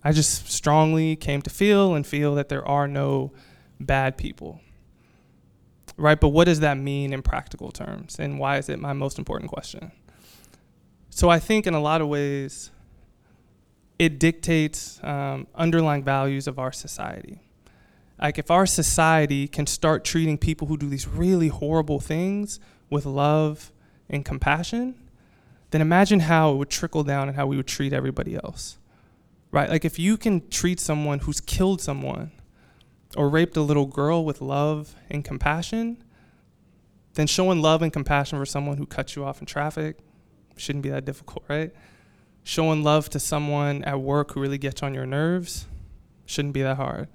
I 0.04 0.12
just 0.12 0.52
strongly 0.52 1.16
came 1.16 1.44
to 1.44 1.52
feel 1.52 1.94
and 1.94 2.06
feel 2.06 2.34
that 2.34 2.50
there 2.50 2.68
are 2.68 2.88
no 2.88 3.32
bad 3.80 4.18
people. 4.18 4.60
Right? 5.96 6.20
But 6.20 6.30
what 6.30 6.46
does 6.46 6.62
that 6.62 6.80
mean 6.80 7.14
in 7.14 7.22
practical 7.22 7.72
terms? 7.72 8.18
And 8.18 8.40
why 8.40 8.58
is 8.58 8.70
it 8.70 8.80
my 8.80 8.94
most 8.94 9.20
important 9.20 9.52
question? 9.52 9.92
So, 11.12 11.30
I 11.30 11.38
think 11.38 11.68
in 11.68 11.76
a 11.76 11.80
lot 11.80 12.02
of 12.02 12.08
ways, 12.08 12.72
it 14.00 14.18
dictates 14.18 15.00
um, 15.04 15.46
underlying 15.54 16.04
values 16.04 16.48
of 16.48 16.58
our 16.58 16.72
society. 16.72 17.40
Like, 18.20 18.40
if 18.40 18.50
our 18.50 18.66
society 18.66 19.48
can 19.48 19.68
start 19.68 20.04
treating 20.04 20.40
people 20.40 20.68
who 20.68 20.78
do 20.78 20.90
these 20.90 21.08
really 21.08 21.50
horrible 21.50 22.00
things 22.00 22.60
with 22.90 23.06
love 23.06 23.72
and 24.10 24.26
compassion, 24.26 24.96
then 25.76 25.82
imagine 25.82 26.22
how 26.22 26.54
it 26.54 26.56
would 26.56 26.70
trickle 26.70 27.04
down 27.04 27.28
and 27.28 27.36
how 27.36 27.46
we 27.46 27.58
would 27.58 27.68
treat 27.68 27.92
everybody 27.92 28.34
else. 28.34 28.78
Right? 29.52 29.70
Like 29.70 29.84
if 29.84 30.00
you 30.00 30.16
can 30.16 30.48
treat 30.48 30.80
someone 30.80 31.20
who's 31.20 31.42
killed 31.42 31.82
someone 31.82 32.32
or 33.18 33.28
raped 33.28 33.58
a 33.58 33.62
little 33.62 33.86
girl 33.86 34.24
with 34.24 34.40
love 34.40 34.96
and 35.10 35.26
compassion, 35.26 36.02
then 37.16 37.28
showing 37.28 37.62
love 37.62 37.82
and 37.82 37.92
compassion 37.92 38.40
for 38.40 38.46
someone 38.46 38.78
who 38.78 38.86
cuts 38.86 39.18
you 39.18 39.26
off 39.26 39.42
in 39.42 39.46
traffic 39.46 39.98
shouldn't 40.56 40.82
be 40.82 40.92
that 40.92 41.04
difficult, 41.04 41.44
right? 41.50 41.74
Showing 42.44 42.82
love 42.82 43.10
to 43.10 43.20
someone 43.20 43.84
at 43.84 44.00
work 44.00 44.32
who 44.32 44.40
really 44.40 44.58
gets 44.58 44.82
on 44.82 44.94
your 44.94 45.06
nerves 45.06 45.66
shouldn't 46.26 46.54
be 46.54 46.62
that 46.62 46.78
hard. 46.78 47.10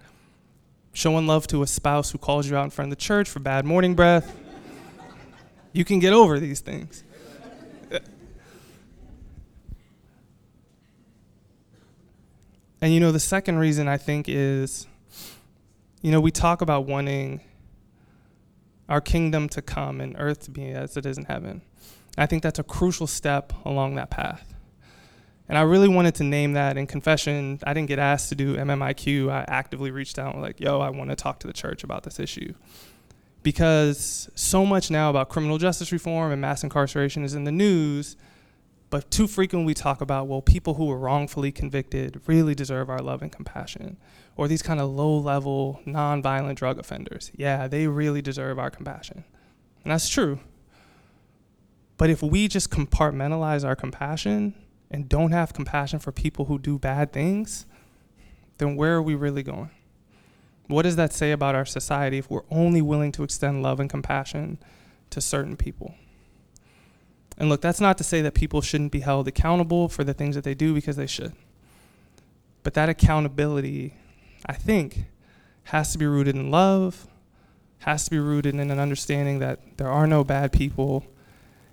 Showing 0.92 1.26
love 1.26 1.46
to 1.46 1.62
a 1.62 1.66
spouse 1.66 2.10
who 2.10 2.18
calls 2.18 2.46
you 2.46 2.58
out 2.58 2.64
in 2.64 2.70
front 2.70 2.92
of 2.92 2.98
the 2.98 3.02
church 3.02 3.26
for 3.26 3.38
bad 3.38 3.64
morning 3.64 3.94
breath, 3.94 4.38
you 5.72 5.86
can 5.86 5.98
get 5.98 6.12
over 6.12 6.38
these 6.38 6.60
things. 6.60 7.04
And 12.80 12.94
you 12.94 13.00
know, 13.00 13.12
the 13.12 13.20
second 13.20 13.58
reason 13.58 13.88
I 13.88 13.98
think 13.98 14.26
is, 14.28 14.86
you 16.00 16.10
know, 16.10 16.20
we 16.20 16.30
talk 16.30 16.62
about 16.62 16.86
wanting 16.86 17.40
our 18.88 19.00
kingdom 19.00 19.48
to 19.50 19.62
come 19.62 20.00
and 20.00 20.16
earth 20.18 20.40
to 20.44 20.50
be 20.50 20.70
as 20.70 20.96
it 20.96 21.04
is 21.04 21.18
in 21.18 21.24
heaven. 21.26 21.62
I 22.16 22.26
think 22.26 22.42
that's 22.42 22.58
a 22.58 22.64
crucial 22.64 23.06
step 23.06 23.52
along 23.64 23.94
that 23.96 24.10
path. 24.10 24.54
And 25.48 25.58
I 25.58 25.62
really 25.62 25.88
wanted 25.88 26.14
to 26.16 26.24
name 26.24 26.52
that 26.54 26.76
in 26.76 26.86
confession. 26.86 27.58
I 27.64 27.74
didn't 27.74 27.88
get 27.88 27.98
asked 27.98 28.28
to 28.30 28.34
do 28.34 28.56
MMIQ. 28.56 29.30
I 29.30 29.44
actively 29.48 29.90
reached 29.90 30.18
out 30.18 30.32
and 30.32 30.42
like, 30.42 30.60
yo, 30.60 30.80
I 30.80 30.90
want 30.90 31.10
to 31.10 31.16
talk 31.16 31.40
to 31.40 31.46
the 31.46 31.52
church 31.52 31.84
about 31.84 32.04
this 32.04 32.18
issue. 32.20 32.54
Because 33.42 34.30
so 34.34 34.64
much 34.64 34.90
now 34.90 35.10
about 35.10 35.28
criminal 35.28 35.58
justice 35.58 35.92
reform 35.92 36.30
and 36.30 36.40
mass 36.40 36.62
incarceration 36.62 37.24
is 37.24 37.34
in 37.34 37.44
the 37.44 37.52
news 37.52 38.16
but 38.90 39.08
too 39.10 39.28
frequently 39.28 39.66
we 39.66 39.74
talk 39.74 40.00
about, 40.00 40.26
well, 40.26 40.42
people 40.42 40.74
who 40.74 40.86
were 40.86 40.98
wrongfully 40.98 41.52
convicted 41.52 42.20
really 42.26 42.56
deserve 42.56 42.90
our 42.90 42.98
love 42.98 43.22
and 43.22 43.30
compassion. 43.30 43.96
Or 44.36 44.48
these 44.48 44.62
kind 44.62 44.80
of 44.80 44.90
low 44.90 45.16
level, 45.16 45.80
non 45.86 46.22
violent 46.22 46.58
drug 46.58 46.78
offenders. 46.78 47.30
Yeah, 47.36 47.68
they 47.68 47.86
really 47.86 48.20
deserve 48.20 48.58
our 48.58 48.70
compassion. 48.70 49.24
And 49.84 49.92
that's 49.92 50.08
true. 50.08 50.40
But 51.98 52.10
if 52.10 52.22
we 52.22 52.48
just 52.48 52.70
compartmentalize 52.70 53.64
our 53.64 53.76
compassion 53.76 54.54
and 54.90 55.08
don't 55.08 55.32
have 55.32 55.52
compassion 55.52 55.98
for 56.00 56.10
people 56.10 56.46
who 56.46 56.58
do 56.58 56.78
bad 56.78 57.12
things, 57.12 57.66
then 58.58 58.74
where 58.74 58.94
are 58.94 59.02
we 59.02 59.14
really 59.14 59.42
going? 59.42 59.70
What 60.66 60.82
does 60.82 60.96
that 60.96 61.12
say 61.12 61.30
about 61.32 61.54
our 61.54 61.66
society 61.66 62.18
if 62.18 62.30
we're 62.30 62.44
only 62.50 62.82
willing 62.82 63.12
to 63.12 63.22
extend 63.22 63.62
love 63.62 63.78
and 63.80 63.90
compassion 63.90 64.58
to 65.10 65.20
certain 65.20 65.56
people? 65.56 65.94
And 67.40 67.48
look, 67.48 67.62
that's 67.62 67.80
not 67.80 67.96
to 67.96 68.04
say 68.04 68.20
that 68.20 68.34
people 68.34 68.60
shouldn't 68.60 68.92
be 68.92 69.00
held 69.00 69.26
accountable 69.26 69.88
for 69.88 70.04
the 70.04 70.12
things 70.12 70.34
that 70.34 70.44
they 70.44 70.52
do 70.52 70.74
because 70.74 70.96
they 70.96 71.06
should. 71.06 71.32
But 72.62 72.74
that 72.74 72.90
accountability, 72.90 73.94
I 74.44 74.52
think, 74.52 75.06
has 75.64 75.90
to 75.92 75.98
be 75.98 76.06
rooted 76.06 76.36
in 76.36 76.50
love, 76.50 77.06
has 77.78 78.04
to 78.04 78.10
be 78.10 78.18
rooted 78.18 78.54
in 78.54 78.70
an 78.70 78.78
understanding 78.78 79.38
that 79.38 79.78
there 79.78 79.88
are 79.88 80.06
no 80.06 80.22
bad 80.22 80.52
people 80.52 81.06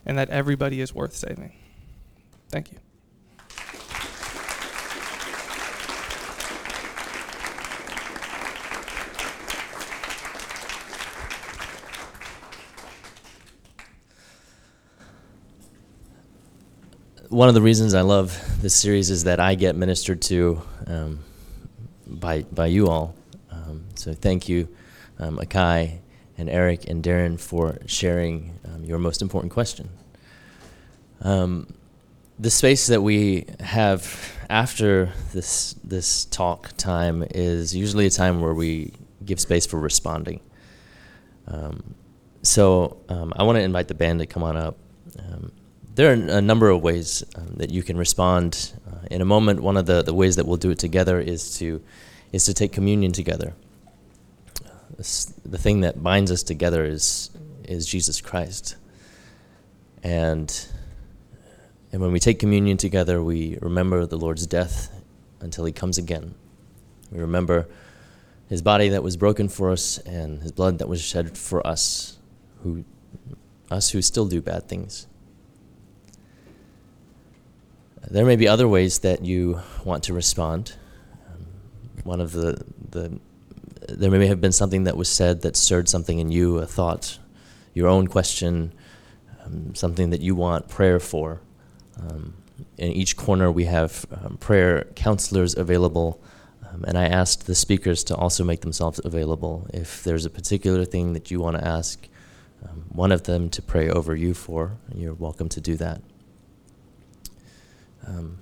and 0.05 0.18
that 0.18 0.30
everybody 0.30 0.80
is 0.80 0.95
worth 0.95 1.13
saving. 1.13 1.51
Thank 2.47 2.72
you. 2.72 2.78
One 17.30 17.49
of 17.49 17.55
the 17.55 17.61
reasons 17.61 17.93
I 17.93 18.01
love 18.01 18.39
this 18.61 18.75
series 18.75 19.09
is 19.09 19.25
that 19.25 19.39
I 19.39 19.55
get 19.55 19.75
ministered 19.75 20.21
to 20.23 20.61
um, 20.88 21.19
by 22.05 22.43
by 22.43 22.67
you 22.67 22.88
all. 22.88 23.15
Um, 23.51 23.86
so 23.95 24.13
thank 24.13 24.47
you, 24.47 24.67
um, 25.19 25.38
Akai 25.38 25.99
and 26.38 26.49
Eric 26.49 26.89
and 26.89 27.03
Darren 27.03 27.39
for 27.39 27.80
sharing 27.86 28.57
um, 28.65 28.86
your 28.86 28.97
most 28.97 29.21
important 29.21 29.51
question. 29.51 29.89
Um, 31.21 31.73
the 32.39 32.51
space 32.51 32.88
that 32.88 33.01
we 33.01 33.45
have 33.59 34.32
after 34.49 35.11
this 35.34 35.73
this 35.84 36.25
talk 36.25 36.71
time 36.78 37.25
is 37.32 37.75
usually 37.75 38.05
a 38.05 38.11
time 38.11 38.39
where 38.39 38.53
we 38.53 38.93
give 39.25 39.39
space 39.39 39.65
for 39.65 39.80
responding. 39.80 40.39
Um, 41.47 41.95
so 42.43 42.97
I 43.09 43.43
want 43.43 43.57
to 43.57 43.61
invite 43.61 43.89
the 43.89 43.95
band 43.95 44.19
to 44.19 44.25
come 44.25 44.43
on 44.43 44.55
up 44.55 44.78
there 45.97 46.11
are 46.11 46.13
a 46.13 46.41
number 46.41 46.69
of 46.69 46.83
ways 46.83 47.23
um, 47.35 47.55
that 47.55 47.71
you 47.71 47.81
can 47.81 47.97
respond. 47.97 48.71
Uh, 48.87 49.07
in 49.09 49.19
a 49.19 49.25
moment, 49.25 49.61
one 49.61 49.75
of 49.75 49.87
the, 49.87 50.03
the 50.03 50.13
ways 50.13 50.35
that 50.35 50.45
we'll 50.45 50.57
do 50.57 50.69
it 50.69 50.77
together 50.77 51.19
is 51.19 51.57
to 51.57 51.81
is 52.31 52.45
to 52.45 52.53
take 52.53 52.71
communion 52.71 53.11
together. 53.11 53.53
the 54.97 55.57
thing 55.57 55.81
that 55.81 56.03
binds 56.03 56.31
us 56.31 56.43
together 56.43 56.85
is 56.85 57.31
is 57.63 57.87
Jesus 57.87 58.21
Christ, 58.21 58.75
and 60.03 60.67
and 61.91 61.99
when 61.99 62.11
we 62.11 62.19
take 62.19 62.37
communion 62.37 62.77
together, 62.77 63.23
we 63.23 63.57
remember 63.59 64.05
the 64.05 64.17
Lord's 64.19 64.45
death 64.45 64.91
until 65.39 65.65
He 65.65 65.71
comes 65.71 65.97
again. 65.97 66.35
We 67.11 67.19
remember 67.21 67.67
His 68.49 68.61
body 68.61 68.89
that 68.89 69.01
was 69.01 69.17
broken 69.17 69.49
for 69.49 69.71
us 69.71 69.97
and 69.99 70.43
His 70.43 70.51
blood 70.51 70.77
that 70.77 70.87
was 70.87 71.01
shed 71.01 71.35
for 71.35 71.65
us, 71.65 72.19
who 72.61 72.85
us 73.71 73.89
who 73.89 74.03
still 74.03 74.27
do 74.27 74.43
bad 74.43 74.69
things. 74.69 75.07
There 78.09 78.25
may 78.25 78.37
be 78.37 78.47
other 78.47 78.69
ways 78.69 78.99
that 78.99 79.25
you 79.25 79.59
want 79.83 80.03
to 80.05 80.13
respond. 80.13 80.73
Um, 81.29 81.45
one 82.03 82.21
of 82.21 82.31
the, 82.31 82.63
the 82.89 83.19
there 83.89 84.09
may 84.09 84.27
have 84.27 84.39
been 84.39 84.53
something 84.53 84.85
that 84.85 84.95
was 84.95 85.09
said 85.09 85.41
that 85.41 85.57
stirred 85.57 85.89
something 85.89 86.19
in 86.19 86.31
you, 86.31 86.57
a 86.57 86.65
thought, 86.65 87.19
your 87.73 87.89
own 87.89 88.07
question, 88.07 88.73
um, 89.43 89.75
something 89.75 90.09
that 90.11 90.21
you 90.21 90.35
want 90.35 90.69
prayer 90.69 91.01
for. 91.01 91.41
Um, 91.99 92.35
in 92.77 92.91
each 92.93 93.17
corner, 93.17 93.51
we 93.51 93.65
have 93.65 94.05
um, 94.11 94.37
prayer 94.37 94.85
counselors 94.95 95.57
available, 95.57 96.21
um, 96.69 96.85
and 96.85 96.97
I 96.97 97.07
asked 97.07 97.45
the 97.45 97.55
speakers 97.55 98.05
to 98.05 98.15
also 98.15 98.43
make 98.45 98.61
themselves 98.61 99.01
available. 99.03 99.67
If 99.73 100.03
there's 100.05 100.25
a 100.25 100.29
particular 100.29 100.85
thing 100.85 101.11
that 101.11 101.29
you 101.29 101.41
want 101.41 101.57
to 101.57 101.67
ask 101.67 102.07
um, 102.63 102.85
one 102.89 103.11
of 103.11 103.23
them 103.23 103.49
to 103.49 103.61
pray 103.61 103.89
over 103.89 104.15
you 104.15 104.33
for, 104.33 104.77
you're 104.95 105.13
welcome 105.13 105.49
to 105.49 105.61
do 105.61 105.75
that. 105.75 106.01
Um, 108.07 108.39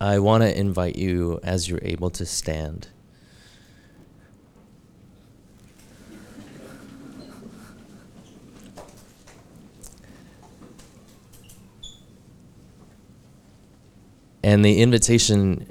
I 0.00 0.18
want 0.18 0.42
to 0.42 0.58
invite 0.58 0.96
you, 0.96 1.38
as 1.42 1.68
you're 1.68 1.80
able 1.82 2.10
to 2.10 2.24
stand, 2.24 2.88
And 14.48 14.64
the 14.64 14.80
invitation 14.80 15.66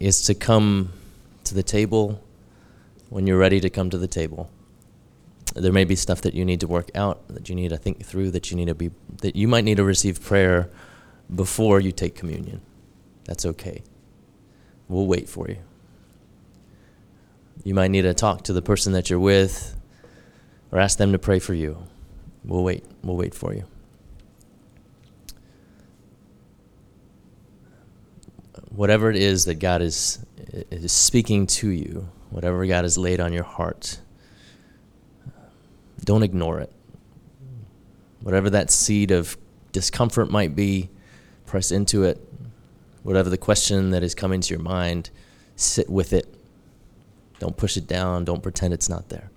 is 0.00 0.22
to 0.22 0.34
come 0.34 0.92
to 1.44 1.54
the 1.54 1.62
table 1.62 2.20
when 3.10 3.28
you're 3.28 3.38
ready 3.38 3.60
to 3.60 3.70
come 3.70 3.90
to 3.90 3.96
the 3.96 4.08
table. 4.08 4.50
There 5.54 5.72
may 5.72 5.84
be 5.84 5.94
stuff 5.94 6.20
that 6.22 6.34
you 6.34 6.44
need 6.44 6.58
to 6.60 6.66
work 6.66 6.90
out, 6.96 7.28
that 7.28 7.48
you 7.48 7.54
need 7.54 7.68
to 7.68 7.76
think 7.76 8.04
through, 8.04 8.32
that 8.32 8.50
you 8.50 8.56
need 8.56 8.66
to 8.66 8.74
be 8.74 8.90
that 9.18 9.36
you 9.36 9.46
might 9.46 9.62
need 9.62 9.76
to 9.76 9.84
receive 9.84 10.20
prayer 10.20 10.68
before 11.34 11.80
you 11.80 11.92
take 11.92 12.14
communion. 12.14 12.60
That's 13.24 13.44
okay. 13.46 13.82
We'll 14.88 15.06
wait 15.06 15.28
for 15.28 15.48
you. 15.48 15.58
You 17.64 17.74
might 17.74 17.90
need 17.90 18.02
to 18.02 18.14
talk 18.14 18.42
to 18.44 18.52
the 18.52 18.62
person 18.62 18.92
that 18.92 19.10
you're 19.10 19.18
with. 19.20 19.76
or 20.72 20.78
ask 20.78 20.98
them 20.98 21.12
to 21.12 21.18
pray 21.18 21.38
for 21.38 21.54
you. 21.54 21.76
We'll 22.44 22.64
wait. 22.64 22.84
We'll 23.02 23.16
wait 23.16 23.34
for 23.34 23.54
you. 23.54 23.64
Whatever 28.70 29.10
it 29.10 29.16
is 29.16 29.44
that 29.44 29.56
God 29.56 29.82
is, 29.82 30.24
is 30.70 30.90
speaking 30.92 31.46
to 31.46 31.68
you, 31.68 32.08
whatever 32.30 32.66
God 32.66 32.84
has 32.84 32.96
laid 32.96 33.20
on 33.20 33.32
your 33.32 33.44
heart, 33.44 34.00
don't 36.04 36.22
ignore 36.22 36.58
it. 36.58 36.72
Whatever 38.22 38.48
that 38.50 38.70
seed 38.70 39.10
of 39.10 39.36
discomfort 39.72 40.30
might 40.30 40.56
be, 40.56 40.88
press 41.52 41.70
into 41.70 42.02
it. 42.02 42.18
Whatever 43.02 43.28
the 43.28 43.36
question 43.36 43.90
that 43.90 44.02
is 44.02 44.14
coming 44.14 44.40
to 44.40 44.54
your 44.54 44.62
mind, 44.62 45.10
sit 45.54 45.90
with 45.90 46.14
it. 46.14 46.34
Don't 47.40 47.58
push 47.58 47.76
it 47.76 47.86
down. 47.86 48.24
Don't 48.24 48.42
pretend 48.42 48.72
it's 48.72 48.88
not 48.88 49.10
there. 49.10 49.30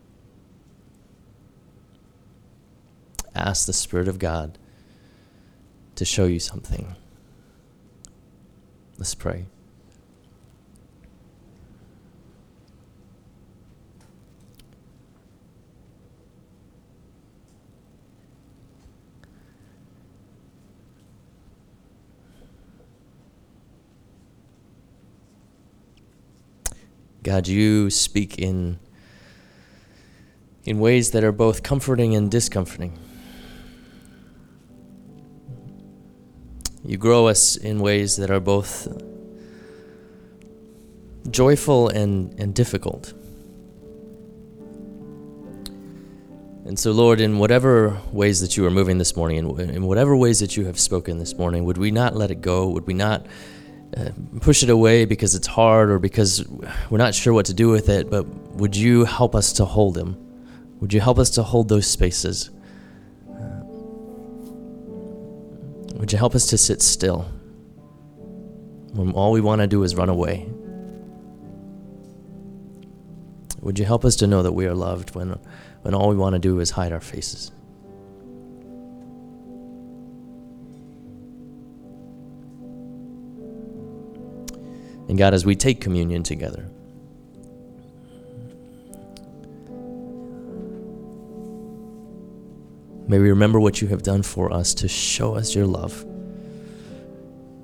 Ask 3.36 3.66
the 3.66 3.74
Spirit 3.74 4.08
of 4.08 4.18
God 4.18 4.58
to 5.96 6.06
show 6.06 6.24
you 6.24 6.40
something. 6.40 6.96
Let's 8.98 9.14
pray. 9.14 9.48
God, 27.26 27.48
you 27.48 27.90
speak 27.90 28.38
in 28.38 28.78
in 30.64 30.78
ways 30.80 31.10
that 31.10 31.24
are 31.24 31.32
both 31.32 31.64
comforting 31.64 32.16
and 32.16 32.30
discomforting. 32.30 33.00
You 36.84 36.98
grow 36.98 37.28
us 37.28 37.56
in 37.56 37.80
ways 37.80 38.18
that 38.18 38.30
are 38.30 38.40
both 38.40 38.88
joyful 41.32 41.90
and, 41.90 42.40
and 42.40 42.54
difficult. 42.54 43.14
And 46.64 46.78
so, 46.78 46.92
Lord, 46.92 47.20
in 47.20 47.40
whatever 47.40 48.00
ways 48.12 48.40
that 48.42 48.56
you 48.56 48.68
are 48.68 48.72
moving 48.72 49.00
this 49.00 49.16
morning, 49.16 49.38
in, 49.38 49.70
in 49.72 49.84
whatever 49.88 50.16
ways 50.16 50.42
that 50.42 50.56
you 50.56 50.66
have 50.66 50.80
spoken 50.80 51.18
this 51.18 51.36
morning, 51.36 51.66
would 51.66 51.80
we 51.80 51.90
not 51.90 52.16
let 52.16 52.30
it 52.30 52.42
go? 52.42 52.70
Would 52.70 52.86
we 52.86 52.94
not 52.94 53.26
uh, 53.98 54.10
push 54.42 54.64
it 54.64 54.70
away 54.70 55.06
because 55.06 55.36
it's 55.36 55.48
hard 55.48 55.90
or 55.90 56.00
because 56.00 56.46
we're 56.90 56.98
not 56.98 57.16
sure 57.16 57.34
what 57.34 57.46
to 57.46 57.54
do 57.54 57.70
with 57.70 57.90
it? 57.90 58.10
But 58.10 58.26
would 58.56 58.76
you 58.76 59.06
help 59.06 59.36
us 59.36 59.54
to 59.54 59.66
hold 59.66 59.96
them? 59.96 60.18
Would 60.82 60.94
you 60.94 61.02
help 61.02 61.20
us 61.20 61.30
to 61.32 61.44
hold 61.44 61.70
those 61.70 61.88
spaces? 61.88 62.50
Would 65.96 66.12
you 66.12 66.18
help 66.18 66.36
us 66.36 66.48
to 66.48 66.58
sit 66.58 66.82
still 66.82 67.22
when 68.94 69.12
all 69.12 69.32
we 69.32 69.42
want 69.42 69.62
to 69.62 69.68
do 69.68 69.84
is 69.84 69.96
run 69.96 70.10
away? 70.10 70.48
Would 73.62 73.80
you 73.80 73.86
help 73.86 74.06
us 74.06 74.16
to 74.18 74.28
know 74.28 74.44
that 74.44 74.52
we 74.52 74.68
are 74.68 74.76
loved 74.76 75.16
when, 75.16 75.40
when 75.82 75.96
all 75.96 76.10
we 76.10 76.16
want 76.16 76.34
to 76.34 76.40
do 76.40 76.60
is 76.60 76.72
hide 76.72 76.92
our 76.92 77.00
faces? 77.00 77.52
And 85.08 85.18
God, 85.18 85.34
as 85.34 85.46
we 85.46 85.56
take 85.56 85.82
communion 85.82 86.24
together, 86.24 86.70
May 93.08 93.20
we 93.20 93.30
remember 93.30 93.60
what 93.60 93.82
you 93.82 93.88
have 93.90 94.02
done 94.02 94.24
for 94.24 94.52
us 94.52 94.74
to 94.76 94.88
show 94.88 95.36
us 95.36 95.54
your 95.54 95.68
love 95.68 96.06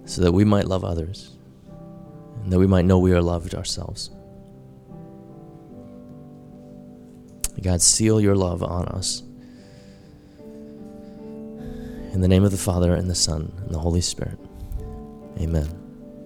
so 0.05 0.21
that 0.21 0.31
we 0.31 0.45
might 0.45 0.67
love 0.67 0.83
others 0.83 1.31
and 2.43 2.53
that 2.53 2.59
we 2.59 2.67
might 2.67 2.85
know 2.85 2.99
we 2.99 3.13
are 3.13 3.21
loved 3.21 3.55
ourselves. 3.55 4.11
God, 7.61 7.81
seal 7.81 8.19
your 8.19 8.35
love 8.35 8.63
on 8.63 8.85
us. 8.87 9.21
In 12.13 12.21
the 12.21 12.27
name 12.27 12.43
of 12.43 12.51
the 12.51 12.57
Father, 12.57 12.93
and 12.93 13.09
the 13.09 13.15
Son, 13.15 13.53
and 13.65 13.73
the 13.73 13.79
Holy 13.79 14.01
Spirit. 14.01 14.37
Amen. 15.39 15.80